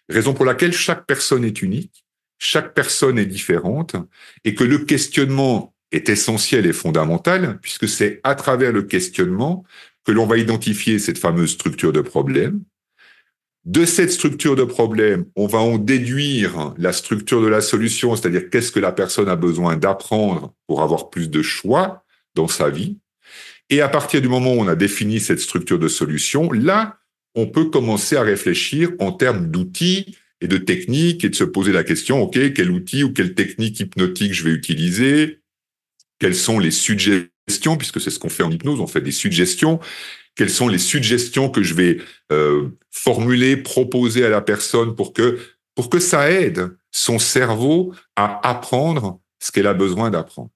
[0.09, 2.03] Raison pour laquelle chaque personne est unique,
[2.39, 3.95] chaque personne est différente,
[4.43, 9.63] et que le questionnement est essentiel et fondamental, puisque c'est à travers le questionnement
[10.05, 12.63] que l'on va identifier cette fameuse structure de problème,
[13.65, 18.49] de cette structure de problème, on va en déduire la structure de la solution, c'est-à-dire
[18.49, 22.03] qu'est-ce que la personne a besoin d'apprendre pour avoir plus de choix
[22.36, 22.97] dans sa vie.
[23.70, 26.99] Et à partir du moment où on a défini cette structure de solution, là,
[27.36, 31.72] on peut commencer à réfléchir en termes d'outils et de techniques et de se poser
[31.72, 35.41] la question, OK, quel outil ou quelle technique hypnotique je vais utiliser?
[36.17, 39.80] Quelles sont les suggestions, puisque c'est ce qu'on fait en hypnose, on fait des suggestions.
[40.36, 41.97] Quelles sont les suggestions que je vais
[42.32, 45.39] euh, formuler, proposer à la personne pour que,
[45.76, 50.49] pour que ça aide son cerveau à apprendre ce qu'elle a besoin d'apprendre?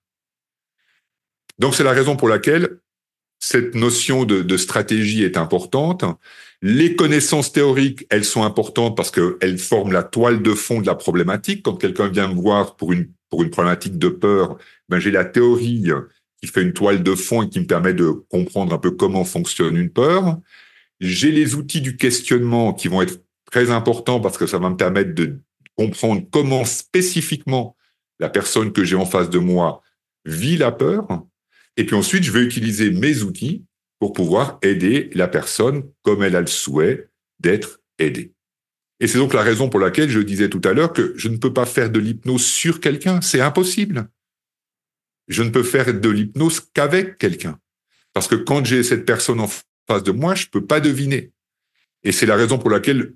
[1.59, 2.79] Donc c'est la raison pour laquelle
[3.45, 6.05] cette notion de, stratégie est importante.
[6.61, 10.95] Les connaissances théoriques, elles sont importantes parce qu'elles forment la toile de fond de la
[10.95, 11.61] problématique.
[11.61, 15.25] Quand quelqu'un vient me voir pour une, pour une problématique de peur, ben j'ai la
[15.25, 15.91] théorie
[16.41, 19.25] qui fait une toile de fond et qui me permet de comprendre un peu comment
[19.25, 20.37] fonctionne une peur.
[21.01, 23.19] J'ai les outils du questionnement qui vont être
[23.51, 25.41] très importants parce que ça va me permettre de
[25.75, 27.75] comprendre comment spécifiquement
[28.21, 29.81] la personne que j'ai en face de moi
[30.23, 31.25] vit la peur.
[31.77, 33.63] Et puis ensuite, je vais utiliser mes outils
[33.99, 37.09] pour pouvoir aider la personne comme elle a le souhait
[37.39, 38.33] d'être aidée.
[38.99, 41.37] Et c'est donc la raison pour laquelle je disais tout à l'heure que je ne
[41.37, 44.07] peux pas faire de l'hypnose sur quelqu'un, c'est impossible.
[45.27, 47.59] Je ne peux faire de l'hypnose qu'avec quelqu'un.
[48.13, 49.49] Parce que quand j'ai cette personne en
[49.87, 51.31] face de moi, je peux pas deviner.
[52.03, 53.13] Et c'est la raison pour laquelle,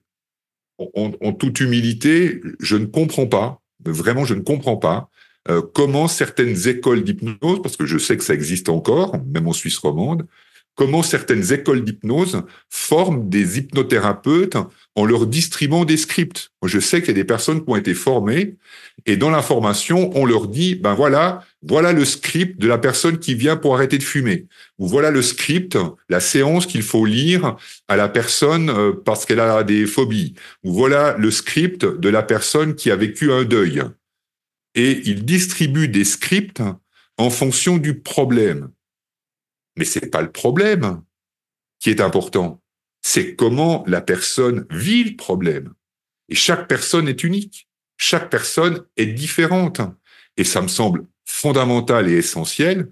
[0.77, 5.09] en, en toute humilité, je ne comprends pas, vraiment je ne comprends pas,
[5.49, 9.53] euh, comment certaines écoles d'hypnose, parce que je sais que ça existe encore, même en
[9.53, 10.25] Suisse romande,
[10.77, 14.57] comment certaines écoles d'hypnose forment des hypnothérapeutes
[14.95, 16.51] en leur distribuant des scripts?
[16.63, 18.55] Je sais qu'il y a des personnes qui ont été formées
[19.05, 23.17] et dans la formation, on leur dit, ben voilà, voilà le script de la personne
[23.17, 24.45] qui vient pour arrêter de fumer.
[24.77, 25.77] Ou voilà le script,
[26.09, 27.55] la séance qu'il faut lire
[27.87, 30.35] à la personne euh, parce qu'elle a des phobies.
[30.63, 33.81] Ou voilà le script de la personne qui a vécu un deuil.
[34.77, 36.61] Et ils distribuent des scripts
[37.17, 38.69] en fonction du problème.
[39.75, 41.01] Mais c'est pas le problème
[41.79, 42.61] qui est important.
[43.01, 45.73] C'est comment la personne vit le problème.
[46.29, 47.67] Et chaque personne est unique.
[47.97, 49.81] Chaque personne est différente.
[50.37, 52.87] Et ça me semble fondamental et essentiel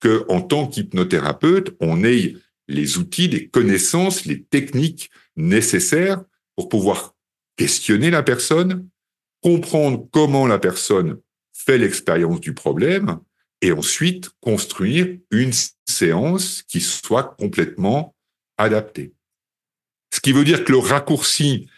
[0.00, 2.34] que, en tant qu'hypnothérapeute, on ait
[2.66, 6.20] les outils, les connaissances, les techniques nécessaires
[6.56, 7.14] pour pouvoir
[7.56, 8.88] questionner la personne,
[9.40, 11.20] comprendre comment la personne
[11.76, 13.18] l'expérience du problème
[13.60, 15.52] et ensuite construire une
[15.86, 18.14] séance qui soit complètement
[18.56, 19.12] adaptée.
[20.14, 21.68] Ce qui veut dire que le raccourci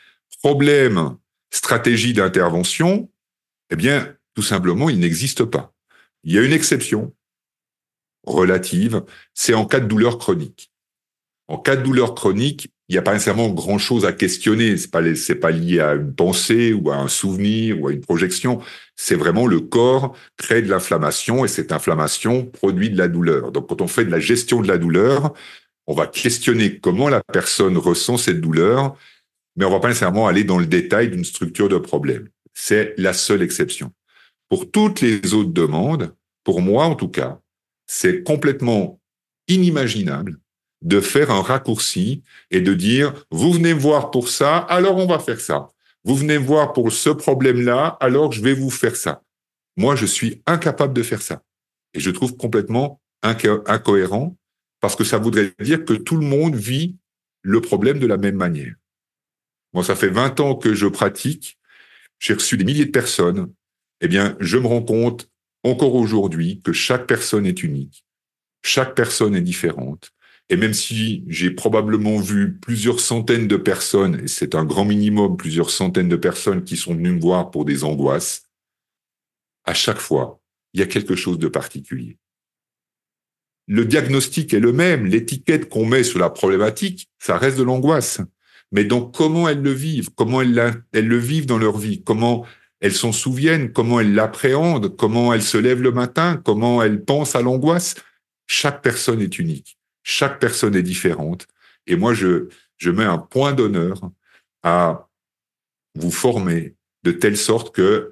[0.43, 1.17] problème,
[1.51, 3.11] stratégie d'intervention,
[3.71, 5.73] eh bien, tout simplement, il n'existe pas.
[6.25, 7.15] Il y a une exception
[8.27, 9.03] relative,
[9.35, 10.71] c'est en cas de douleur chronique.
[11.49, 14.77] En cas de douleur chronique, il n'y a pas nécessairement grand chose à questionner.
[14.77, 18.01] C'est pas, c'est pas lié à une pensée ou à un souvenir ou à une
[18.01, 18.61] projection.
[19.03, 23.51] C'est vraiment le corps crée de l'inflammation et cette inflammation produit de la douleur.
[23.51, 25.33] Donc, quand on fait de la gestion de la douleur,
[25.87, 28.95] on va questionner comment la personne ressent cette douleur,
[29.57, 32.29] mais on va pas nécessairement aller dans le détail d'une structure de problème.
[32.53, 33.91] C'est la seule exception.
[34.51, 37.41] Pour toutes les autres demandes, pour moi en tout cas,
[37.87, 39.01] c'est complètement
[39.49, 40.37] inimaginable
[40.83, 45.07] de faire un raccourci et de dire, vous venez me voir pour ça, alors on
[45.07, 45.71] va faire ça.
[46.05, 49.23] Vous venez me voir pour ce problème-là, alors je vais vous faire ça.
[49.77, 51.43] Moi, je suis incapable de faire ça.
[51.95, 54.37] Et je trouve complètement incohérent
[54.81, 56.97] parce que ça voudrait dire que tout le monde vit
[57.43, 58.75] le problème de la même manière.
[59.73, 61.59] Moi, ça fait 20 ans que je pratique.
[62.19, 63.53] J'ai reçu des milliers de personnes.
[64.01, 65.29] Eh bien, je me rends compte
[65.63, 68.05] encore aujourd'hui que chaque personne est unique.
[68.63, 70.11] Chaque personne est différente.
[70.51, 75.37] Et même si j'ai probablement vu plusieurs centaines de personnes, et c'est un grand minimum,
[75.37, 78.51] plusieurs centaines de personnes qui sont venues me voir pour des angoisses,
[79.65, 80.41] à chaque fois,
[80.75, 82.19] il y a quelque chose de particulier.
[83.69, 88.21] Le diagnostic est le même, l'étiquette qu'on met sur la problématique, ça reste de l'angoisse.
[88.73, 92.45] Mais donc, comment elles le vivent, comment elles, elles le vivent dans leur vie, comment
[92.81, 97.37] elles s'en souviennent, comment elles l'appréhendent, comment elles se lèvent le matin, comment elles pensent
[97.37, 97.95] à l'angoisse,
[98.49, 99.80] chaque personne est unique.
[100.11, 101.47] Chaque personne est différente.
[101.87, 102.49] Et moi, je,
[102.79, 104.11] je mets un point d'honneur
[104.65, 105.09] à
[105.95, 108.11] vous former de telle sorte que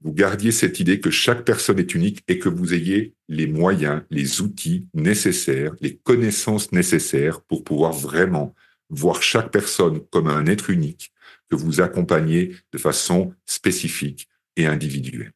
[0.00, 4.02] vous gardiez cette idée que chaque personne est unique et que vous ayez les moyens,
[4.10, 8.52] les outils nécessaires, les connaissances nécessaires pour pouvoir vraiment
[8.90, 11.12] voir chaque personne comme un être unique
[11.48, 15.32] que vous accompagnez de façon spécifique et individuelle.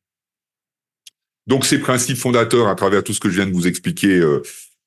[1.47, 4.43] Donc ces principes fondateurs, à travers tout ce que je viens de vous expliquer, euh,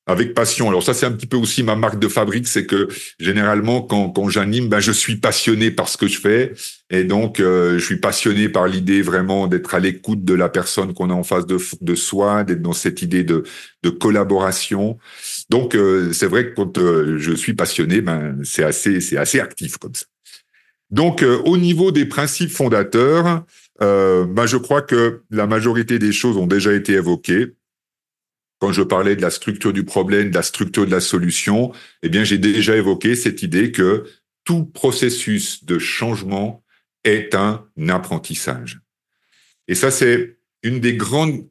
[0.06, 0.68] avec passion.
[0.68, 2.88] Alors ça, c'est un petit peu aussi ma marque de fabrique, c'est que
[3.18, 6.52] généralement, quand, quand j'anime, ben, je suis passionné par ce que je fais.
[6.90, 10.94] Et donc, euh, je suis passionné par l'idée vraiment d'être à l'écoute de la personne
[10.94, 13.42] qu'on a en face de, de soi, d'être dans cette idée de,
[13.82, 14.96] de collaboration.
[15.50, 19.40] Donc, euh, c'est vrai que quand euh, je suis passionné, ben, c'est assez, c'est assez
[19.40, 20.06] actif comme ça.
[20.90, 23.44] Donc, au niveau des principes fondateurs,
[23.80, 27.54] ben, je crois que la majorité des choses ont déjà été évoquées
[28.58, 32.08] quand je parlais de la structure du problème, de la structure de la solution, eh
[32.08, 34.04] bien, j'ai déjà évoqué cette idée que
[34.44, 36.64] tout processus de changement
[37.04, 38.80] est un apprentissage.
[39.68, 41.46] Et ça, c'est une des grandes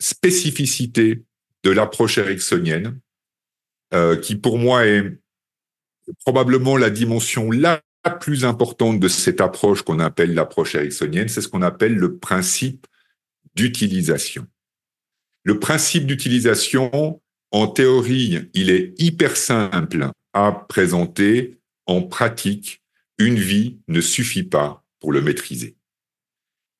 [0.00, 1.24] spécificités
[1.62, 2.98] de l'approche ericksonienne,
[3.94, 5.18] euh, qui pour moi est
[6.24, 7.82] probablement la dimension la
[8.20, 12.86] plus importante de cette approche qu'on appelle l'approche ericksonienne, c'est ce qu'on appelle le principe
[13.54, 14.46] d'utilisation.
[15.46, 17.20] Le principe d'utilisation,
[17.52, 21.58] en théorie, il est hyper simple à présenter.
[21.86, 22.82] En pratique,
[23.16, 25.76] une vie ne suffit pas pour le maîtriser.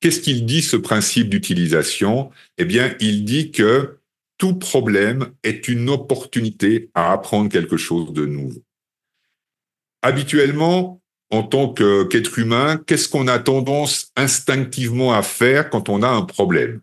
[0.01, 2.29] Qu'est-ce qu'il dit, ce principe d'utilisation?
[2.57, 3.99] Eh bien, il dit que
[4.37, 8.61] tout problème est une opportunité à apprendre quelque chose de nouveau.
[10.01, 16.09] Habituellement, en tant qu'être humain, qu'est-ce qu'on a tendance instinctivement à faire quand on a
[16.09, 16.81] un problème?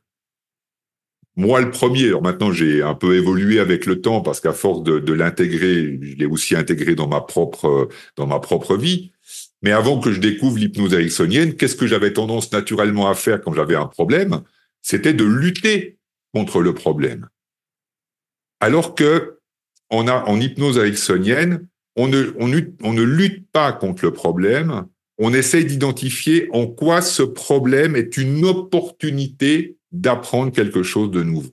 [1.37, 5.12] Moi, le premier, maintenant j'ai un peu évolué avec le temps parce qu'à force de,
[5.12, 9.12] l'intégrer, je l'ai aussi intégré dans ma propre dans ma propre vie.
[9.62, 13.53] Mais avant que je découvre l'hypnose ericksonienne, qu'est-ce que j'avais tendance naturellement à faire quand
[13.53, 14.43] j'avais un problème?
[14.82, 15.99] C'était de lutter
[16.32, 17.28] contre le problème.
[18.61, 19.39] Alors que
[19.91, 21.66] en hypnose ericksonienne,
[21.97, 22.51] on ne, on,
[22.82, 24.87] on ne lutte pas contre le problème,
[25.18, 31.51] on essaie d'identifier en quoi ce problème est une opportunité d'apprendre quelque chose de nouveau.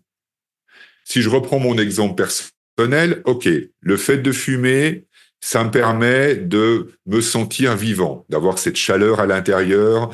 [1.06, 3.48] Si je reprends mon exemple personnel, OK,
[3.80, 5.06] le fait de fumer,
[5.40, 10.14] ça me permet de me sentir vivant, d'avoir cette chaleur à l'intérieur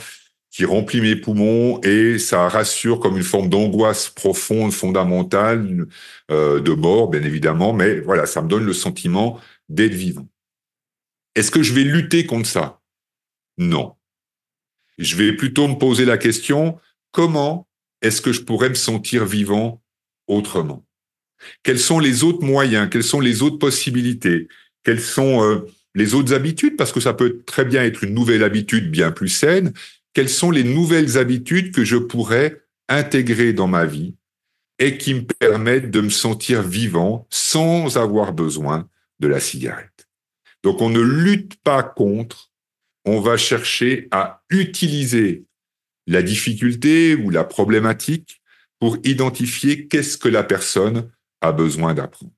[0.51, 5.87] qui remplit mes poumons et ça rassure comme une forme d'angoisse profonde, fondamentale,
[6.31, 10.27] euh, de mort, bien évidemment, mais voilà, ça me donne le sentiment d'être vivant.
[11.35, 12.81] Est-ce que je vais lutter contre ça?
[13.57, 13.95] Non.
[14.97, 16.79] Je vais plutôt me poser la question,
[17.11, 17.66] comment
[18.01, 19.81] est-ce que je pourrais me sentir vivant
[20.27, 20.85] autrement?
[21.63, 22.89] Quels sont les autres moyens?
[22.91, 24.47] Quelles sont les autres possibilités?
[24.83, 26.77] Quelles sont euh, les autres habitudes?
[26.77, 29.73] Parce que ça peut très bien être une nouvelle habitude bien plus saine.
[30.13, 34.15] Quelles sont les nouvelles habitudes que je pourrais intégrer dans ma vie
[34.79, 38.87] et qui me permettent de me sentir vivant sans avoir besoin
[39.19, 40.07] de la cigarette?
[40.63, 42.51] Donc on ne lutte pas contre,
[43.05, 45.45] on va chercher à utiliser
[46.07, 48.41] la difficulté ou la problématique
[48.79, 51.09] pour identifier qu'est-ce que la personne
[51.41, 52.31] a besoin d'apprendre.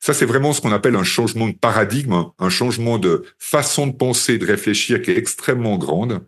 [0.00, 3.92] Ça, c'est vraiment ce qu'on appelle un changement de paradigme, un changement de façon de
[3.92, 6.22] penser, de réfléchir qui est extrêmement grande.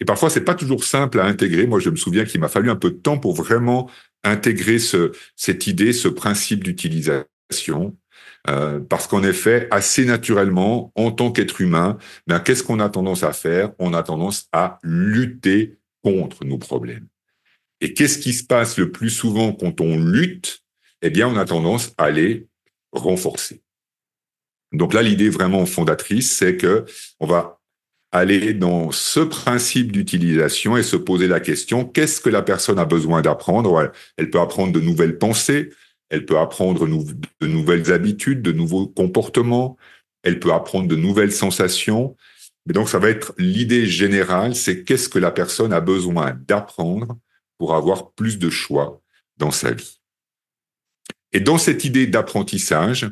[0.00, 1.66] Et parfois, c'est pas toujours simple à intégrer.
[1.66, 3.90] Moi, je me souviens qu'il m'a fallu un peu de temps pour vraiment
[4.24, 7.96] intégrer ce, cette idée, ce principe d'utilisation.
[8.48, 13.24] Euh, parce qu'en effet, assez naturellement, en tant qu'être humain, ben, qu'est-ce qu'on a tendance
[13.24, 13.72] à faire?
[13.78, 17.08] On a tendance à lutter contre nos problèmes.
[17.80, 20.62] Et qu'est-ce qui se passe le plus souvent quand on lutte?
[21.02, 22.46] Eh bien, on a tendance à les
[22.92, 23.60] renforcer.
[24.72, 26.84] Donc là, l'idée vraiment fondatrice, c'est que
[27.18, 27.60] on va
[28.12, 32.84] aller dans ce principe d'utilisation et se poser la question qu'est-ce que la personne a
[32.84, 33.92] besoin d'apprendre?
[34.16, 35.70] Elle peut apprendre de nouvelles pensées,
[36.08, 39.76] elle peut apprendre de nouvelles habitudes, de nouveaux comportements,
[40.22, 42.16] elle peut apprendre de nouvelles sensations,
[42.66, 47.16] mais donc, ça va être l'idée générale, c'est qu'est-ce que la personne a besoin d'apprendre
[47.58, 49.00] pour avoir plus de choix
[49.36, 50.00] dans sa vie.
[51.32, 53.08] Et dans cette idée d'apprentissage,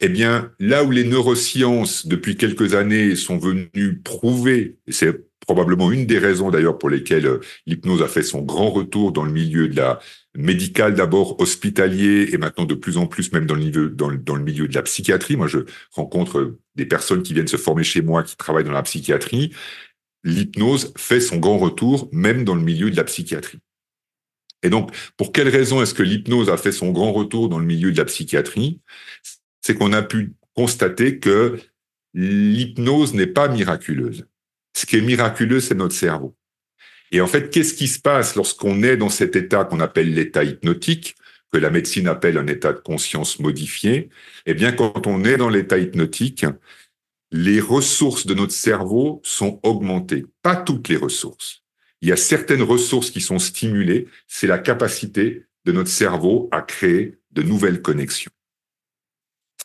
[0.00, 5.92] eh bien, là où les neurosciences, depuis quelques années, sont venues prouver, et c'est probablement
[5.92, 9.32] une des raisons d'ailleurs pour lesquelles euh, l'hypnose a fait son grand retour dans le
[9.32, 9.98] milieu de la
[10.36, 14.42] médicale d'abord hospitalier et maintenant de plus en plus même dans le, milieu, dans, le,
[14.42, 15.36] milieu de la psychiatrie.
[15.36, 15.60] Moi, je
[15.92, 19.52] rencontre des personnes qui viennent se former chez moi, qui travaillent dans la psychiatrie.
[20.24, 23.58] L'hypnose fait son grand retour même dans le milieu de la psychiatrie.
[24.62, 27.66] Et donc, pour quelle raison est-ce que l'hypnose a fait son grand retour dans le
[27.66, 28.80] milieu de la psychiatrie?
[29.60, 31.60] C'est qu'on a pu constater que
[32.14, 34.26] l'hypnose n'est pas miraculeuse.
[34.76, 36.34] Ce qui est miraculeux, c'est notre cerveau.
[37.14, 40.42] Et en fait, qu'est-ce qui se passe lorsqu'on est dans cet état qu'on appelle l'état
[40.42, 41.14] hypnotique,
[41.52, 44.08] que la médecine appelle un état de conscience modifié?
[44.46, 46.44] Eh bien, quand on est dans l'état hypnotique,
[47.30, 50.26] les ressources de notre cerveau sont augmentées.
[50.42, 51.62] Pas toutes les ressources.
[52.00, 54.08] Il y a certaines ressources qui sont stimulées.
[54.26, 58.32] C'est la capacité de notre cerveau à créer de nouvelles connexions.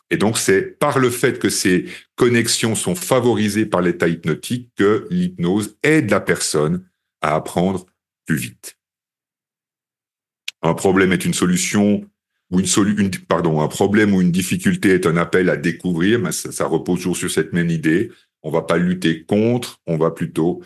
[0.08, 5.08] Et donc, c'est par le fait que ces connexions sont favorisées par l'état hypnotique que
[5.10, 6.84] l'hypnose aide la personne
[7.20, 7.86] à apprendre
[8.26, 8.76] plus vite.
[10.62, 12.04] Un problème est une solution
[12.50, 12.66] ou une,
[12.98, 16.98] une pardon, un problème ou une difficulté est un appel à découvrir, mais ça, repose
[16.98, 18.10] toujours sur cette même idée.
[18.42, 20.62] On va pas lutter contre, on va plutôt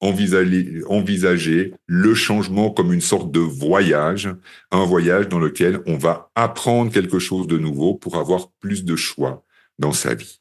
[0.00, 4.28] envisager le changement comme une sorte de voyage,
[4.70, 8.94] un voyage dans lequel on va apprendre quelque chose de nouveau pour avoir plus de
[8.94, 9.44] choix
[9.78, 10.37] dans sa vie.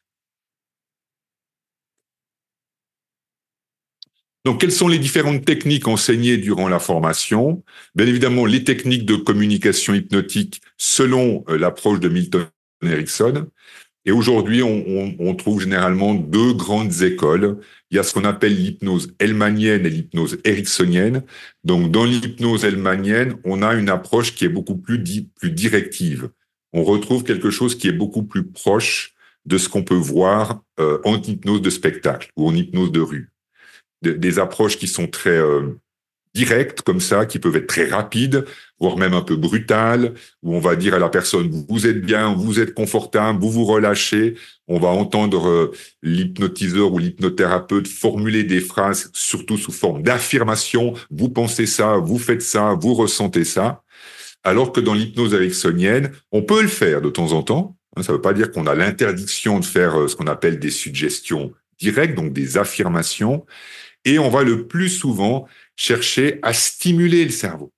[4.48, 7.66] Donc, quelles sont les différentes techniques enseignées durant la formation?
[7.96, 12.46] Bien évidemment, les techniques de communication hypnotique selon euh, l'approche de Milton
[12.82, 13.48] Erickson.
[14.06, 17.58] Et aujourd'hui, on, trouve généralement deux grandes écoles.
[17.92, 21.24] Il y a ce qu'on appelle l'hypnose elmanienne et l'hypnose ericksonienne.
[21.66, 24.98] Donc, dans l'hypnose elmanienne, on a une approche qui est beaucoup plus,
[25.36, 26.30] plus directive.
[26.72, 29.14] On retrouve quelque chose qui est beaucoup plus proche
[29.46, 33.30] de ce qu'on peut voir euh, en hypnose de spectacle ou en hypnose de rue.
[34.02, 35.80] Des approches qui sont très euh,
[36.38, 38.46] directes comme ça, qui peuvent être très rapides,
[38.80, 42.34] voire même un peu brutales, où on va dire à la personne, vous êtes bien,
[42.36, 44.36] vous êtes confortable, vous vous relâchez.
[44.68, 45.72] On va entendre euh,
[46.04, 50.94] l'hypnotiseur ou l'hypnothérapeute formuler des phrases, surtout sous forme d'affirmation.
[51.10, 53.82] Vous pensez ça, vous faites ça, vous ressentez ça.
[54.44, 57.76] Alors que dans l'hypnose ericksonienne, on peut le faire de temps en temps.
[57.96, 60.60] Hein, ça ne veut pas dire qu'on a l'interdiction de faire euh, ce qu'on appelle
[60.60, 63.46] des suggestions directes, donc des affirmations.
[64.08, 67.74] Et on va le plus souvent chercher à stimuler le cerveau.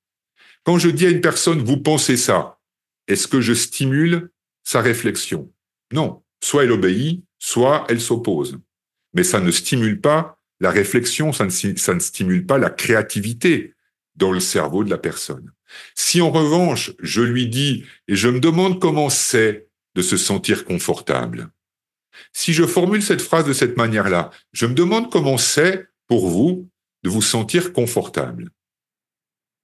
[0.63, 2.59] Quand je dis à une personne, vous pensez ça,
[3.07, 4.29] est-ce que je stimule
[4.63, 5.51] sa réflexion?
[5.91, 6.21] Non.
[6.43, 8.59] Soit elle obéit, soit elle s'oppose.
[9.15, 13.73] Mais ça ne stimule pas la réflexion, ça ne, stimule pas la créativité
[14.15, 15.51] dans le cerveau de la personne.
[15.95, 20.63] Si en revanche, je lui dis, et je me demande comment c'est de se sentir
[20.63, 21.49] confortable,
[22.33, 26.67] si je formule cette phrase de cette manière-là, je me demande comment c'est pour vous
[27.03, 28.49] de vous sentir confortable.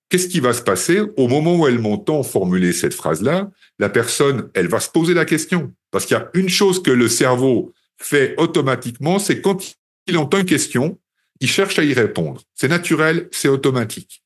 [0.09, 3.51] Qu'est-ce qui va se passer au moment où elle m'entend formuler cette phrase-là?
[3.79, 5.73] La personne, elle va se poser la question.
[5.91, 9.75] Parce qu'il y a une chose que le cerveau fait automatiquement, c'est quand
[10.07, 10.99] il entend une question,
[11.41, 12.41] il cherche à y répondre.
[12.53, 14.23] C'est naturel, c'est automatique.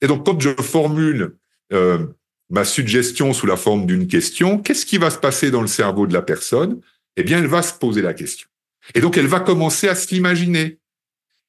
[0.00, 1.36] Et donc, quand je formule
[1.72, 2.06] euh,
[2.48, 6.06] ma suggestion sous la forme d'une question, qu'est-ce qui va se passer dans le cerveau
[6.06, 6.80] de la personne?
[7.16, 8.48] Eh bien, elle va se poser la question.
[8.94, 10.78] Et donc, elle va commencer à se l'imaginer.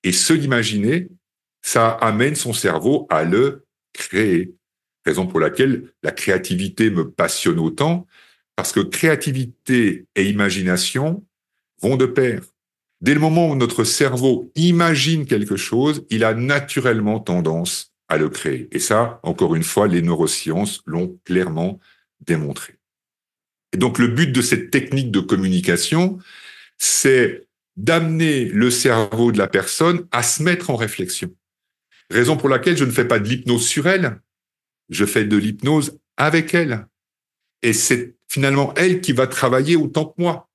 [0.03, 1.09] Et se l'imaginer,
[1.61, 4.53] ça amène son cerveau à le créer.
[5.05, 8.07] Raison pour laquelle la créativité me passionne autant,
[8.55, 11.25] parce que créativité et imagination
[11.81, 12.41] vont de pair.
[13.01, 18.29] Dès le moment où notre cerveau imagine quelque chose, il a naturellement tendance à le
[18.29, 18.67] créer.
[18.71, 21.79] Et ça, encore une fois, les neurosciences l'ont clairement
[22.21, 22.75] démontré.
[23.73, 26.17] Et donc le but de cette technique de communication,
[26.77, 27.46] c'est
[27.78, 31.34] d'amener le cerveau de la personne à se mettre en réflexion.
[32.09, 34.19] Raison pour laquelle je ne fais pas de l'hypnose sur elle,
[34.89, 36.88] je fais de l'hypnose avec elle.
[37.61, 40.49] Et c'est finalement elle qui va travailler autant que moi.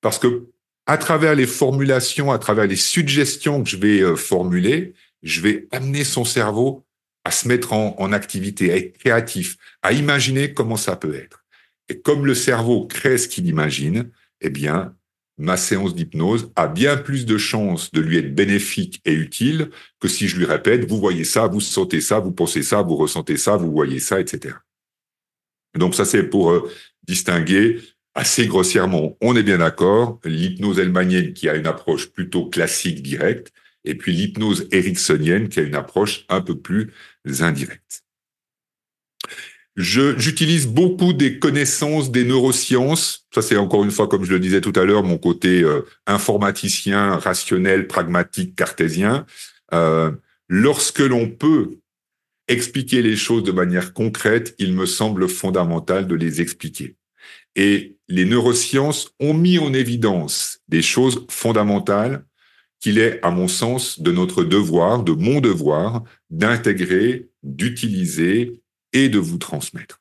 [0.00, 0.48] Parce que
[0.86, 5.68] à travers les formulations, à travers les suggestions que je vais euh, formuler, je vais
[5.70, 6.86] amener son cerveau
[7.24, 11.44] à se mettre en, en activité, à être créatif, à imaginer comment ça peut être.
[11.88, 14.10] Et comme le cerveau crée ce qu'il imagine,
[14.40, 14.94] eh bien,
[15.40, 20.06] ma séance d'hypnose a bien plus de chances de lui être bénéfique et utile que
[20.06, 23.38] si je lui répète, vous voyez ça, vous sentez ça, vous pensez ça, vous ressentez
[23.38, 24.56] ça, vous voyez ça, etc.
[25.74, 26.70] Donc ça, c'est pour euh,
[27.06, 27.80] distinguer
[28.14, 33.52] assez grossièrement, on est bien d'accord, l'hypnose elmanienne qui a une approche plutôt classique, directe,
[33.84, 36.92] et puis l'hypnose ericksonienne qui a une approche un peu plus
[37.40, 38.04] indirecte.
[39.76, 43.26] J'utilise beaucoup des connaissances des neurosciences.
[43.32, 45.82] Ça, c'est encore une fois, comme je le disais tout à l'heure, mon côté euh,
[46.06, 49.26] informaticien, rationnel, pragmatique, cartésien.
[49.72, 50.10] Euh,
[50.48, 51.78] lorsque l'on peut
[52.48, 56.96] expliquer les choses de manière concrète, il me semble fondamental de les expliquer.
[57.54, 62.24] Et les neurosciences ont mis en évidence des choses fondamentales
[62.80, 68.59] qu'il est, à mon sens, de notre devoir, de mon devoir, d'intégrer, d'utiliser
[68.92, 70.00] et de vous transmettre.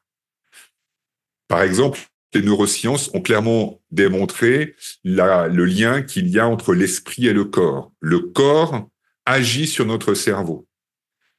[1.47, 1.99] Par exemple,
[2.33, 7.91] les neurosciences ont clairement démontré le lien qu'il y a entre l'esprit et le corps.
[7.99, 8.87] Le corps
[9.25, 10.67] agit sur notre cerveau.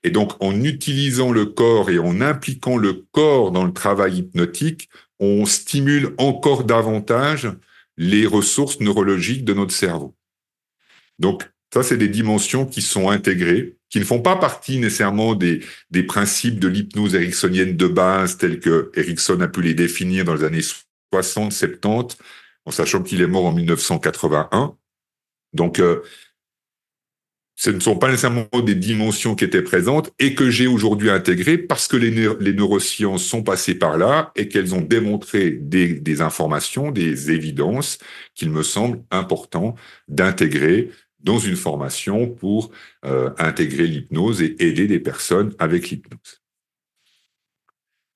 [0.02, 4.88] Et donc, en utilisant le corps et en impliquant le corps dans le travail hypnotique,
[5.18, 7.48] on stimule encore davantage
[7.96, 10.16] les ressources neurologiques de notre cerveau.
[11.18, 15.60] Donc, ça, c'est des dimensions qui sont intégrées, qui ne font pas partie nécessairement des,
[15.90, 20.34] des principes de l'hypnose ericksonienne de base, tels que Erickson a pu les définir dans
[20.34, 20.62] les années
[21.12, 22.16] 60, 70,
[22.64, 24.76] en sachant qu'il est mort en 1981.
[25.52, 26.02] Donc, euh,
[27.56, 31.58] ce ne sont pas nécessairement des dimensions qui étaient présentes et que j'ai aujourd'hui intégrées
[31.58, 36.22] parce que les, les, neurosciences sont passées par là et qu'elles ont démontré des, des
[36.22, 37.98] informations, des évidences
[38.34, 39.74] qu'il me semble important
[40.08, 40.90] d'intégrer
[41.22, 42.70] dans une formation pour
[43.04, 46.40] euh, intégrer l'hypnose et aider des personnes avec l'hypnose.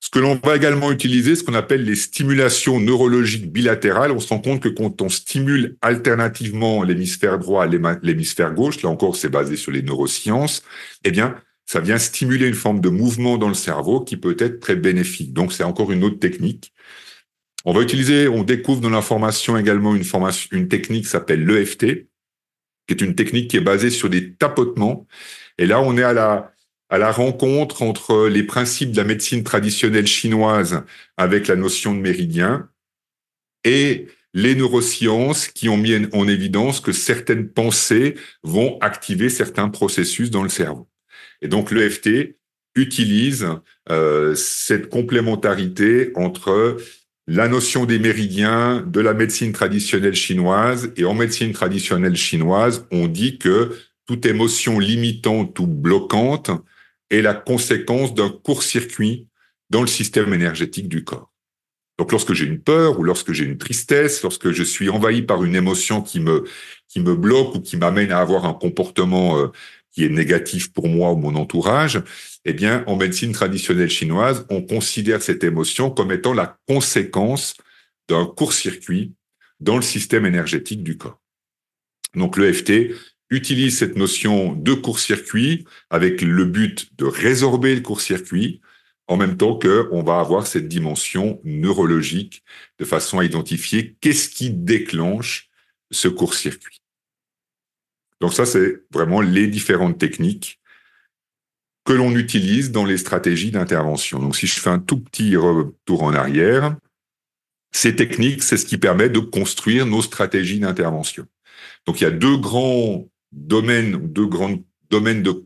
[0.05, 4.11] Ce que l'on va également utiliser, ce qu'on appelle les stimulations neurologiques bilatérales.
[4.11, 8.89] On se rend compte que quand on stimule alternativement l'hémisphère droit et l'hémisphère gauche, là
[8.89, 10.61] encore c'est basé sur les neurosciences,
[11.05, 11.35] eh bien
[11.65, 15.33] ça vient stimuler une forme de mouvement dans le cerveau qui peut être très bénéfique.
[15.33, 16.71] Donc c'est encore une autre technique.
[17.65, 20.05] On va utiliser, on découvre dans la formation également une,
[20.51, 22.05] une technique qui s'appelle l'EFT,
[22.87, 25.07] qui est une technique qui est basée sur des tapotements.
[25.57, 26.53] Et là, on est à la,
[26.89, 30.83] à la rencontre entre les principes de la médecine traditionnelle chinoise
[31.17, 32.69] avec la notion de méridien
[33.63, 40.29] et les neurosciences qui ont mis en évidence que certaines pensées vont activer certains processus
[40.29, 40.87] dans le cerveau.
[41.41, 42.37] Et donc l'EFT
[42.75, 43.47] utilise
[43.89, 46.77] euh, cette complémentarité entre
[47.27, 53.07] la notion des méridiens de la médecine traditionnelle chinoise et en médecine traditionnelle chinoise, on
[53.07, 56.51] dit que toute émotion limitante ou bloquante
[57.09, 59.27] est la conséquence d'un court-circuit
[59.69, 61.31] dans le système énergétique du corps.
[61.97, 65.43] Donc lorsque j'ai une peur ou lorsque j'ai une tristesse, lorsque je suis envahi par
[65.43, 66.43] une émotion qui me
[66.87, 69.47] qui me bloque ou qui m'amène à avoir un comportement euh,
[69.95, 72.03] qui est négatif pour moi ou mon entourage,
[72.43, 77.55] eh bien en médecine traditionnelle chinoise, on considère cette émotion comme étant la conséquence
[78.09, 79.13] d'un court-circuit
[79.61, 81.21] dans le système énergétique du corps.
[82.13, 82.93] Donc l'EFT
[83.29, 88.61] utilise cette notion de court-circuit avec le but de résorber le court-circuit
[89.07, 92.43] en même temps qu'on va avoir cette dimension neurologique
[92.79, 95.49] de façon à identifier qu'est-ce qui déclenche
[95.91, 96.81] ce court-circuit.
[98.21, 100.59] Donc ça, c'est vraiment les différentes techniques
[101.85, 104.19] que l'on utilise dans les stratégies d'intervention.
[104.19, 106.75] Donc si je fais un tout petit retour en arrière,
[107.71, 111.27] ces techniques, c'est ce qui permet de construire nos stratégies d'intervention.
[111.85, 114.55] Donc il y a deux grands domaines, deux grands
[114.89, 115.45] domaines de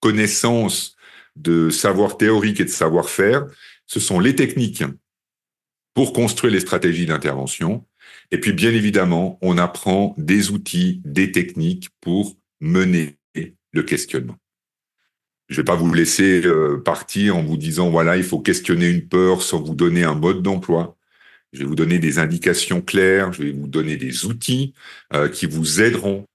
[0.00, 0.96] connaissances,
[1.36, 3.46] de savoir théorique et de savoir-faire.
[3.86, 4.84] Ce sont les techniques
[5.94, 7.86] pour construire les stratégies d'intervention.
[8.34, 13.16] Et puis, bien évidemment, on apprend des outils, des techniques pour mener
[13.72, 14.34] le questionnement.
[15.48, 19.06] Je vais pas vous laisser euh, partir en vous disant, voilà, il faut questionner une
[19.06, 20.96] peur sans vous donner un mode d'emploi.
[21.52, 24.74] Je vais vous donner des indications claires, je vais vous donner des outils
[25.12, 26.26] euh, qui vous aideront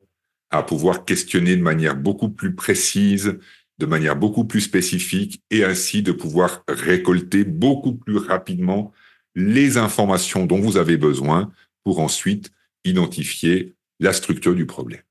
[0.51, 3.39] à pouvoir questionner de manière beaucoup plus précise,
[3.77, 8.93] de manière beaucoup plus spécifique, et ainsi de pouvoir récolter beaucoup plus rapidement
[9.35, 11.51] les informations dont vous avez besoin
[11.83, 12.51] pour ensuite
[12.85, 15.01] identifier la structure du problème.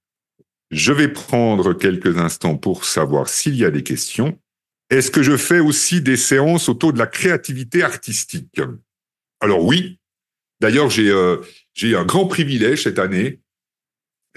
[0.71, 4.39] Je vais prendre quelques instants pour savoir s'il y a des questions.
[4.91, 8.61] Est-ce que je fais aussi des séances autour de la créativité artistique?
[9.41, 9.99] Alors oui.
[10.61, 11.41] D'ailleurs, j'ai euh,
[11.83, 13.41] un grand privilège cette année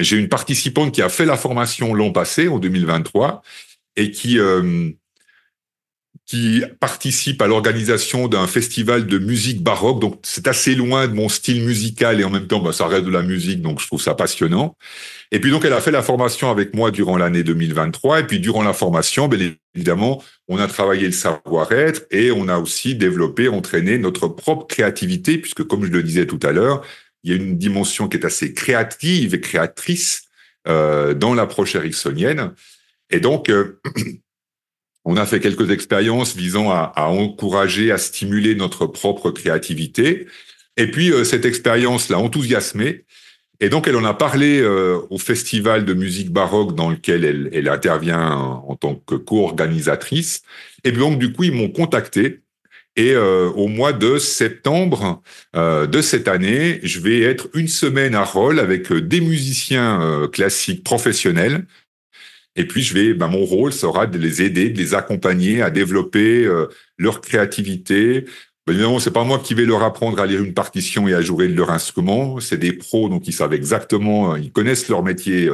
[0.04, 3.42] j'ai une participante qui a fait la formation l'an passé, en 2023,
[3.96, 4.92] et qui euh,
[6.32, 10.00] qui participe à l'organisation d'un festival de musique baroque.
[10.00, 13.04] Donc, c'est assez loin de mon style musical et en même temps, bah, ça reste
[13.04, 14.78] de la musique, donc je trouve ça passionnant.
[15.34, 18.22] Et puis, donc, elle a fait la formation avec moi durant l'année 2023.
[18.22, 22.60] Et puis, durant la formation, bien évidemment, on a travaillé le savoir-être et on a
[22.60, 26.82] aussi développé, entraîné notre propre créativité, puisque, comme je le disais tout à l'heure,
[27.26, 30.30] il y a une dimension qui est assez créative et créatrice
[30.66, 32.54] euh, dans l'approche ericksonienne.
[33.10, 33.82] Et donc, euh,
[35.06, 40.28] on a fait quelques expériences visant à, à, encourager, à stimuler notre propre créativité.
[40.78, 43.06] Et puis, euh, cette expérience l'a enthousiasmée.
[43.60, 47.50] Et donc, elle en a parlé euh, au festival de musique baroque dans lequel elle,
[47.54, 50.42] elle intervient en, tant que co-organisatrice.
[50.84, 52.42] Et donc, du coup, ils m'ont contacté
[52.96, 55.22] et euh, au mois de septembre
[55.56, 60.28] euh, de cette année, je vais être une semaine à Roll avec euh, des musiciens
[60.32, 61.66] classiques professionnels.
[62.56, 65.70] Et puis, je vais, ben, mon rôle sera de les aider, de les accompagner à
[65.70, 66.50] développer
[66.98, 68.26] leur créativité.
[68.68, 71.22] Ben, évidemment, c'est pas moi qui vais leur apprendre à lire une partition et à
[71.22, 72.40] jouer de leur instrument.
[72.40, 75.50] C'est des pros, donc ils savent exactement, ils connaissent leur métier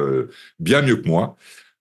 [0.58, 1.36] bien mieux que moi.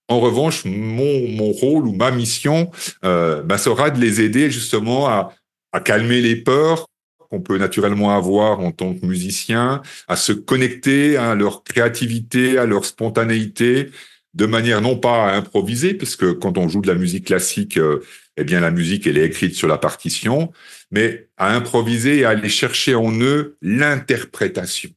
[0.10, 2.72] En revanche, mon, mon rôle ou ma mission
[3.04, 5.34] euh, ben, sera de les aider justement à,
[5.74, 6.88] à calmer les peurs
[7.30, 12.66] qu'on peut naturellement avoir en tant que musicien, à se connecter à leur créativité, à
[12.66, 13.90] leur spontanéité,
[14.38, 17.78] de manière non pas à improviser, parce que quand on joue de la musique classique,
[17.78, 18.04] euh,
[18.38, 20.52] eh bien la musique elle est écrite sur la partition,
[20.92, 24.92] mais à improviser et à aller chercher en eux l'interprétation.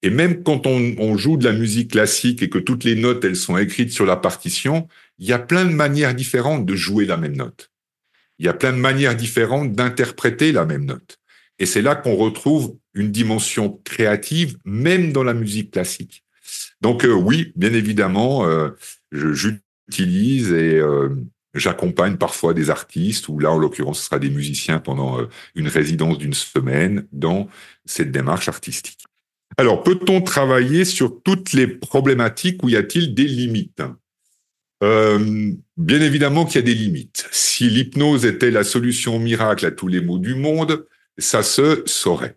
[0.00, 3.22] Et même quand on, on, joue de la musique classique et que toutes les notes
[3.24, 4.88] elles sont écrites sur la partition,
[5.18, 7.70] il y a plein de manières différentes de jouer la même note.
[8.38, 11.18] Il y a plein de manières différentes d'interpréter la même note.
[11.58, 16.23] Et c'est là qu'on retrouve une dimension créative, même dans la musique classique.
[16.84, 18.68] Donc euh, oui, bien évidemment, euh,
[19.10, 21.08] j'utilise et euh,
[21.54, 25.18] j'accompagne parfois des artistes, ou là en l'occurrence ce sera des musiciens pendant
[25.54, 27.48] une résidence d'une semaine dans
[27.86, 29.02] cette démarche artistique.
[29.56, 33.82] Alors, peut-on travailler sur toutes les problématiques ou y a-t-il des limites?
[34.82, 37.26] Bien évidemment qu'il y a des limites.
[37.30, 40.86] Si l'hypnose était la solution miracle à tous les maux du monde,
[41.16, 42.36] ça se saurait.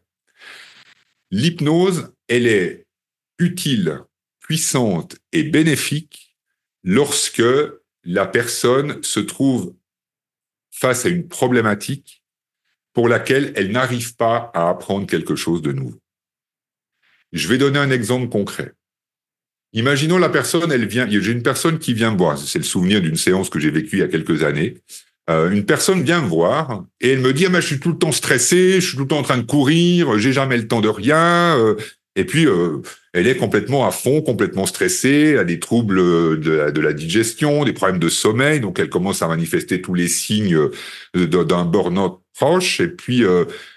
[1.32, 2.86] L'hypnose, elle est
[3.40, 4.04] utile,
[4.48, 6.38] puissante et bénéfique
[6.86, 7.44] lorsque
[8.06, 9.76] la personne se trouve
[10.72, 12.24] face à une problématique
[12.94, 16.00] pour laquelle elle n'arrive pas à apprendre quelque chose de nouveau.
[17.34, 18.72] Je vais donner un exemple concret.
[19.74, 23.02] Imaginons la personne, elle vient, j'ai une personne qui vient me voir, c'est le souvenir
[23.02, 24.76] d'une séance que j'ai vécue il y a quelques années.
[25.30, 27.92] Euh, une personne vient me voir et elle me dit ah, mais je suis tout
[27.92, 30.70] le temps stressé, je suis tout le temps en train de courir, j'ai jamais le
[30.70, 31.58] temps de rien.
[31.58, 31.76] Euh,
[32.16, 32.82] et puis euh,
[33.18, 35.98] elle est complètement à fond, complètement stressée, a des troubles
[36.40, 39.94] de la, de la digestion, des problèmes de sommeil, donc elle commence à manifester tous
[39.94, 40.58] les signes
[41.14, 42.80] d'un burn-out proche.
[42.80, 43.24] Et puis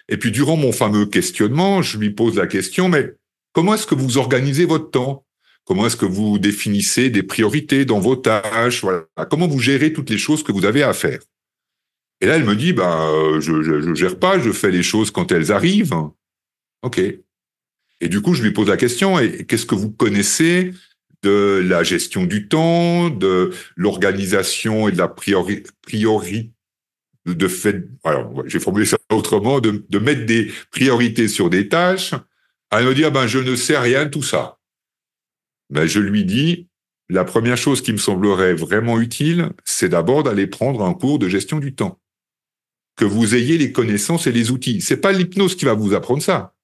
[0.09, 3.15] et puis durant mon fameux questionnement, je lui pose la question mais
[3.53, 5.25] comment est-ce que vous organisez votre temps?
[5.65, 8.83] Comment est-ce que vous définissez des priorités dans vos tâches?
[8.83, 9.07] Voilà.
[9.31, 11.21] Comment vous gérez toutes les choses que vous avez à faire?
[12.21, 15.33] Et là, elle me dit, ben, je, je, gère pas, je fais les choses quand
[15.33, 15.95] elles arrivent.
[16.83, 17.01] OK.
[18.01, 20.73] Et du coup, je lui pose la question, et qu'est-ce que vous connaissez
[21.23, 26.53] de la gestion du temps, de l'organisation et de la priori, priori
[27.27, 32.15] de fait, alors, j'ai formulé ça autrement, de, mettre des priorités sur des tâches.
[32.71, 34.57] Elle me dit, ah ben, je ne sais rien de tout ça
[35.71, 36.69] ben, je lui dis,
[37.09, 41.29] la première chose qui me semblerait vraiment utile, c'est d'abord d'aller prendre un cours de
[41.29, 41.99] gestion du temps.
[42.97, 44.81] Que vous ayez les connaissances et les outils.
[44.81, 46.55] C'est pas l'hypnose qui va vous apprendre ça.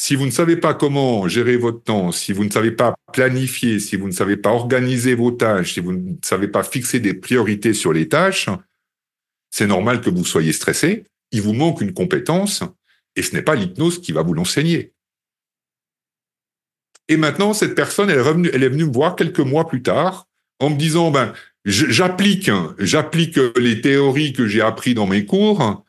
[0.00, 3.80] Si vous ne savez pas comment gérer votre temps, si vous ne savez pas planifier,
[3.80, 7.14] si vous ne savez pas organiser vos tâches, si vous ne savez pas fixer des
[7.14, 8.48] priorités sur les tâches,
[9.50, 11.02] c'est normal que vous soyez stressé.
[11.32, 12.62] Il vous manque une compétence
[13.16, 14.92] et ce n'est pas l'hypnose qui va vous l'enseigner.
[17.08, 19.82] Et maintenant, cette personne, elle est, revenue, elle est venue me voir quelques mois plus
[19.82, 20.28] tard
[20.60, 21.32] en me disant, ben,
[21.64, 25.84] j'applique, j'applique les théories que j'ai appris dans mes cours,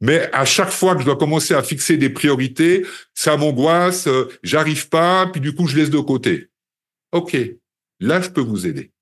[0.00, 4.08] mais à chaque fois que je dois commencer à fixer des priorités, ça m'angoisse,
[4.42, 6.48] j'arrive pas, puis du coup, je laisse de côté.
[7.12, 7.36] OK.
[8.00, 8.92] Là, je peux vous aider.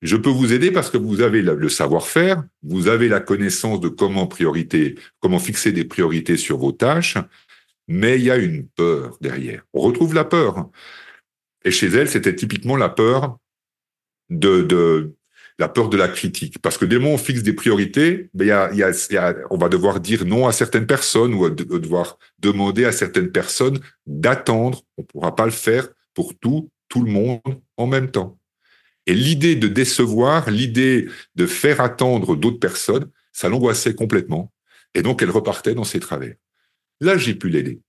[0.00, 3.88] Je peux vous aider parce que vous avez le savoir-faire, vous avez la connaissance de
[3.88, 7.18] comment priorité, comment fixer des priorités sur vos tâches,
[7.86, 9.64] mais il y a une peur derrière.
[9.72, 10.70] On retrouve la peur.
[11.64, 13.38] Et chez elle, c'était typiquement la peur
[14.30, 15.14] de, de,
[15.58, 16.58] la peur de la critique.
[16.60, 20.00] Parce que dès le on fixe des priorités, ben, y y a, on va devoir
[20.00, 24.82] dire non à certaines personnes ou devoir demander à certaines personnes d'attendre.
[24.96, 27.40] On ne pourra pas le faire pour tout, tout le monde
[27.76, 28.38] en même temps.
[29.06, 34.52] Et l'idée de décevoir, l'idée de faire attendre d'autres personnes, ça l'angoissait complètement.
[34.94, 36.34] Et donc, elle repartait dans ses travers.
[37.00, 37.80] Là, j'ai pu l'aider.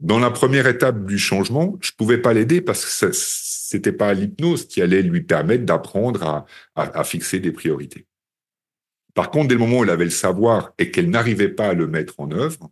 [0.00, 4.68] Dans la première étape du changement, je pouvais pas l'aider parce que c'était pas l'hypnose
[4.68, 6.46] qui allait lui permettre d'apprendre
[6.76, 8.06] à, fixer des priorités.
[9.14, 11.74] Par contre, dès le moment où elle avait le savoir et qu'elle n'arrivait pas à
[11.74, 12.70] le mettre en œuvre,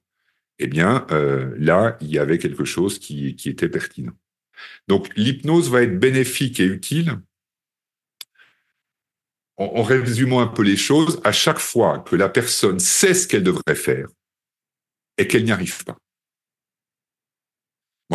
[0.60, 4.14] eh bien, euh, là, il y avait quelque chose qui, était pertinent.
[4.86, 7.18] Donc, l'hypnose va être bénéfique et utile
[9.56, 13.42] en, résumant un peu les choses, à chaque fois que la personne sait ce qu'elle
[13.42, 14.08] devrait faire,
[15.18, 15.98] et qu'elle n'y arrive pas.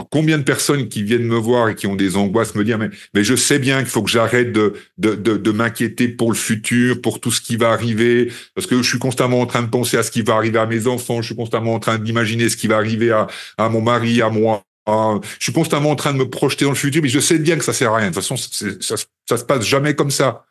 [0.10, 2.90] Combien de personnes qui viennent me voir et qui ont des angoisses me disent mais,
[3.14, 7.32] mais je sais bien qu'il faut que j'arrête de, m'inquiéter pour le futur, pour tout
[7.32, 10.12] ce qui va arriver, parce que je suis constamment en train de penser à ce
[10.12, 12.78] qui va arriver à mes enfants, je suis constamment en train d'imaginer ce qui va
[12.78, 13.28] arriver à,
[13.70, 14.64] mon mari, à moi.
[14.88, 17.58] je suis constamment en train de me projeter dans le futur, mais je sais bien
[17.58, 18.10] que ça sert à rien.
[18.10, 18.96] De toute façon, ça,
[19.28, 20.46] ça se passe jamais comme ça.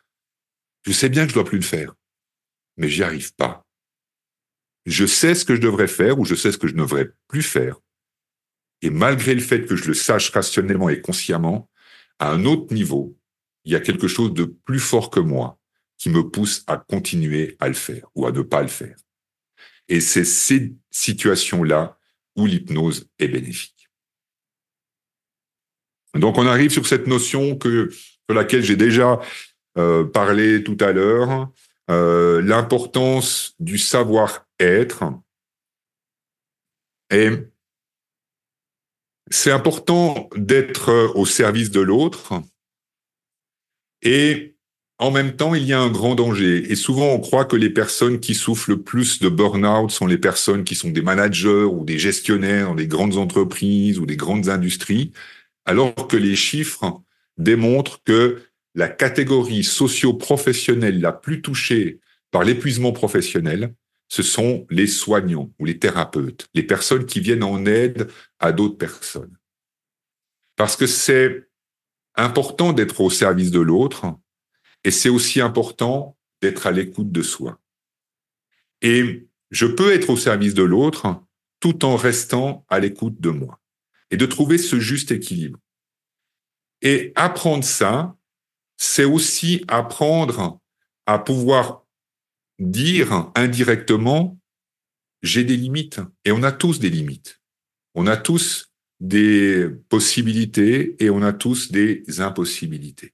[0.85, 1.93] Je sais bien que je dois plus le faire,
[2.77, 3.63] mais j'y arrive pas
[4.85, 7.09] je sais ce que je devrais faire ou je sais ce que je ne devrais
[7.27, 7.77] plus faire.
[8.81, 11.69] Et malgré le fait que je le sache rationnellement et consciemment,
[12.19, 13.17] à un autre niveau,
[13.65, 15.59] il y a quelque chose de plus fort que moi
[15.97, 18.95] qui me pousse à continuer à le faire ou à ne pas le faire.
[19.87, 21.97] Et c'est ces situations-là
[22.35, 23.89] où l'hypnose est bénéfique.
[26.15, 29.19] Donc on arrive sur cette notion que, sur laquelle j'ai déjà
[29.77, 31.49] euh, parlé tout à l'heure,
[31.89, 35.03] euh, l'importance du savoir-être.
[37.11, 37.29] Et
[39.31, 42.33] c'est important d'être au service de l'autre.
[44.01, 44.55] Et
[44.99, 46.71] en même temps, il y a un grand danger.
[46.71, 50.17] Et souvent, on croit que les personnes qui souffrent le plus de burn-out sont les
[50.17, 54.49] personnes qui sont des managers ou des gestionnaires dans des grandes entreprises ou des grandes
[54.49, 55.11] industries,
[55.65, 57.01] alors que les chiffres
[57.37, 58.43] démontrent que
[58.75, 61.99] la catégorie socio-professionnelle la plus touchée
[62.29, 63.73] par l'épuisement professionnel,
[64.11, 68.77] ce sont les soignants ou les thérapeutes, les personnes qui viennent en aide à d'autres
[68.77, 69.37] personnes.
[70.57, 71.47] Parce que c'est
[72.15, 74.13] important d'être au service de l'autre,
[74.83, 77.61] et c'est aussi important d'être à l'écoute de soi.
[78.81, 81.23] Et je peux être au service de l'autre
[81.61, 83.61] tout en restant à l'écoute de moi
[84.09, 85.59] et de trouver ce juste équilibre.
[86.81, 88.17] Et apprendre ça,
[88.75, 90.59] c'est aussi apprendre
[91.05, 91.85] à pouvoir
[92.61, 94.37] dire indirectement,
[95.23, 95.99] j'ai des limites.
[96.25, 97.41] Et on a tous des limites.
[97.95, 103.13] On a tous des possibilités et on a tous des impossibilités.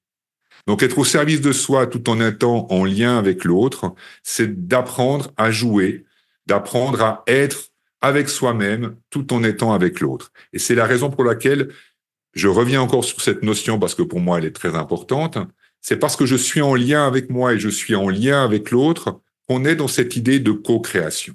[0.67, 5.31] Donc être au service de soi tout en étant en lien avec l'autre, c'est d'apprendre
[5.37, 6.05] à jouer,
[6.45, 7.69] d'apprendre à être
[8.01, 10.33] avec soi-même tout en étant avec l'autre.
[10.51, 11.69] Et c'est la raison pour laquelle
[12.33, 15.37] je reviens encore sur cette notion parce que pour moi elle est très importante.
[15.79, 18.71] C'est parce que je suis en lien avec moi et je suis en lien avec
[18.71, 21.33] l'autre qu'on est dans cette idée de co-création.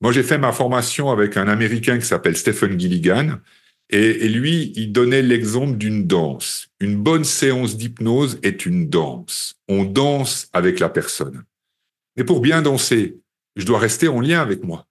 [0.00, 3.38] Moi, j'ai fait ma formation avec un Américain qui s'appelle Stephen Gilligan,
[3.90, 6.68] et, lui, il donnait l'exemple d'une danse.
[6.80, 9.56] Une bonne séance d'hypnose est une danse.
[9.68, 11.44] On danse avec la personne.
[12.16, 13.20] Mais pour bien danser,
[13.56, 14.86] je dois rester en lien avec moi.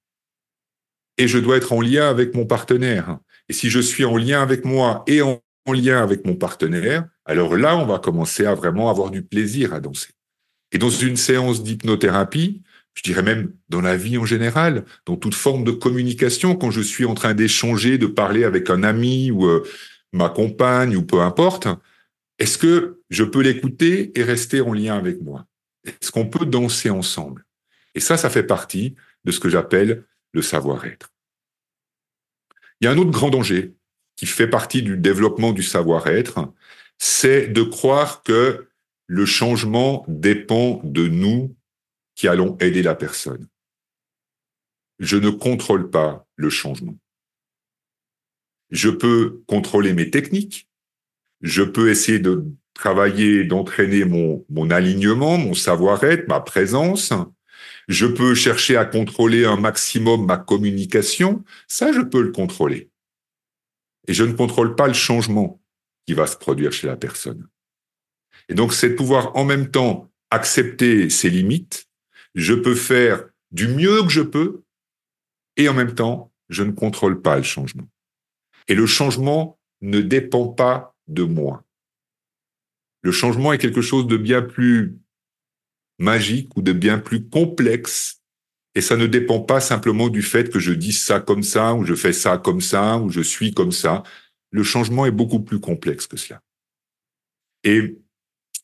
[1.17, 3.17] Et je dois être en lien avec mon partenaire.
[3.49, 7.57] Et si je suis en lien avec moi et en lien avec mon partenaire, alors
[7.57, 10.13] là, on va commencer à vraiment avoir du plaisir à danser.
[10.74, 12.62] Et dans une séance d'hypnothérapie,
[12.95, 16.82] je dirais même dans la vie en général, dans toute forme de communication, quand je
[16.82, 19.64] suis en train d'échanger, de parler avec un ami ou euh,
[20.12, 21.68] ma compagne ou peu importe,
[22.40, 25.45] est-ce que je peux l'écouter et rester en lien avec moi?
[25.86, 27.45] Est-ce qu'on peut danser ensemble?
[27.95, 31.12] Et ça, ça fait partie de ce que j'appelle le savoir-être.
[32.82, 33.74] Il y a un autre grand danger
[34.16, 36.52] qui fait partie du développement du savoir-être,
[36.98, 38.68] c'est de croire que
[39.07, 41.55] le changement dépend de nous
[42.15, 43.47] qui allons aider la personne.
[44.99, 46.95] Je ne contrôle pas le changement.
[48.69, 50.67] Je peux contrôler mes techniques.
[51.41, 57.13] Je peux essayer de travailler, d'entraîner mon, alignement, mon savoir-être, ma présence.
[57.88, 61.43] Je peux chercher à contrôler un maximum ma communication.
[61.67, 62.89] Ça, je peux le contrôler.
[64.07, 65.61] Et je ne contrôle pas le changement
[66.05, 67.47] qui va se produire chez la personne.
[68.49, 71.88] Et donc, c'est de pouvoir en même temps accepter ses limites,
[72.36, 74.64] je peux faire du mieux que je peux
[75.57, 77.88] et en même temps, je ne contrôle pas le changement.
[78.68, 81.64] Et le changement ne dépend pas de moi.
[83.03, 84.98] Le changement est quelque chose de bien plus
[85.99, 88.24] magique ou de bien plus complexe
[88.76, 91.86] et ça ne dépend pas simplement du fait que je dise ça comme ça, ou
[91.86, 94.03] je fais ça comme ça, ou je suis comme ça.
[94.52, 96.41] Le changement est beaucoup plus complexe que cela.
[97.64, 97.99] Et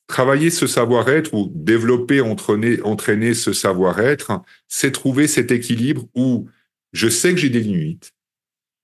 [0.10, 6.50] Travailler ce savoir-être ou développer, entraîner, ce savoir-être, c'est trouver cet équilibre où
[6.94, 8.12] je sais que j'ai des limites.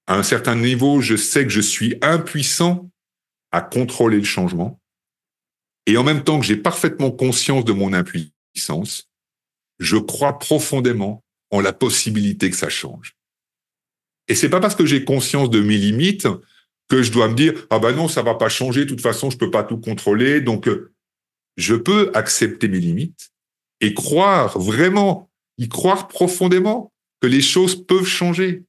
[0.06, 2.92] À un certain niveau, je sais que je suis impuissant
[3.52, 4.80] à contrôler le changement.
[5.88, 9.10] Et en même temps que j'ai parfaitement conscience de mon impuissance,
[9.80, 13.16] je crois profondément en la possibilité que ça change.
[14.28, 16.28] Et c'est pas parce que j'ai conscience de mes limites
[16.88, 19.32] que je dois me dire ah ben non ça va pas changer de toute façon
[19.32, 20.95] je peux pas tout contrôler donc euh,
[21.58, 23.32] je peux accepter mes limites
[23.82, 26.92] et croire vraiment, y croire profondément
[27.22, 28.64] que les choses peuvent changer.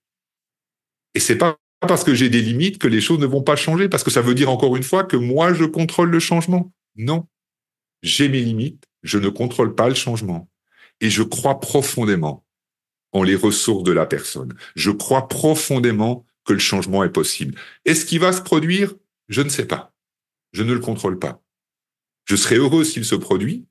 [1.15, 3.89] Et c'est pas parce que j'ai des limites que les choses ne vont pas changer,
[3.89, 6.73] parce que ça veut dire encore une fois que moi, je contrôle le changement.
[6.97, 7.27] Non.
[8.03, 10.49] J'ai mes limites, je ne contrôle pas le changement.
[11.01, 12.45] Et je crois profondément
[13.13, 14.55] en les ressources de la personne.
[14.75, 17.55] Je crois profondément que le changement est possible.
[17.85, 18.95] Est-ce qu'il va se produire?
[19.29, 19.93] Je ne sais pas.
[20.53, 21.43] Je ne le contrôle pas.
[22.27, 23.67] Je serai heureux s'il se produit,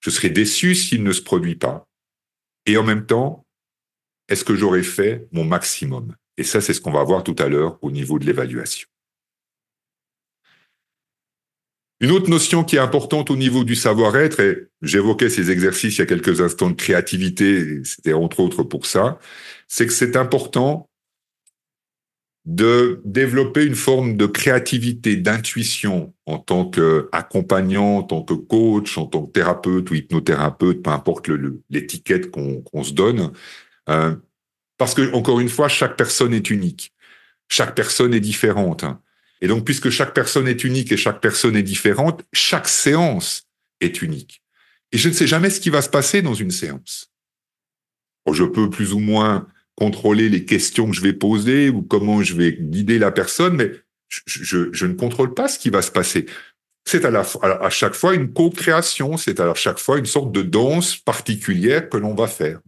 [0.00, 1.88] je serai déçu s'il ne se produit pas.
[2.66, 3.46] Et en même temps,
[4.28, 6.14] est-ce que j'aurais fait mon maximum?
[6.36, 8.88] Et ça, c'est ce qu'on va voir tout à l'heure au niveau de l'évaluation.
[12.00, 16.00] Une autre notion qui est importante au niveau du savoir-être, et j'évoquais ces exercices il
[16.00, 19.20] y a quelques instants de créativité, c'était entre autres pour ça,
[19.68, 20.90] c'est que c'est important
[22.44, 29.06] de développer une forme de créativité, d'intuition en tant qu'accompagnant, en tant que coach, en
[29.06, 31.30] tant que thérapeute ou hypnothérapeute, peu importe
[31.70, 33.32] l'étiquette qu'on se donne.
[33.88, 34.16] Euh,
[34.76, 36.92] parce que, encore une fois, chaque personne est unique.
[37.48, 38.84] Chaque personne est différente.
[39.40, 43.46] Et donc, puisque chaque personne est unique et chaque personne est différente, chaque séance
[43.80, 44.42] est unique.
[44.90, 47.10] Et je ne sais jamais ce qui va se passer dans une séance.
[48.30, 52.34] je peux plus ou moins contrôler les questions que je vais poser ou comment je
[52.34, 53.72] vais guider la personne, mais
[54.08, 56.26] je, ne contrôle pas ce qui va se passer.
[56.84, 60.42] C'est à, la, à chaque fois une co-création, c'est à chaque fois une sorte de
[60.42, 62.60] danse particulière que l'on va faire.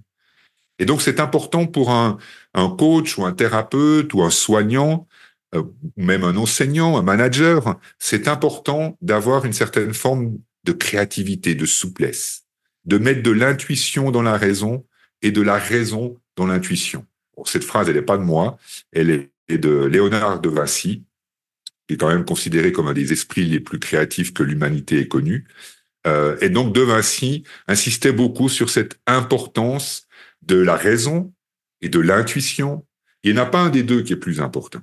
[0.78, 2.18] Et donc c'est important pour un,
[2.54, 5.06] un, coach ou un thérapeute ou un soignant,
[5.54, 5.62] euh,
[5.96, 12.44] même un enseignant, un manager, c'est important d'avoir une certaine forme de créativité, de souplesse,
[12.86, 14.84] de mettre de l'intuition dans la raison
[15.22, 17.06] et de la raison dans l'intuition.
[17.46, 18.58] cette phrase, elle n'est pas de moi,
[18.92, 19.10] elle
[19.48, 21.04] est de Léonard de Vinci,
[21.86, 25.08] qui est quand même considéré comme un des esprits les plus créatifs que l'humanité ait
[25.08, 25.46] connu.
[26.06, 30.06] Euh, et donc de Vinci insistait beaucoup sur cette importance
[30.42, 31.32] de la raison
[31.80, 32.86] et de l'intuition.
[33.22, 34.80] Il n'y en a pas un des deux qui est plus important.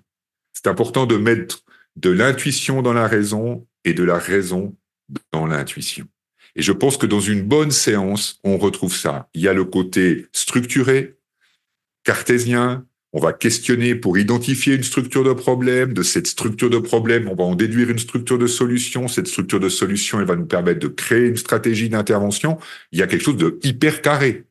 [0.53, 1.64] C'est important de mettre
[1.95, 4.76] de l'intuition dans la raison et de la raison
[5.32, 6.07] dans l'intuition.
[6.56, 9.30] Et je pense que dans une bonne séance, on retrouve ça.
[9.34, 11.18] Il y a le côté structuré,
[12.03, 12.86] cartésien.
[13.14, 15.94] On va questionner pour identifier une structure de problème.
[15.94, 19.07] De cette structure de problème, on va en déduire une structure de solution.
[19.07, 22.57] Cette structure de solution, elle va nous permettre de créer une stratégie d'intervention.
[22.91, 24.45] Il y a quelque chose de hyper carré.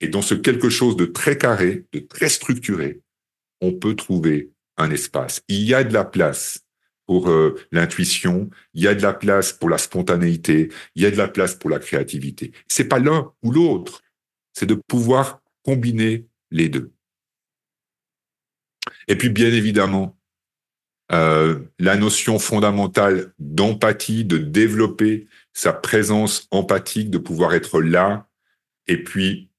[0.00, 3.00] Et dans ce quelque chose de très carré, de très structuré,
[3.60, 5.42] on peut trouver un espace.
[5.48, 6.60] Il y a de la place
[7.06, 11.10] pour euh, l'intuition, il y a de la place pour la spontanéité, il y a
[11.10, 12.52] de la place pour la créativité.
[12.68, 14.02] C'est pas l'un ou l'autre,
[14.52, 16.92] c'est de pouvoir combiner les deux.
[19.06, 20.18] Et puis, bien évidemment,
[21.10, 28.28] euh, la notion fondamentale d'empathie, de développer sa présence empathique, de pouvoir être là.
[28.86, 29.50] Et puis,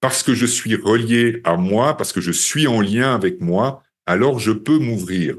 [0.00, 3.82] parce que je suis relié à moi, parce que je suis en lien avec moi,
[4.06, 5.36] alors je peux m'ouvrir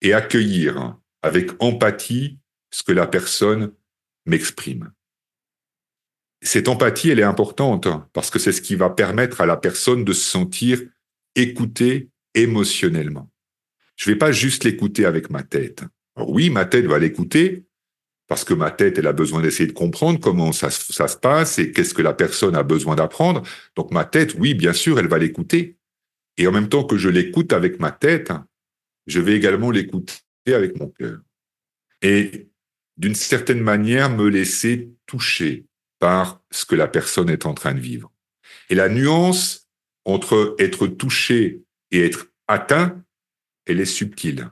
[0.00, 2.38] et accueillir avec empathie
[2.70, 3.72] ce que la personne
[4.26, 4.92] m'exprime
[6.44, 10.04] cette empathie, elle est importante parce que c'est ce qui va permettre à la personne
[10.04, 10.80] de se sentir
[11.34, 13.30] écoutée émotionnellement.
[13.96, 15.84] Je vais pas juste l'écouter avec ma tête.
[16.16, 17.64] oui, ma tête va l'écouter
[18.26, 21.72] parce que ma tête, elle a besoin d'essayer de comprendre comment ça se passe et
[21.72, 23.42] qu'est-ce que la personne a besoin d'apprendre.
[23.76, 25.76] Donc ma tête, oui, bien sûr, elle va l'écouter.
[26.36, 28.32] Et en même temps que je l'écoute avec ma tête,
[29.06, 30.14] je vais également l'écouter
[30.48, 31.20] avec mon cœur.
[32.02, 32.48] Et
[32.96, 35.66] d'une certaine manière, me laisser toucher,
[36.04, 38.12] par ce que la personne est en train de vivre.
[38.68, 39.70] Et la nuance
[40.04, 41.62] entre être touché
[41.92, 43.02] et être atteint,
[43.64, 44.50] elle est subtile.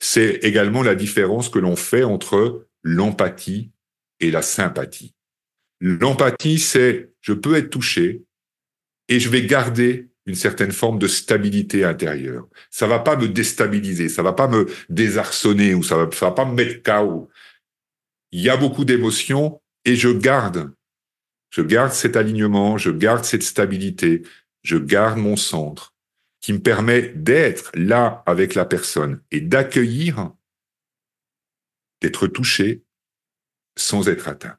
[0.00, 3.70] C'est également la différence que l'on fait entre l'empathie
[4.18, 5.14] et la sympathie.
[5.80, 8.24] L'empathie, c'est je peux être touché
[9.06, 12.48] et je vais garder une certaine forme de stabilité intérieure.
[12.70, 16.44] Ça va pas me déstabiliser, ça va pas me désarçonner ou ça va, va pas
[16.44, 17.30] me mettre KO.
[18.32, 20.72] Il y a beaucoup d'émotions, et je garde,
[21.50, 24.22] je garde cet alignement, je garde cette stabilité,
[24.62, 25.94] je garde mon centre
[26.40, 30.32] qui me permet d'être là avec la personne et d'accueillir,
[32.00, 32.82] d'être touché
[33.76, 34.56] sans être atteint.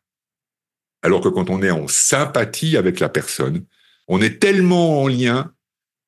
[1.02, 3.66] Alors que quand on est en sympathie avec la personne,
[4.08, 5.54] on est tellement en lien,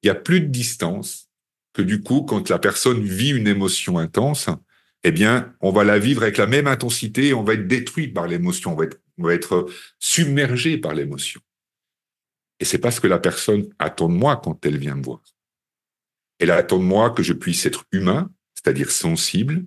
[0.01, 1.29] il n'y a plus de distance,
[1.73, 4.49] que du coup, quand la personne vit une émotion intense,
[5.03, 8.07] eh bien, on va la vivre avec la même intensité et on va être détruit
[8.07, 9.67] par l'émotion, on va être on va être
[9.99, 11.41] submergé par l'émotion.
[12.59, 15.21] Et c'est pas ce que la personne attend de moi quand elle vient me voir.
[16.39, 19.65] Elle attend de moi que je puisse être humain, c'est-à-dire sensible,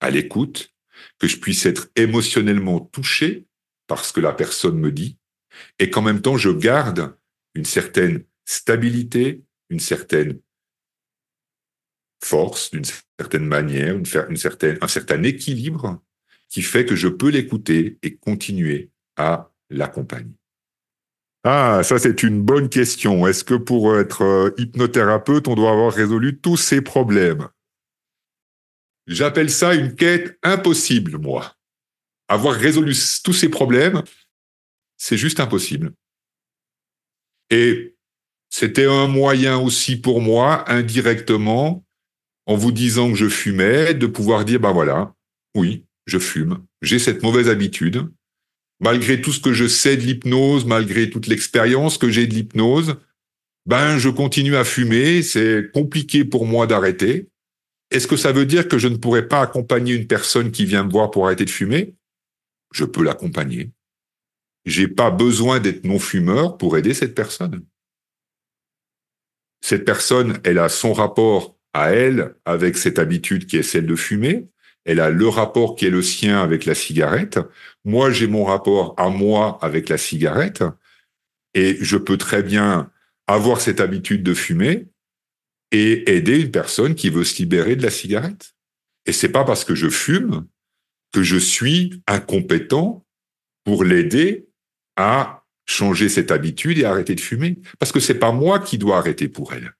[0.00, 0.74] à l'écoute,
[1.18, 3.46] que je puisse être émotionnellement touché
[3.86, 5.18] par ce que la personne me dit,
[5.78, 7.16] et qu'en même temps je garde
[7.54, 10.40] une certaine stabilité, une certaine
[12.22, 14.06] force, d'une certaine manière, une,
[14.80, 16.02] un certain équilibre
[16.54, 20.36] qui fait que je peux l'écouter et continuer à l'accompagner.
[21.42, 23.26] Ah, ça c'est une bonne question.
[23.26, 27.48] Est-ce que pour être euh, hypnothérapeute, on doit avoir résolu tous ces problèmes?
[29.08, 31.56] J'appelle ça une quête impossible, moi.
[32.28, 32.94] Avoir résolu
[33.24, 34.04] tous ces problèmes,
[34.96, 35.92] c'est juste impossible.
[37.50, 37.96] Et
[38.48, 41.84] c'était un moyen aussi pour moi, indirectement,
[42.46, 45.16] en vous disant que je fumais, de pouvoir dire, ben voilà,
[45.56, 48.08] oui, je fume, j'ai cette mauvaise habitude.
[48.80, 52.96] Malgré tout ce que je sais de l'hypnose, malgré toute l'expérience que j'ai de l'hypnose,
[53.66, 57.28] ben je continue à fumer, c'est compliqué pour moi d'arrêter.
[57.90, 60.84] Est-ce que ça veut dire que je ne pourrais pas accompagner une personne qui vient
[60.84, 61.94] me voir pour arrêter de fumer?
[62.72, 63.70] Je peux l'accompagner.
[64.64, 67.64] J'ai pas besoin d'être non-fumeur pour aider cette personne.
[69.60, 73.96] Cette personne, elle a son rapport à elle avec cette habitude qui est celle de
[73.96, 74.48] fumer.
[74.84, 77.38] Elle a le rapport qui est le sien avec la cigarette.
[77.84, 80.64] Moi, j'ai mon rapport à moi avec la cigarette.
[81.54, 82.90] Et je peux très bien
[83.26, 84.88] avoir cette habitude de fumer
[85.70, 88.54] et aider une personne qui veut se libérer de la cigarette.
[89.06, 90.46] Et c'est pas parce que je fume
[91.12, 93.06] que je suis incompétent
[93.64, 94.48] pour l'aider
[94.96, 97.58] à changer cette habitude et arrêter de fumer.
[97.78, 99.74] Parce que c'est pas moi qui dois arrêter pour elle.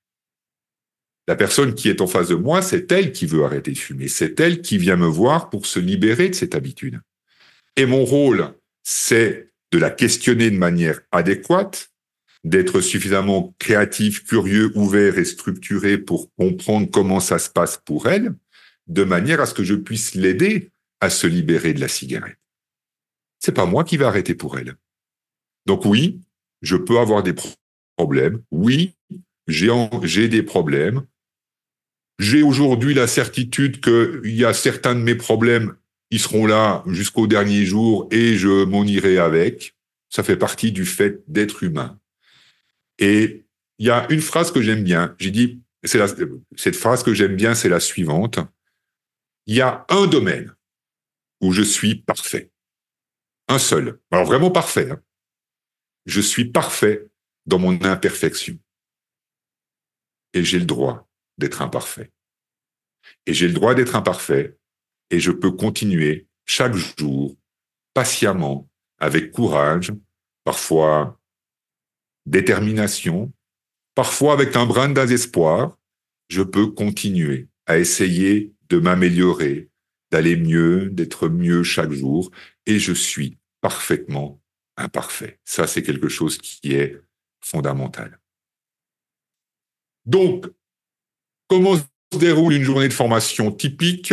[1.27, 4.09] La personne qui est en face de moi, c'est elle qui veut arrêter de fumer.
[4.09, 7.01] C'est elle qui vient me voir pour se libérer de cette habitude.
[7.77, 11.91] Et mon rôle, c'est de la questionner de manière adéquate,
[12.45, 18.35] d'être suffisamment créatif, curieux, ouvert et structuré pour comprendre comment ça se passe pour elle,
[18.87, 20.71] de manière à ce que je puisse l'aider
[21.01, 22.39] à se libérer de la cigarette.
[23.39, 24.77] C'est pas moi qui vais arrêter pour elle.
[25.67, 26.21] Donc oui,
[26.61, 27.35] je peux avoir des
[27.97, 28.43] problèmes.
[28.51, 28.95] Oui,
[29.49, 31.05] j'ai des problèmes.
[32.19, 35.77] J'ai aujourd'hui la certitude qu'il y a certains de mes problèmes,
[36.11, 39.75] ils seront là jusqu'au dernier jour et je m'en irai avec.
[40.11, 41.99] Ça fait partie du fait d'être humain.
[42.99, 43.47] Et
[43.79, 45.17] il y a une phrase que j'aime bien.
[45.19, 46.01] J'ai dit, c'est
[46.57, 48.39] cette phrase que j'aime bien, c'est la suivante.
[49.47, 50.55] Il y a un domaine
[51.41, 52.51] où je suis parfait.
[53.49, 53.99] Un seul.
[54.13, 54.91] Alors vraiment parfait.
[54.93, 55.03] Hein.
[56.07, 57.09] Je suis parfait
[57.47, 58.57] dans mon imperfection.
[60.33, 61.09] Et j'ai le droit
[61.39, 62.11] d'être imparfait.
[63.27, 64.57] Et j'ai le droit d'être imparfait.
[65.11, 67.37] Et je peux continuer chaque jour,
[67.93, 69.93] patiemment, avec courage,
[70.45, 71.21] parfois
[72.27, 73.33] détermination,
[73.95, 75.79] parfois avec un brin de désespoir,
[76.29, 79.69] je peux continuer à essayer de m'améliorer,
[80.11, 82.31] d'aller mieux, d'être mieux chaque jour,
[82.67, 84.41] et je suis parfaitement
[84.77, 85.39] imparfait.
[85.45, 87.01] Ça, c'est quelque chose qui est
[87.41, 88.19] fondamental.
[90.07, 90.47] Donc,
[91.49, 94.13] comment se déroule une journée de formation typique?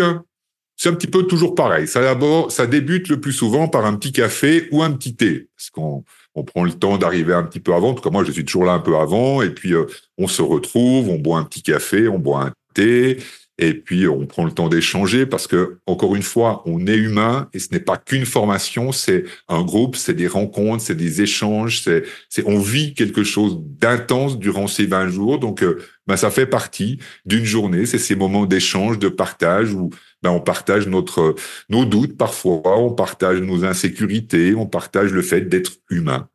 [0.76, 1.88] C'est un petit peu toujours pareil.
[1.88, 5.50] Ça d'abord, ça débute le plus souvent par un petit café ou un petit thé,
[5.56, 6.04] parce qu'on
[6.34, 7.90] on prend le temps d'arriver un petit peu avant.
[7.90, 9.42] En tout cas, moi, je suis toujours là un peu avant.
[9.42, 9.86] Et puis, euh,
[10.18, 13.18] on se retrouve, on boit un petit café, on boit un thé.
[13.64, 17.48] Et puis, on prend le temps d'échanger parce que, encore une fois, on est humain
[17.54, 21.84] et ce n'est pas qu'une formation, c'est un groupe, c'est des rencontres, c'est des échanges,
[21.84, 25.38] c'est, c'est, on vit quelque chose d'intense durant ces 20 jours.
[25.38, 25.78] Donc, euh,
[26.08, 26.98] ben, ça fait partie
[27.28, 27.86] d'une journée.
[27.86, 29.92] C'est ces moments d'échange, de partage où
[30.24, 31.36] ben, on partage notre,
[31.70, 36.28] nos doutes parfois, on partage nos insécurités, on partage le fait d'être humain.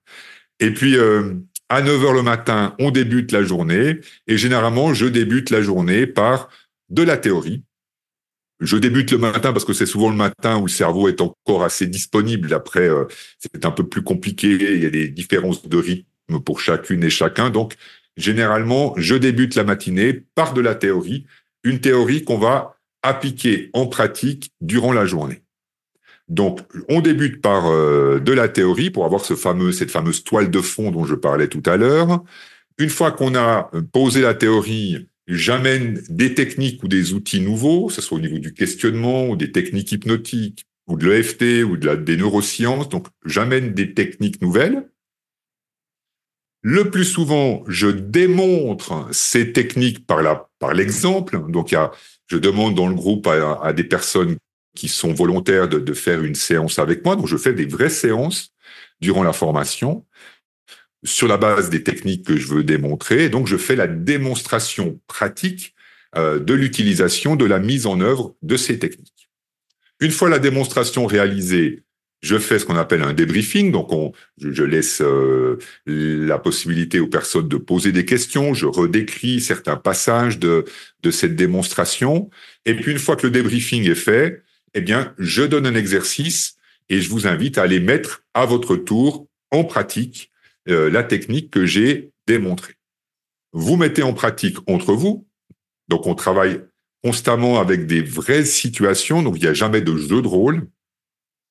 [0.61, 1.35] Et puis, euh,
[1.69, 3.99] à 9 heures le matin, on débute la journée
[4.29, 6.49] et généralement, je débute la journée par
[6.89, 7.63] de la théorie.
[8.61, 11.63] Je débute le matin parce que c'est souvent le matin où le cerveau est encore
[11.63, 12.55] assez disponible.
[12.55, 13.05] Après, euh,
[13.39, 14.49] c'est un peu plus compliqué.
[14.49, 17.51] Il y a des différences de rythme pour chacune et chacun.
[17.51, 17.77] Donc,
[18.17, 21.27] généralement, je débute la matinée par de la théorie,
[21.65, 25.43] une théorie qu'on va appliquer en pratique durant la journée.
[26.29, 30.51] Donc, on débute par euh, de la théorie pour avoir ce fameux, cette fameuse toile
[30.51, 32.25] de fond dont je parlais tout à l'heure.
[32.79, 37.95] Une fois qu'on a posé la théorie, j'amène des techniques ou des outils nouveaux, que
[37.95, 41.87] ce soit au niveau du questionnement ou des techniques hypnotiques ou de l'EFT ou de
[41.87, 42.89] la, des neurosciences.
[42.89, 44.89] Donc, j'amène des techniques nouvelles.
[46.63, 51.51] Le plus souvent, je démontre ces techniques par la, par l'exemple.
[51.51, 51.75] Donc,
[52.27, 54.37] je demande dans le groupe à, à des personnes
[54.75, 57.17] qui sont volontaires de, de, faire une séance avec moi.
[57.17, 58.53] Donc, je fais des vraies séances
[59.01, 60.06] durant la formation
[61.05, 63.29] sur la base des techniques que je veux démontrer.
[63.29, 65.75] donc, je fais la démonstration pratique
[66.17, 69.29] euh, de l'utilisation, de la mise en œuvre de ces techniques.
[70.01, 71.83] Une fois la démonstration réalisée,
[72.23, 73.73] je fais ce qu'on appelle un débriefing.
[73.73, 78.55] Donc, on, je, laisse euh, la possibilité aux personnes de poser des questions.
[78.55, 80.65] Je redécris certains passages de,
[81.03, 82.31] de cette démonstration.
[82.65, 84.43] Et puis, une fois que le débriefing est fait,
[84.75, 86.57] eh bien, je donne un exercice
[86.89, 90.31] et je vous invite à aller mettre à votre tour en pratique
[90.69, 92.75] euh, la technique que j'ai démontrée.
[93.53, 95.27] Vous mettez en pratique entre vous.
[95.89, 96.63] Donc, on travaille
[97.03, 99.23] constamment avec des vraies situations.
[99.23, 100.69] Donc, il n'y a jamais de jeu de rôle.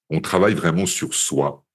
[0.09, 1.65] On travaille vraiment sur soi.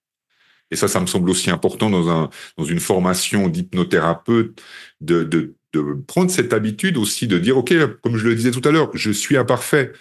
[0.71, 4.63] Et ça, ça me semble aussi important dans, un, dans une formation d'hypnothérapeute
[5.01, 8.67] de, de, de prendre cette habitude aussi de dire, OK, comme je le disais tout
[8.69, 9.93] à l'heure, je suis imparfait.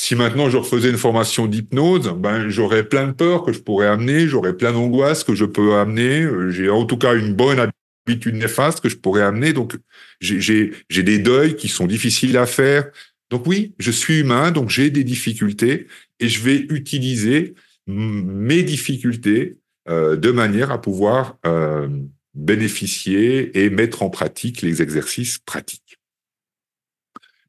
[0.00, 3.88] Si maintenant je refaisais une formation d'hypnose, ben j'aurais plein de peurs que je pourrais
[3.88, 6.24] amener, j'aurais plein d'angoisses que je peux amener.
[6.50, 7.68] J'ai en tout cas une bonne
[8.06, 9.52] habitudes néfastes que je pourrais amener.
[9.52, 9.76] Donc,
[10.20, 12.88] j'ai des deuils qui sont difficiles à faire.
[13.28, 15.88] Donc oui, je suis humain, donc j'ai des difficultés
[16.20, 17.54] et je vais utiliser
[17.88, 19.58] mes difficultés
[19.88, 21.88] euh, de manière à pouvoir euh,
[22.34, 25.98] bénéficier et mettre en pratique les exercices pratiques.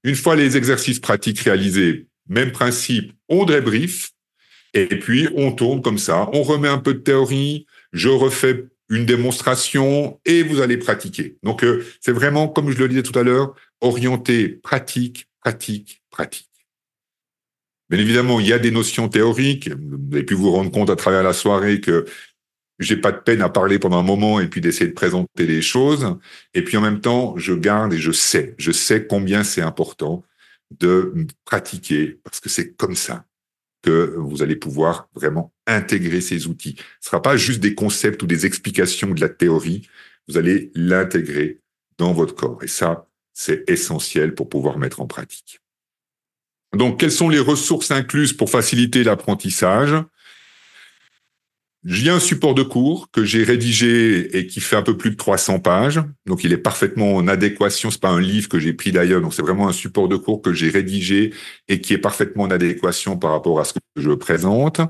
[0.03, 4.11] Une fois les exercices pratiques réalisés, même principe, on débrief
[4.73, 9.05] et puis on tourne comme ça, on remet un peu de théorie, je refais une
[9.05, 11.37] démonstration et vous allez pratiquer.
[11.43, 16.47] Donc euh, c'est vraiment, comme je le disais tout à l'heure, orienté pratique, pratique, pratique.
[17.89, 19.69] Bien évidemment, il y a des notions théoriques.
[19.69, 22.05] Vous avez pu vous rendre compte à travers la soirée que
[22.77, 25.61] j'ai pas de peine à parler pendant un moment et puis d'essayer de présenter les
[25.61, 26.15] choses.
[26.53, 30.23] Et puis en même temps, je garde et je sais, je sais combien c'est important
[30.71, 33.25] de pratiquer parce que c'est comme ça
[33.81, 36.75] que vous allez pouvoir vraiment intégrer ces outils.
[36.99, 39.87] Ce sera pas juste des concepts ou des explications de la théorie.
[40.27, 41.61] Vous allez l'intégrer
[41.97, 42.63] dans votre corps.
[42.63, 45.61] Et ça, c'est essentiel pour pouvoir mettre en pratique.
[46.75, 49.95] Donc, quelles sont les ressources incluses pour faciliter l'apprentissage?
[51.85, 55.15] J'ai un support de cours que j'ai rédigé et qui fait un peu plus de
[55.15, 56.01] 300 pages.
[56.25, 57.89] Donc, il est parfaitement en adéquation.
[57.89, 59.21] C'est pas un livre que j'ai pris d'ailleurs.
[59.21, 61.33] Donc, c'est vraiment un support de cours que j'ai rédigé
[61.69, 64.81] et qui est parfaitement en adéquation par rapport à ce que je présente.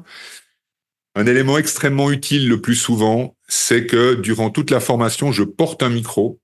[1.16, 5.84] Un élément extrêmement utile le plus souvent, c'est que durant toute la formation, je porte
[5.84, 6.40] un micro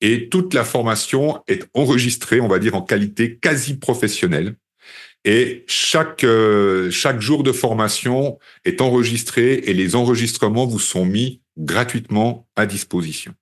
[0.00, 4.56] et toute la formation est enregistrée, on va dire, en qualité quasi professionnelle.
[5.24, 11.42] Et chaque, euh, chaque jour de formation est enregistré et les enregistrements vous sont mis
[11.56, 13.32] gratuitement à disposition.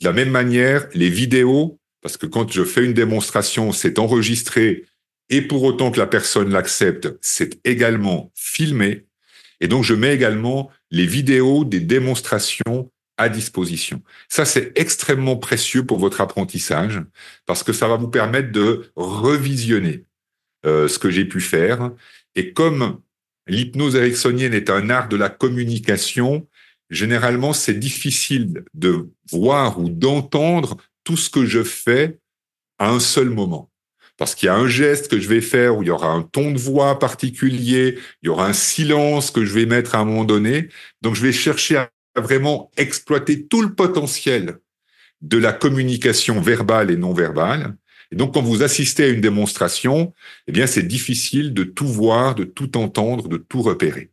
[0.00, 4.84] De la même manière, les vidéos, parce que quand je fais une démonstration, c'est enregistré
[5.30, 9.06] et pour autant que la personne l'accepte, c'est également filmé.
[9.60, 14.02] Et donc, je mets également les vidéos des démonstrations à disposition.
[14.28, 17.00] Ça, c'est extrêmement précieux pour votre apprentissage
[17.46, 20.04] parce que ça va vous permettre de revisionner
[20.66, 21.90] euh, ce que j'ai pu faire.
[22.34, 23.00] Et comme
[23.46, 26.46] l'hypnose ericksonienne est un art de la communication,
[26.90, 32.18] généralement, c'est difficile de voir ou d'entendre tout ce que je fais
[32.78, 33.70] à un seul moment.
[34.16, 36.22] Parce qu'il y a un geste que je vais faire où il y aura un
[36.22, 40.04] ton de voix particulier, il y aura un silence que je vais mettre à un
[40.04, 40.68] moment donné.
[41.02, 44.58] Donc, je vais chercher à vraiment exploiter tout le potentiel
[45.20, 47.76] de la communication verbale et non verbale.
[48.14, 50.14] Et donc, quand vous assistez à une démonstration,
[50.46, 54.12] eh bien, c'est difficile de tout voir, de tout entendre, de tout repérer.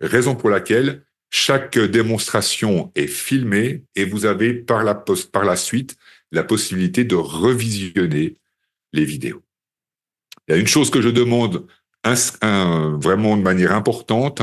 [0.00, 4.96] Raison pour laquelle chaque démonstration est filmée et vous avez par la,
[5.30, 5.96] par la suite
[6.32, 8.34] la possibilité de revisionner
[8.92, 9.44] les vidéos.
[10.48, 11.64] Il y a une chose que je demande
[12.02, 14.42] vraiment de manière importante,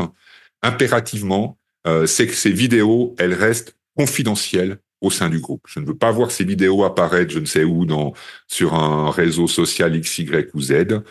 [0.61, 5.63] impérativement, euh, c'est que ces vidéos, elles restent confidentielles au sein du groupe.
[5.67, 8.13] Je ne veux pas voir ces vidéos apparaître, je ne sais où, dans,
[8.47, 11.01] sur un réseau social X, Y ou Z.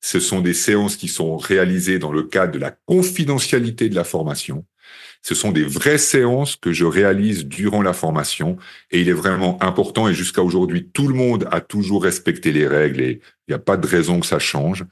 [0.00, 4.04] Ce sont des séances qui sont réalisées dans le cadre de la confidentialité de la
[4.04, 4.64] formation.
[5.22, 8.58] Ce sont des vraies séances que je réalise durant la formation
[8.90, 12.66] et il est vraiment important et jusqu'à aujourd'hui, tout le monde a toujours respecté les
[12.66, 14.84] règles et il n'y a pas de raison que ça change.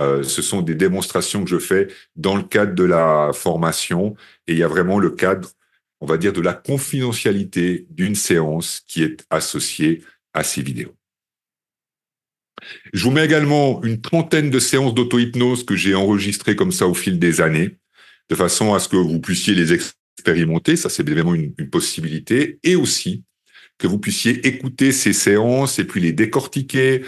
[0.00, 4.16] Euh, ce sont des démonstrations que je fais dans le cadre de la formation
[4.48, 5.50] et il y a vraiment le cadre
[6.00, 10.02] on va dire, de la confidentialité d'une séance qui est associée
[10.34, 10.94] à ces vidéos.
[12.92, 16.94] Je vous mets également une trentaine de séances d'auto-hypnose que j'ai enregistrées comme ça au
[16.94, 17.76] fil des années,
[18.28, 22.76] de façon à ce que vous puissiez les expérimenter, ça c'est une, une possibilité, et
[22.76, 23.24] aussi
[23.78, 27.02] que vous puissiez écouter ces séances et puis les décortiquer,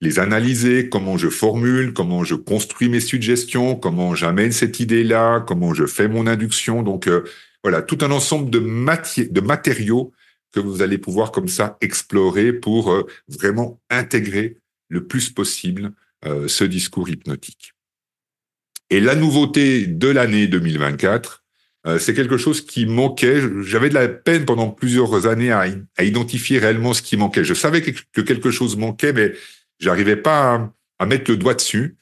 [0.00, 5.74] les analyser, comment je formule, comment je construis mes suggestions, comment j'amène cette idée-là, comment
[5.74, 6.82] je fais mon induction.
[6.82, 7.24] Donc, euh,
[7.62, 10.12] voilà, tout un ensemble de, de matériaux
[10.52, 14.58] que vous allez pouvoir comme ça explorer pour euh, vraiment intégrer
[14.88, 15.92] le plus possible
[16.24, 17.72] euh, ce discours hypnotique.
[18.90, 21.42] Et la nouveauté de l'année 2024,
[21.86, 23.40] euh, c'est quelque chose qui manquait.
[23.62, 25.66] J'avais de la peine pendant plusieurs années à,
[26.02, 27.44] identifier réellement ce qui manquait.
[27.44, 29.32] Je savais que, quelque chose manquait, mais
[29.80, 31.96] j'arrivais pas à, mettre le doigt dessus.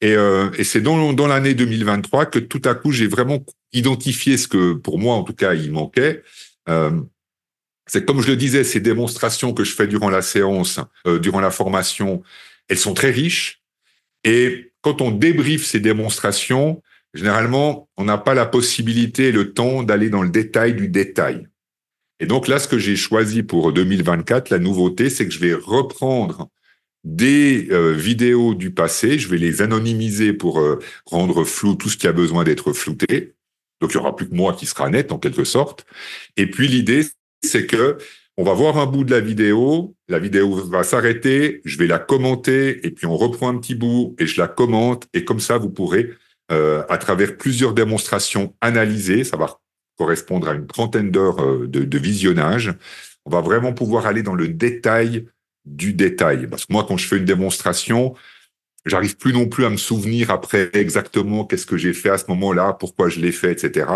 [0.00, 4.48] Et, et c'est dans, dans l'année 2023 que tout à coup, j'ai vraiment identifier ce
[4.48, 6.22] que, pour moi en tout cas, il manquait.
[6.68, 7.00] Euh,
[7.86, 11.40] c'est comme je le disais, ces démonstrations que je fais durant la séance, euh, durant
[11.40, 12.22] la formation,
[12.68, 13.62] elles sont très riches.
[14.24, 16.82] Et quand on débriefe ces démonstrations,
[17.14, 21.48] généralement, on n'a pas la possibilité et le temps d'aller dans le détail du détail.
[22.20, 25.54] Et donc là, ce que j'ai choisi pour 2024, la nouveauté, c'est que je vais
[25.54, 26.48] reprendre
[27.04, 31.96] des euh, vidéos du passé, je vais les anonymiser pour euh, rendre flou tout ce
[31.96, 33.34] qui a besoin d'être flouté.
[33.80, 35.86] Donc, il y aura plus que moi qui sera net, en quelque sorte.
[36.36, 37.06] Et puis, l'idée,
[37.44, 37.98] c'est que
[38.36, 41.98] on va voir un bout de la vidéo, la vidéo va s'arrêter, je vais la
[41.98, 45.58] commenter et puis on reprend un petit bout et je la commente et comme ça
[45.58, 46.10] vous pourrez
[46.52, 49.58] euh, à travers plusieurs démonstrations analysées, ça va
[49.98, 52.72] correspondre à une trentaine d'heures euh, de, de, visionnage,
[53.26, 55.26] on va vraiment pouvoir aller dans le détail
[55.66, 56.46] du détail.
[56.46, 58.14] Parce que moi, quand je fais une démonstration,
[58.88, 62.24] j'arrive plus non plus à me souvenir après exactement qu'est-ce que j'ai fait à ce
[62.28, 63.86] moment-là, pourquoi je l'ai fait, etc.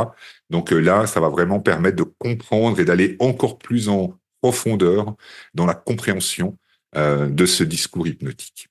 [0.51, 5.14] Donc euh, là, ça va vraiment permettre de comprendre et d'aller encore plus en profondeur
[5.55, 6.59] dans la compréhension
[6.97, 8.69] euh, de ce discours hypnotique.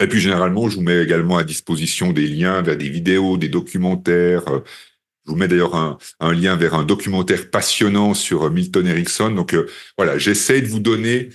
[0.00, 3.48] Et puis généralement, je vous mets également à disposition des liens vers des vidéos, des
[3.48, 4.48] documentaires.
[4.48, 4.60] Euh,
[5.26, 9.30] je vous mets d'ailleurs un, lien vers un documentaire passionnant sur Milton Erickson.
[9.30, 9.54] Donc
[9.98, 11.28] voilà, j'essaie de vous donner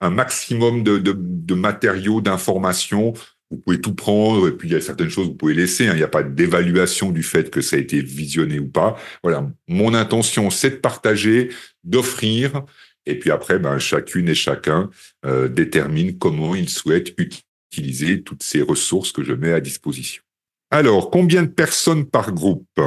[0.00, 3.14] un maximum de, de, de matériaux, d'informations
[3.50, 5.88] vous pouvez tout prendre et puis il y a certaines choses que vous pouvez laisser.
[5.88, 5.94] Hein.
[5.94, 8.96] Il n'y a pas d'évaluation du fait que ça a été visionné ou pas.
[9.22, 11.50] Voilà, mon intention, c'est de partager,
[11.82, 12.64] d'offrir,
[13.06, 14.90] et puis après, ben, chacune et chacun
[15.26, 20.22] euh, détermine comment il souhaite utiliser toutes ces ressources que je mets à disposition.
[20.70, 22.80] Alors, combien de personnes par groupe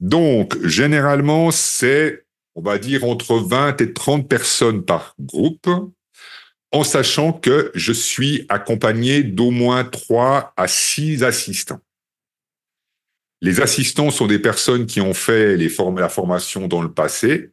[0.00, 5.68] Donc, généralement, c'est, on va dire, entre 20 et 30 personnes par groupe
[6.72, 11.80] en sachant que je suis accompagné d'au moins trois à six assistants.
[13.40, 17.52] Les assistants sont des personnes qui ont fait la formation dans le passé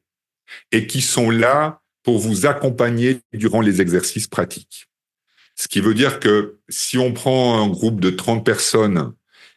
[0.71, 4.87] et qui sont là pour vous accompagner durant les exercices pratiques.
[5.55, 9.13] Ce qui veut dire que si on prend un groupe de 30 personnes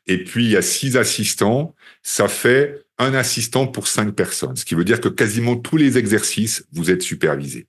[0.07, 4.57] et puis il y a six assistants, ça fait un assistant pour cinq personnes.
[4.57, 7.67] Ce qui veut dire que quasiment tous les exercices, vous êtes supervisés.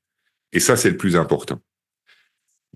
[0.51, 1.61] Et ça, c'est le plus important.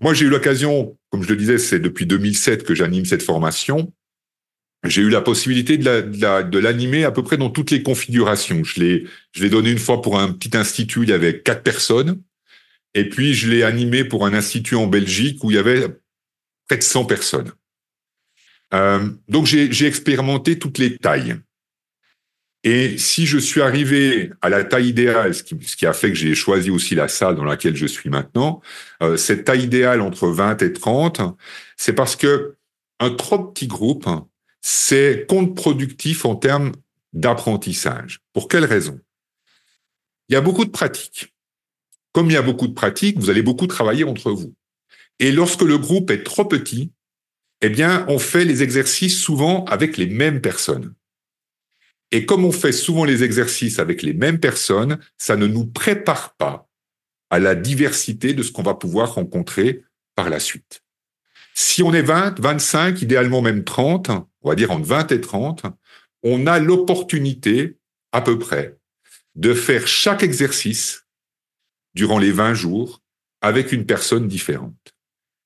[0.00, 3.92] Moi, j'ai eu l'occasion, comme je le disais, c'est depuis 2007 que j'anime cette formation.
[4.84, 8.64] J'ai eu la possibilité de l'animer à peu près dans toutes les configurations.
[8.64, 11.62] Je l'ai, je l'ai donné une fois pour un petit institut, il y avait quatre
[11.62, 12.20] personnes.
[12.94, 15.88] Et puis, je l'ai animé pour un institut en Belgique où il y avait
[16.68, 17.52] près de 100 personnes.
[18.74, 21.36] Euh, donc, j'ai expérimenté toutes les tailles.
[22.66, 26.34] Et si je suis arrivé à la taille idéale, ce qui, a fait que j'ai
[26.34, 28.62] choisi aussi la salle dans laquelle je suis maintenant,
[29.02, 31.20] euh, cette taille idéale entre 20 et 30,
[31.76, 32.56] c'est parce que
[33.00, 34.08] un trop petit groupe,
[34.62, 36.72] c'est contre-productif en termes
[37.12, 38.20] d'apprentissage.
[38.32, 38.98] Pour quelle raison?
[40.30, 41.34] Il y a beaucoup de pratiques.
[42.12, 44.54] Comme il y a beaucoup de pratiques, vous allez beaucoup travailler entre vous.
[45.18, 46.92] Et lorsque le groupe est trop petit,
[47.60, 50.94] eh bien, on fait les exercices souvent avec les mêmes personnes.
[52.14, 56.36] Et comme on fait souvent les exercices avec les mêmes personnes, ça ne nous prépare
[56.36, 56.70] pas
[57.28, 59.82] à la diversité de ce qu'on va pouvoir rencontrer
[60.14, 60.84] par la suite.
[61.54, 64.10] Si on est 20, 25, idéalement même 30,
[64.42, 65.64] on va dire entre 20 et 30,
[66.22, 67.78] on a l'opportunité,
[68.12, 68.78] à peu près,
[69.34, 71.08] de faire chaque exercice
[71.96, 73.02] durant les 20 jours
[73.40, 74.94] avec une personne différente.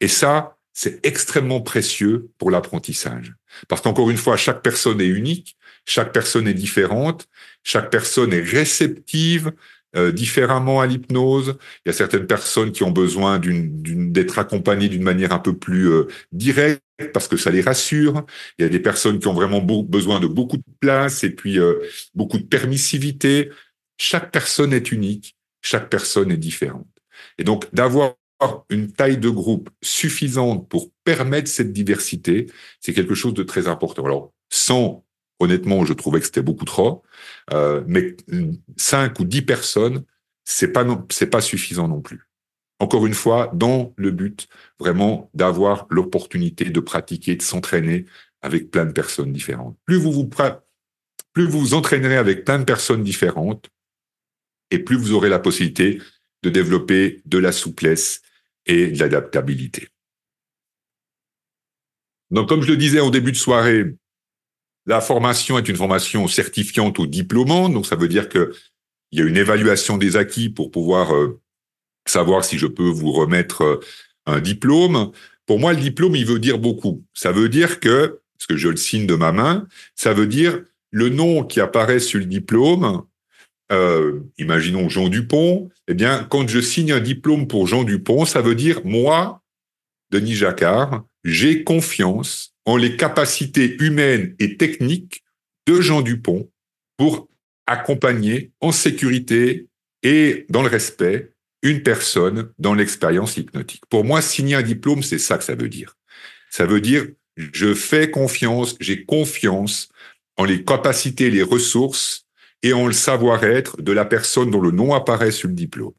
[0.00, 3.34] Et ça, c'est extrêmement précieux pour l'apprentissage.
[3.68, 5.56] Parce qu'encore une fois, chaque personne est unique,
[5.88, 7.28] chaque personne est différente,
[7.64, 9.52] chaque personne est réceptive
[9.96, 11.56] euh, différemment à l'hypnose.
[11.84, 15.90] Il y a certaines personnes qui ont besoin d'être accompagnées d'une manière un peu plus
[15.90, 16.82] euh, directe
[17.14, 18.26] parce que ça les rassure.
[18.58, 21.58] Il y a des personnes qui ont vraiment besoin de beaucoup de place et puis
[21.58, 21.76] euh,
[22.14, 23.48] beaucoup de permissivité.
[23.96, 26.86] Chaque personne est unique, chaque personne est différente.
[27.38, 28.14] Et donc d'avoir
[28.68, 32.46] une taille de groupe suffisante pour permettre cette diversité,
[32.78, 34.04] c'est quelque chose de très important.
[34.04, 35.04] Alors, sans
[35.38, 37.02] honnêtement, je trouvais que c'était beaucoup trop.
[37.52, 38.16] Euh, mais
[38.76, 40.04] cinq ou dix personnes,
[40.44, 42.28] c'est pas c'est pas suffisant non plus.
[42.80, 44.48] Encore une fois, dans le but
[44.78, 48.06] vraiment d'avoir l'opportunité de pratiquer, de s'entraîner
[48.40, 49.76] avec plein de personnes différentes.
[49.84, 50.30] Plus vous vous
[51.32, 53.68] plus vous entraînerez avec plein de personnes différentes,
[54.70, 56.00] et plus vous aurez la possibilité
[56.42, 58.22] de développer de la souplesse
[58.66, 59.88] et de l'adaptabilité.
[62.30, 63.96] Donc, comme je le disais au début de soirée,
[64.88, 68.54] la formation est une formation certifiante ou diplômante, donc ça veut dire que
[69.12, 71.40] il y a une évaluation des acquis pour pouvoir euh,
[72.06, 73.80] savoir si je peux vous remettre euh,
[74.26, 75.12] un diplôme.
[75.46, 77.04] Pour moi, le diplôme, il veut dire beaucoup.
[77.14, 80.62] Ça veut dire que, parce que je le signe de ma main, ça veut dire
[80.90, 83.02] le nom qui apparaît sur le diplôme.
[83.70, 85.68] Euh, imaginons Jean Dupont.
[85.86, 89.42] Eh bien, quand je signe un diplôme pour Jean Dupont, ça veut dire moi,
[90.10, 95.24] Denis Jacquard, j'ai confiance en les capacités humaines et techniques
[95.66, 96.50] de Jean Dupont
[96.98, 97.26] pour
[97.66, 99.68] accompagner en sécurité
[100.02, 101.32] et dans le respect
[101.62, 103.84] une personne dans l'expérience hypnotique.
[103.88, 105.96] Pour moi, signer un diplôme, c'est ça que ça veut dire.
[106.50, 107.06] Ça veut dire,
[107.38, 109.88] je fais confiance, j'ai confiance
[110.36, 112.26] en les capacités, les ressources
[112.62, 115.94] et en le savoir-être de la personne dont le nom apparaît sur le diplôme.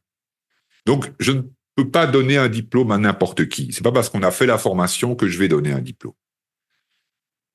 [0.85, 1.41] Donc, je ne
[1.75, 3.73] peux pas donner un diplôme à n'importe qui.
[3.73, 6.13] C'est pas parce qu'on a fait la formation que je vais donner un diplôme.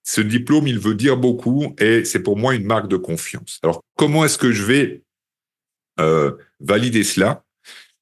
[0.05, 3.59] Ce diplôme, il veut dire beaucoup et c'est pour moi une marque de confiance.
[3.62, 5.02] Alors, comment est-ce que je vais
[5.98, 7.44] euh, valider cela?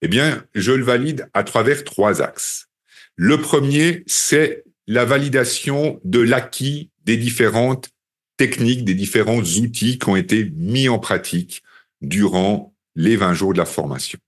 [0.02, 2.66] Eh bien, je le valide à travers trois axes.
[3.14, 7.90] Le premier, c'est la validation de l'acquis des différentes
[8.36, 11.62] techniques, des différents outils qui ont été mis en pratique
[12.00, 14.18] durant les 20 jours de la formation.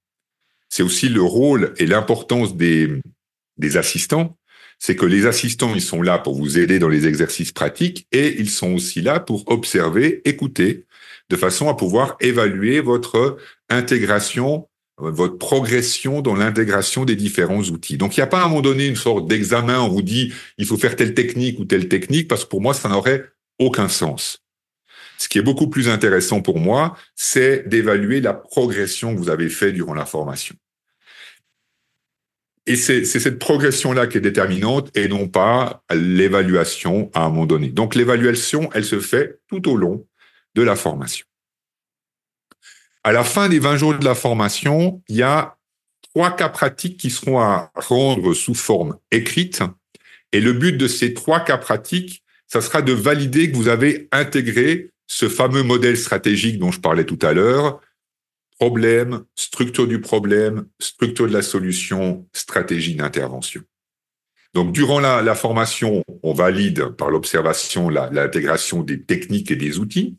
[0.68, 3.00] C'est aussi le rôle et l'importance des,
[3.58, 4.36] des assistants.
[4.86, 8.38] C'est que les assistants, ils sont là pour vous aider dans les exercices pratiques et
[8.38, 10.84] ils sont aussi là pour observer, écouter,
[11.30, 13.38] de façon à pouvoir évaluer votre
[13.70, 17.96] intégration votre progression dans l'intégration des différents outils.
[17.96, 20.34] Donc, il n'y a pas à un moment donné une sorte d'examen, on vous dit,
[20.58, 23.24] il faut faire telle technique ou telle technique, parce que pour moi, ça n'aurait
[23.58, 24.44] aucun sens.
[25.16, 29.48] Ce qui est beaucoup plus intéressant pour moi, c'est d'évaluer la progression que vous avez
[29.48, 30.54] fait durant la formation.
[32.66, 37.68] Et c'est cette progression-là qui est déterminante et non pas l'évaluation à un moment donné.
[37.68, 40.06] Donc l'évaluation, elle se fait tout au long
[40.54, 41.26] de la formation.
[43.02, 45.58] À la fin des 20 jours de la formation, il y a
[46.14, 49.62] trois cas pratiques qui seront à rendre sous forme écrite.
[50.32, 54.08] Et le but de ces trois cas pratiques, ça sera de valider que vous avez
[54.10, 57.80] intégré ce fameux modèle stratégique dont je parlais tout à l'heure,
[58.58, 63.62] problème, structure du problème, structure de la solution, stratégie d'intervention.
[64.54, 70.16] Donc, durant la, formation, on valide par l'observation l'intégration des techniques et des outils.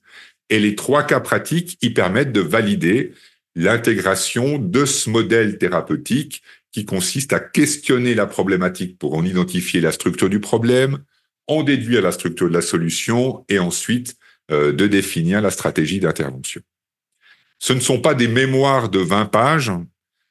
[0.50, 3.14] Et les trois cas pratiques y permettent de valider
[3.56, 6.44] l'intégration de ce modèle thérapeutique
[6.74, 11.00] qui consiste à questionner la problématique pour en identifier la structure du problème,
[11.48, 14.18] en déduire la structure de la solution et ensuite
[14.52, 16.62] euh, de définir la stratégie d'intervention.
[17.66, 19.72] Ce ne sont pas des mémoires de 20 pages,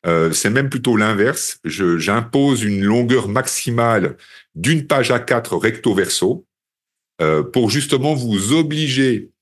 [0.07, 1.59] euh, c'est même plutôt l'inverse.
[1.65, 4.17] J'impose une longueur maximale
[4.55, 6.47] d'une page à quatre recto verso
[7.21, 9.33] euh, pour justement vous obliger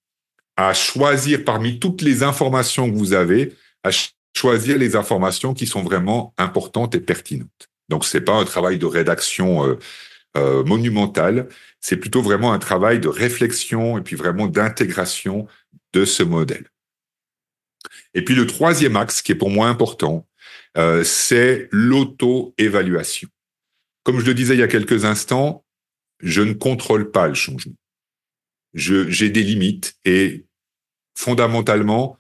[0.56, 3.52] à choisir parmi toutes les informations que vous avez,
[3.84, 3.90] à
[4.34, 7.68] choisir les informations qui sont vraiment importantes et pertinentes.
[7.90, 9.78] Donc, c'est pas un travail de rédaction euh,
[10.38, 10.64] euh,
[11.78, 15.46] c'est plutôt vraiment un travail de réflexion et puis vraiment d'intégration
[15.92, 16.72] de ce modèle.
[18.14, 20.26] Et puis le troisième axe qui est pour moi important,
[20.76, 23.28] euh, c'est l'auto-évaluation.
[24.04, 25.64] Comme je le disais il y a quelques instants,
[26.20, 27.74] je ne contrôle pas le changement
[28.74, 30.46] j'ai des limites et
[31.14, 32.18] fondamentalement,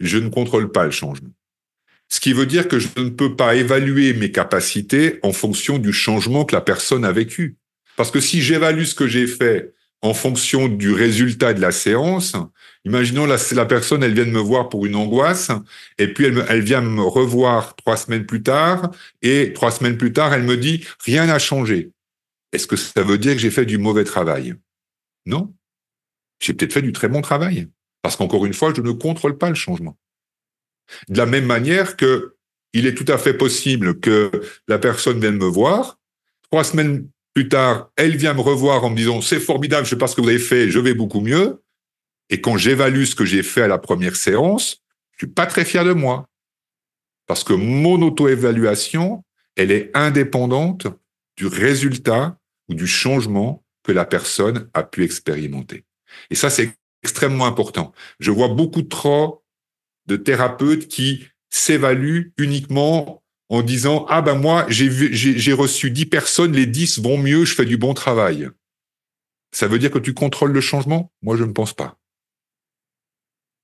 [0.00, 1.30] je ne contrôle pas le changement.
[2.08, 5.92] Ce qui veut dire que je ne peux pas évaluer mes capacités en fonction du
[5.92, 7.56] changement que la personne a vécu.
[7.96, 9.73] Parce que si j'évalue ce que j'ai fait
[10.04, 12.36] en fonction du résultat de la séance,
[12.84, 15.50] imaginons la, la personne, elle vient me voir pour une angoisse,
[15.96, 18.90] et puis elle, elle vient me revoir trois semaines plus tard,
[19.22, 21.90] et trois semaines plus tard, elle me dit, rien n'a changé.
[22.52, 24.54] Est-ce que ça veut dire que j'ai fait du mauvais travail?
[25.24, 25.54] Non.
[26.38, 27.68] J'ai peut-être fait du très bon travail.
[28.02, 29.96] Parce qu'encore une fois, je ne contrôle pas le changement.
[31.08, 32.36] De la même manière que
[32.74, 34.30] il est tout à fait possible que
[34.68, 35.98] la personne vienne me voir.
[36.42, 39.98] Trois semaines plus tard, elle vient me revoir en me disant c'est formidable, je sais
[39.98, 41.62] pas ce que vous avez fait, je vais beaucoup mieux.
[42.30, 44.82] Et quand j'évalue ce que j'ai fait à la première séance,
[45.12, 46.28] je suis pas très fier de moi.
[47.26, 49.24] Parce que mon auto-évaluation,
[49.56, 50.86] elle est indépendante
[51.36, 52.38] du résultat
[52.68, 55.84] ou du changement que la personne a pu expérimenter.
[56.30, 57.92] Et ça, c'est extrêmement important.
[58.20, 59.44] Je vois beaucoup trop
[60.06, 66.66] de thérapeutes qui s'évaluent uniquement en disant ah ben moi j'ai reçu dix personnes, les
[66.66, 68.48] dix vont mieux, je fais du bon travail.
[69.52, 71.12] Ça veut dire que tu contrôles le changement?
[71.22, 71.96] Moi, je ne pense pas.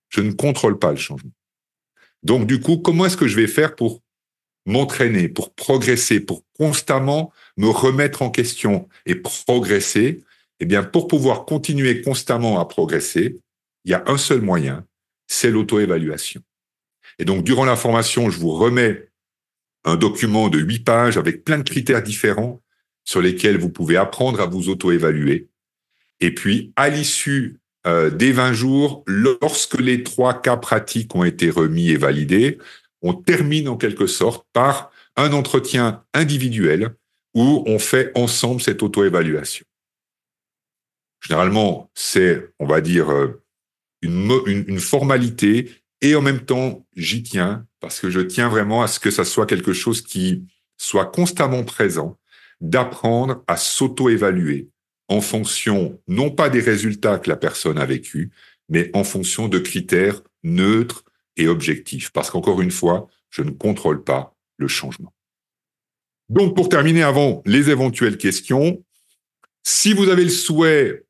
[0.08, 1.32] Je ne contrôle pas le changement.
[2.22, 4.00] Donc du coup, comment est-ce que je vais faire pour
[4.66, 10.22] m'entraîner, pour progresser, pour constamment me remettre en question et progresser,
[10.60, 13.40] eh bien, pour pouvoir continuer constamment à progresser,
[13.84, 14.86] il y a un seul moyen,
[15.26, 16.42] c'est l'auto-évaluation.
[17.18, 19.09] Et donc, durant la formation, je vous remets
[19.84, 22.60] un document de huit pages avec plein de critères différents
[23.04, 25.48] sur lesquels vous pouvez apprendre à vous auto-évaluer.
[26.20, 31.50] Et puis, à l'issue euh, des 20 jours, lorsque les trois cas pratiques ont été
[31.50, 32.58] remis et validés,
[33.02, 36.94] on termine en quelque sorte par un entretien individuel
[37.34, 39.64] où on fait ensemble cette auto-évaluation.
[41.22, 43.42] Généralement, c'est, on va dire, euh,
[44.02, 45.70] une, une, formalité
[46.00, 49.24] et en même temps, j'y tiens parce que je tiens vraiment à ce que ça
[49.24, 50.46] soit quelque chose qui
[50.76, 52.18] soit constamment présent,
[52.60, 54.68] d'apprendre à s'auto-évaluer
[55.08, 58.30] en fonction non pas des résultats que la personne a vécu,
[58.68, 61.04] mais en fonction de critères neutres
[61.36, 62.10] et objectifs.
[62.10, 65.12] Parce qu'encore une fois, je ne contrôle pas le changement.
[66.28, 68.84] Donc, pour terminer avant les éventuelles questions,
[69.64, 71.04] si vous avez le souhait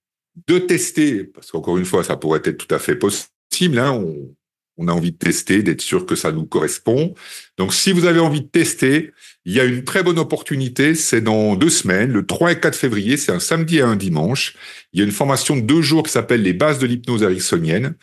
[0.46, 4.34] de tester, parce qu'encore une fois, ça pourrait être tout à fait possible, hein, on,
[4.80, 7.14] on a envie de tester, d'être sûr que ça nous correspond.
[7.58, 9.12] Donc, si vous avez envie de tester,
[9.44, 10.94] il y a une très bonne opportunité.
[10.94, 13.16] C'est dans deux semaines, le 3 et 4 février.
[13.16, 14.56] C'est un samedi et un dimanche.
[14.92, 17.94] Il y a une formation de deux jours qui s'appelle les bases de l'hypnose ericksonienne.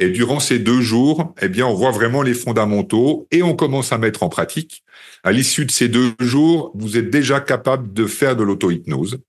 [0.00, 3.92] Et durant ces deux jours, eh bien, on voit vraiment les fondamentaux et on commence
[3.92, 4.82] à mettre en pratique.
[5.22, 9.20] À l'issue de ces deux jours, vous êtes déjà capable de faire de l'auto-hypnose.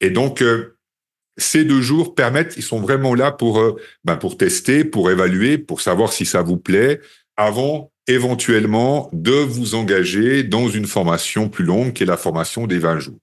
[0.00, 0.76] Et donc, euh,
[1.36, 5.58] ces deux jours permettent, ils sont vraiment là pour, euh, ben pour tester, pour évaluer,
[5.58, 7.00] pour savoir si ça vous plaît,
[7.36, 12.78] avant éventuellement de vous engager dans une formation plus longue qui est la formation des
[12.78, 13.18] 20 jours.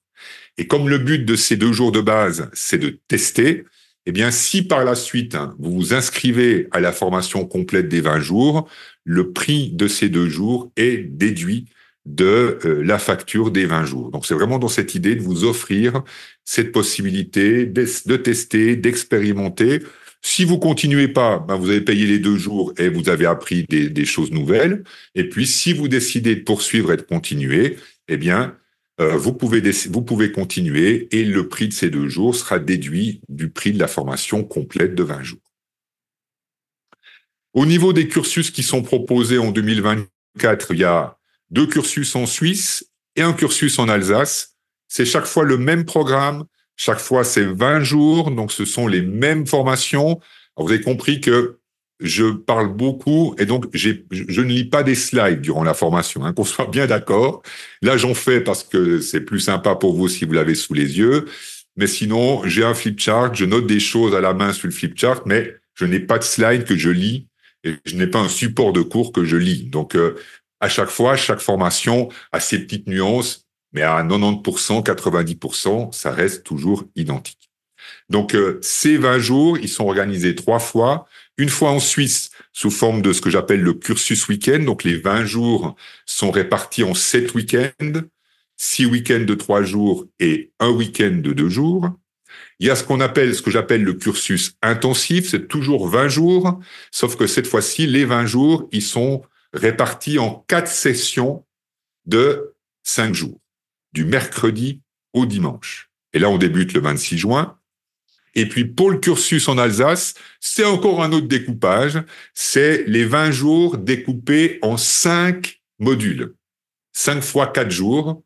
[0.57, 3.65] Et comme le but de ces deux jours de base, c'est de tester,
[4.05, 8.01] eh bien, si par la suite, hein, vous vous inscrivez à la formation complète des
[8.01, 8.67] 20 jours,
[9.03, 11.65] le prix de ces deux jours est déduit
[12.05, 14.11] de euh, la facture des 20 jours.
[14.11, 16.03] Donc c'est vraiment dans cette idée de vous offrir
[16.49, 19.83] cette possibilité de, tester, d'expérimenter.
[20.23, 23.65] Si vous continuez pas, ben vous avez payé les deux jours et vous avez appris
[23.69, 24.83] des, des, choses nouvelles.
[25.13, 27.77] Et puis si vous décidez de poursuivre et de continuer,
[28.07, 28.57] eh bien
[28.99, 29.61] euh, vous pouvez
[29.91, 33.77] vous pouvez continuer et le prix de ces deux jours sera déduit du prix de
[33.77, 35.53] la formation complète de 20 jours.
[37.53, 41.19] Au niveau des cursus qui sont proposés en 2024, il y a
[41.51, 44.48] deux cursus en Suisse et un cursus en Alsace.
[44.89, 46.43] C'est chaque fois le même programme,
[46.75, 50.19] chaque fois c'est 20 jours, donc ce sont les mêmes formations.
[50.57, 51.59] vous avez compris que
[51.99, 53.91] je parle beaucoup et donc je
[54.41, 57.43] ne lis pas des slides durant la formation, hein, qu'on soit bien d'accord.
[57.81, 60.97] Là, j'en fais parce que c'est plus sympa pour vous si vous l'avez sous les
[60.97, 61.25] yeux.
[61.75, 65.21] Mais sinon, j'ai un flipchart, je note des choses à la main sur le flipchart,
[65.25, 67.27] mais je n'ai pas de slide que je lis
[67.63, 69.63] et je n'ai pas un support de cours que je lis.
[69.63, 70.15] Donc, euh,
[70.61, 76.43] à chaque fois, chaque formation a ses petites nuances, mais à 90%, 90%, ça reste
[76.43, 77.49] toujours identique.
[78.09, 81.05] Donc, euh, ces 20 jours, ils sont organisés trois fois.
[81.37, 84.59] Une fois en Suisse, sous forme de ce que j'appelle le cursus week-end.
[84.59, 85.75] Donc, les 20 jours
[86.05, 88.01] sont répartis en 7 week-ends,
[88.57, 91.89] 6 week-ends de 3 jours et un week-end de 2 jours.
[92.59, 95.29] Il y a ce qu'on appelle, ce que j'appelle le cursus intensif.
[95.29, 96.59] C'est toujours 20 jours,
[96.91, 99.23] sauf que cette fois-ci, les 20 jours, ils sont
[99.53, 101.45] répartis en quatre sessions
[102.05, 103.39] de cinq jours,
[103.93, 104.81] du mercredi
[105.13, 105.89] au dimanche.
[106.13, 107.57] Et là, on débute le 26 juin.
[108.35, 112.01] Et puis, pour le cursus en Alsace, c'est encore un autre découpage.
[112.33, 116.35] C'est les 20 jours découpés en cinq modules.
[116.93, 118.23] Cinq fois quatre jours,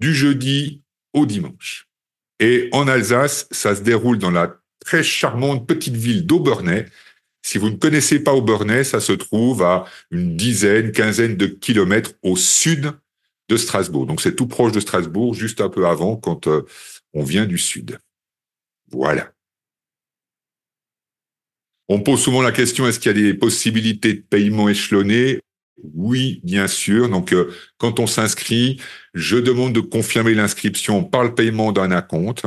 [0.00, 1.88] du jeudi au dimanche.
[2.38, 6.86] Et en Alsace, ça se déroule dans la très charmante petite ville d'Aubernay,
[7.42, 12.12] si vous ne connaissez pas Aubernay, ça se trouve à une dizaine, quinzaine de kilomètres
[12.22, 12.92] au sud
[13.50, 14.06] de Strasbourg.
[14.06, 16.62] Donc c'est tout proche de Strasbourg, juste un peu avant quand euh,
[17.12, 17.98] on vient du sud.
[18.90, 19.32] Voilà.
[21.88, 25.40] On pose souvent la question, est-ce qu'il y a des possibilités de paiement échelonné?
[25.94, 27.08] Oui, bien sûr.
[27.08, 28.80] Donc euh, quand on s'inscrit,
[29.14, 32.46] je demande de confirmer l'inscription par le paiement d'un acompte.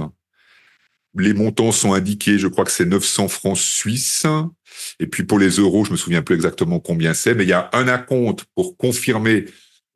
[1.16, 4.26] Les montants sont indiqués, je crois que c'est 900 francs suisses.
[5.00, 7.54] Et puis pour les euros, je me souviens plus exactement combien c'est, mais il y
[7.54, 9.46] a un acompte pour confirmer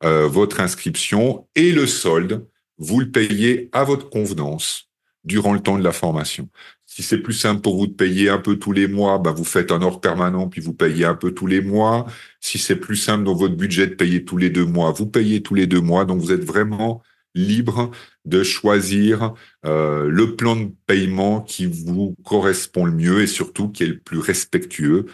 [0.04, 2.46] euh, votre inscription et le solde,
[2.78, 4.88] vous le payez à votre convenance
[5.24, 6.48] durant le temps de la formation.
[6.86, 9.44] Si c'est plus simple pour vous de payer un peu tous les mois, ben vous
[9.44, 12.06] faites un ordre permanent puis vous payez un peu tous les mois.
[12.40, 15.42] Si c'est plus simple dans votre budget de payer tous les deux mois, vous payez
[15.42, 16.04] tous les deux mois.
[16.04, 17.02] Donc vous êtes vraiment
[17.34, 17.90] libre
[18.24, 19.34] de choisir
[19.66, 23.98] euh, le plan de paiement qui vous correspond le mieux et surtout qui est le
[23.98, 25.06] plus respectueux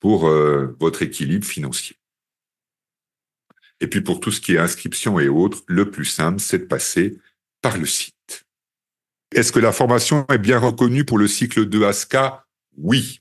[0.00, 1.99] pour euh, votre équilibre financier.
[3.80, 6.64] Et puis pour tout ce qui est inscription et autres, le plus simple, c'est de
[6.64, 7.18] passer
[7.62, 8.44] par le site.
[9.34, 12.44] Est-ce que la formation est bien reconnue pour le cycle de ASCA
[12.76, 13.20] Oui.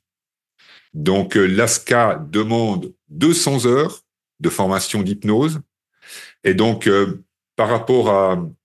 [0.93, 4.01] Donc euh, l'ASCA demande 200 heures
[4.39, 5.61] de formation d'hypnose.
[6.43, 6.89] Et donc,
[7.55, 8.09] par rapport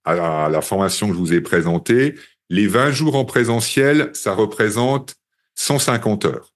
[0.05, 2.15] à, la formation que je vous ai présentée,
[2.49, 5.15] les 20 jours en présentiel, ça représente
[5.55, 6.54] 150 heures.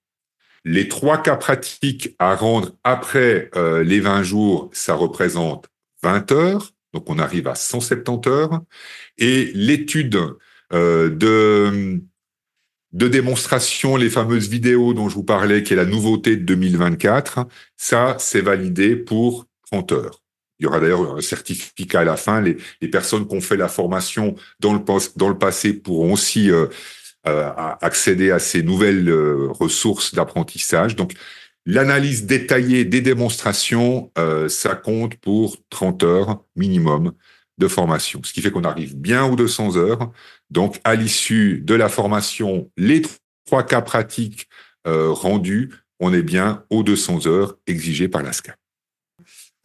[0.65, 5.67] Les trois cas pratiques à rendre après euh, les 20 jours, ça représente
[6.03, 6.71] 20 heures.
[6.93, 8.61] Donc, on arrive à 170 heures.
[9.17, 10.19] Et l'étude
[10.73, 12.01] euh, de,
[12.93, 17.47] de démonstration, les fameuses vidéos dont je vous parlais, qui est la nouveauté de 2024,
[17.77, 20.23] ça, c'est validé pour 30 heures.
[20.59, 22.41] Il y aura d'ailleurs un certificat à la fin.
[22.41, 24.81] Les, les, personnes qui ont fait la formation dans le,
[25.15, 26.67] dans le passé pourront aussi euh,
[27.23, 29.11] accéder à ces nouvelles
[29.49, 30.95] ressources d'apprentissage.
[30.95, 31.13] Donc,
[31.65, 34.11] l'analyse détaillée des démonstrations,
[34.47, 37.11] ça compte pour 30 heures minimum
[37.57, 40.11] de formation, ce qui fait qu'on arrive bien aux 200 heures.
[40.49, 43.03] Donc, à l'issue de la formation, les
[43.45, 44.47] trois cas pratiques
[44.85, 48.55] rendus, on est bien aux 200 heures exigées par l'ASCA.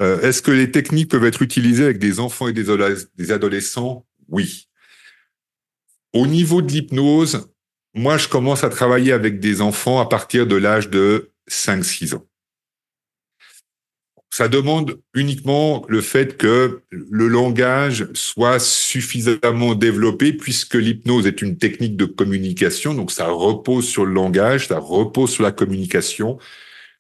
[0.01, 4.05] Euh, est-ce que les techniques peuvent être utilisées avec des enfants et des adolescents?
[4.28, 4.68] Oui.
[6.15, 7.51] Au niveau de l'hypnose,
[7.93, 12.24] moi, je commence à travailler avec des enfants à partir de l'âge de 5-6 ans.
[14.31, 21.57] Ça demande uniquement le fait que le langage soit suffisamment développé puisque l'hypnose est une
[21.57, 26.39] technique de communication, donc ça repose sur le langage, ça repose sur la communication.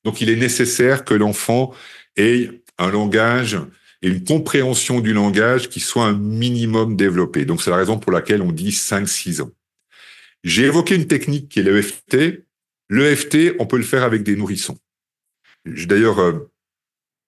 [0.04, 1.72] Donc il est nécessaire que l'enfant
[2.16, 3.58] ait un langage
[4.04, 7.46] et une compréhension du langage qui soit un minimum développé.
[7.46, 9.50] Donc c'est la raison pour laquelle on dit 5-6 ans.
[10.44, 12.44] J'ai évoqué une technique qui est l'EFT.
[12.90, 14.76] L'EFT, on peut le faire avec des nourrissons.
[15.64, 16.50] J'ai d'ailleurs euh,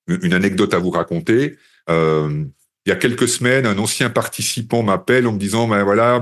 [0.07, 1.57] une anecdote à vous raconter.
[1.89, 2.45] Euh,
[2.85, 6.21] il y a quelques semaines, un ancien participant m'appelle en me disant, ben voilà,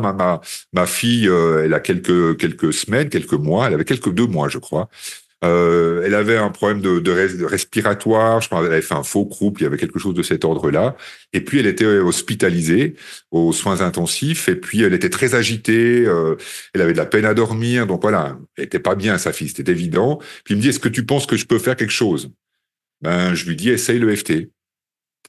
[0.73, 4.59] ma, fille, euh, elle a quelques semaines, quelques mois, elle avait quelques deux mois, je
[4.59, 4.89] crois.
[5.45, 9.59] Euh, elle avait un problème de, de, respiratoire, je qu'elle avait fait un faux croup,
[9.61, 10.97] il y avait quelque chose de cet ordre-là.
[11.33, 12.95] Et puis elle était hospitalisée
[13.31, 16.37] aux soins intensifs, et puis elle était très agitée, euh,
[16.73, 19.49] elle avait de la peine à dormir, donc voilà, elle était pas bien sa fille,
[19.49, 20.19] c'était évident.
[20.45, 22.31] Puis il me dit, est-ce que tu penses que je peux faire quelque chose?
[23.03, 24.31] Ben je lui dis, essaye le FT.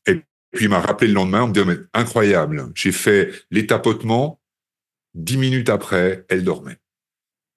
[0.08, 0.22] Et
[0.54, 4.40] puis il m'a rappelé le lendemain, on me dit, mais incroyable, j'ai fait les tapotements,
[5.14, 6.78] dix minutes après, elle dormait.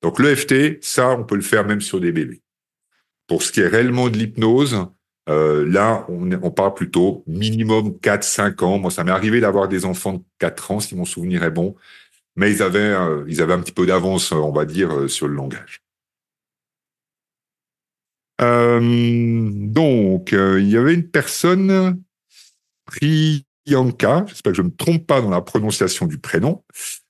[0.02, 2.42] Donc l'EFT, ça, on peut le faire même sur des bébés.
[3.28, 4.88] Pour ce qui est réellement de l'hypnose,
[5.28, 8.78] euh, là, on, on, parle plutôt minimum 4-5 ans.
[8.78, 11.76] Moi, ça m'est arrivé d'avoir des enfants de 4 ans, si mon souvenir est bon,
[12.34, 15.28] mais ils avaient, euh, ils avaient un petit peu d'avance, on va dire, euh, sur
[15.28, 15.82] le langage.
[18.40, 22.00] donc, il y avait une personne,
[22.86, 26.64] Priyanka, j'espère que je ne me trompe pas dans la prononciation du prénom,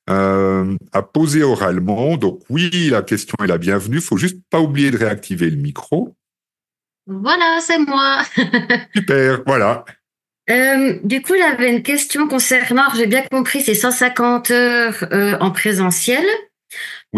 [0.08, 2.16] euh, à poser oralement.
[2.16, 4.00] Donc oui, la question est la bienvenue.
[4.00, 6.14] faut juste pas oublier de réactiver le micro.
[7.06, 8.22] Voilà, c'est moi.
[8.94, 9.84] Super, voilà.
[10.50, 15.50] Euh, du coup, j'avais une question concernant, j'ai bien compris, c'est 150 heures euh, en
[15.50, 16.24] présentiel.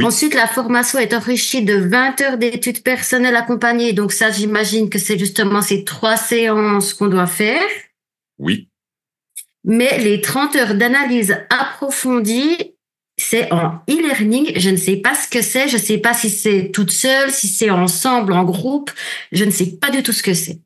[0.02, 3.92] Ensuite, la formation est enrichie de 20 heures d'études personnelles accompagnées.
[3.92, 7.62] Donc ça, j'imagine que c'est justement ces trois séances qu'on doit faire.
[8.38, 8.68] Oui.
[9.64, 12.69] Mais les 30 heures d'analyse approfondie,
[13.20, 14.52] c'est en e-learning.
[14.56, 15.68] Je ne sais pas ce que c'est.
[15.68, 18.90] Je ne sais pas si c'est toute seule, si c'est ensemble, en groupe.
[19.32, 20.58] Je ne sais pas du tout ce que c'est.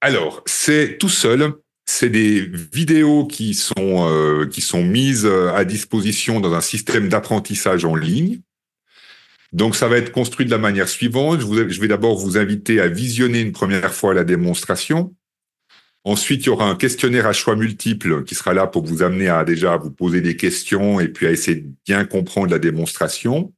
[0.00, 1.52] Alors, c'est tout seul.
[1.86, 2.40] C'est des
[2.72, 8.40] vidéos qui sont euh, qui sont mises à disposition dans un système d'apprentissage en ligne.
[9.52, 11.40] Donc, ça va être construit de la manière suivante.
[11.40, 15.14] Je, je vais d'abord vous inviter à visionner une première fois la démonstration.
[16.04, 19.28] Ensuite, il y aura un questionnaire à choix multiples qui sera là pour vous amener
[19.28, 23.52] à déjà vous poser des questions et puis à essayer de bien comprendre la démonstration.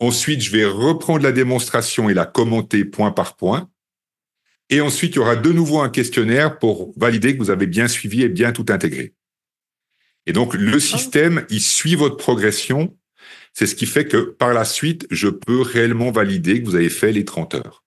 [0.00, 3.68] Ensuite, je vais reprendre la démonstration et la commenter point par point.
[4.70, 7.88] Et ensuite, il y aura de nouveau un questionnaire pour valider que vous avez bien
[7.88, 9.14] suivi et bien tout intégré.
[10.26, 12.96] Et donc, le système, il suit votre progression.
[13.52, 16.88] C'est ce qui fait que par la suite, je peux réellement valider que vous avez
[16.88, 17.84] fait les 30 heures.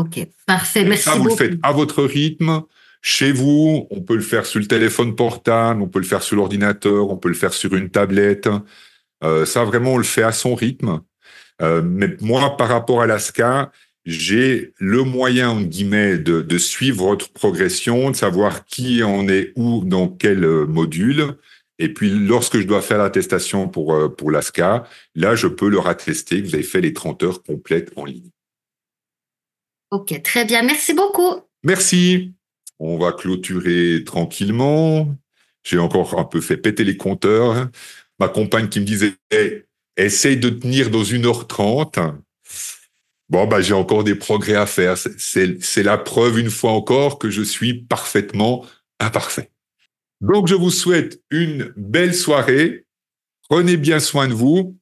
[0.00, 0.84] Ok, parfait.
[0.84, 2.62] Merci ça, vous le faites à votre rythme.
[3.02, 6.36] Chez vous, on peut le faire sur le téléphone portable, on peut le faire sur
[6.36, 8.48] l'ordinateur, on peut le faire sur une tablette.
[9.22, 11.00] Euh, ça, vraiment, on le fait à son rythme.
[11.60, 13.72] Euh, mais moi, par rapport à l'ASCA,
[14.06, 19.52] j'ai le moyen, en guillemets, de, de, suivre votre progression, de savoir qui en est
[19.56, 21.36] où, dans quel euh, module.
[21.78, 26.40] Et puis, lorsque je dois faire l'attestation pour, pour l'ASCA, là, je peux leur attester
[26.40, 28.30] que vous avez fait les 30 heures complètes en ligne.
[29.90, 30.62] Ok, très bien.
[30.62, 31.40] Merci beaucoup.
[31.62, 32.32] Merci.
[32.78, 35.14] On va clôturer tranquillement.
[35.62, 37.68] J'ai encore un peu fait péter les compteurs.
[38.18, 39.14] Ma compagne qui me disait
[39.96, 41.98] essaye de tenir dans une heure trente.
[43.28, 44.96] Bon, bah, j'ai encore des progrès à faire.
[44.96, 48.64] C'est la preuve, une fois encore, que je suis parfaitement
[48.98, 49.50] imparfait.
[50.20, 52.86] Donc, je vous souhaite une belle soirée.
[53.48, 54.76] Prenez bien soin de vous.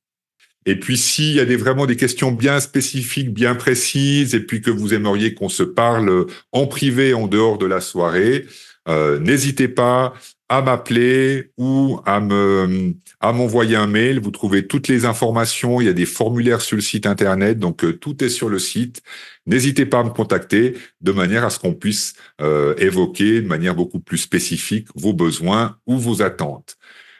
[0.68, 4.60] Et puis, s'il y a des, vraiment des questions bien spécifiques, bien précises, et puis
[4.60, 8.44] que vous aimeriez qu'on se parle en privé, en dehors de la soirée,
[8.86, 10.12] euh, n'hésitez pas
[10.50, 14.20] à m'appeler ou à me à m'envoyer un mail.
[14.20, 15.80] Vous trouvez toutes les informations.
[15.80, 18.58] Il y a des formulaires sur le site internet, donc euh, tout est sur le
[18.58, 19.02] site.
[19.46, 23.74] N'hésitez pas à me contacter de manière à ce qu'on puisse euh, évoquer de manière
[23.74, 26.77] beaucoup plus spécifique vos besoins ou vos attentes.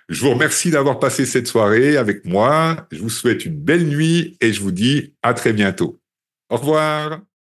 [0.08, 2.88] Je vous remercie d'avoir passé cette soirée avec moi.
[2.90, 6.00] Je vous souhaite une belle nuit et je vous dis à très bientôt.
[6.48, 7.28] Au revoir.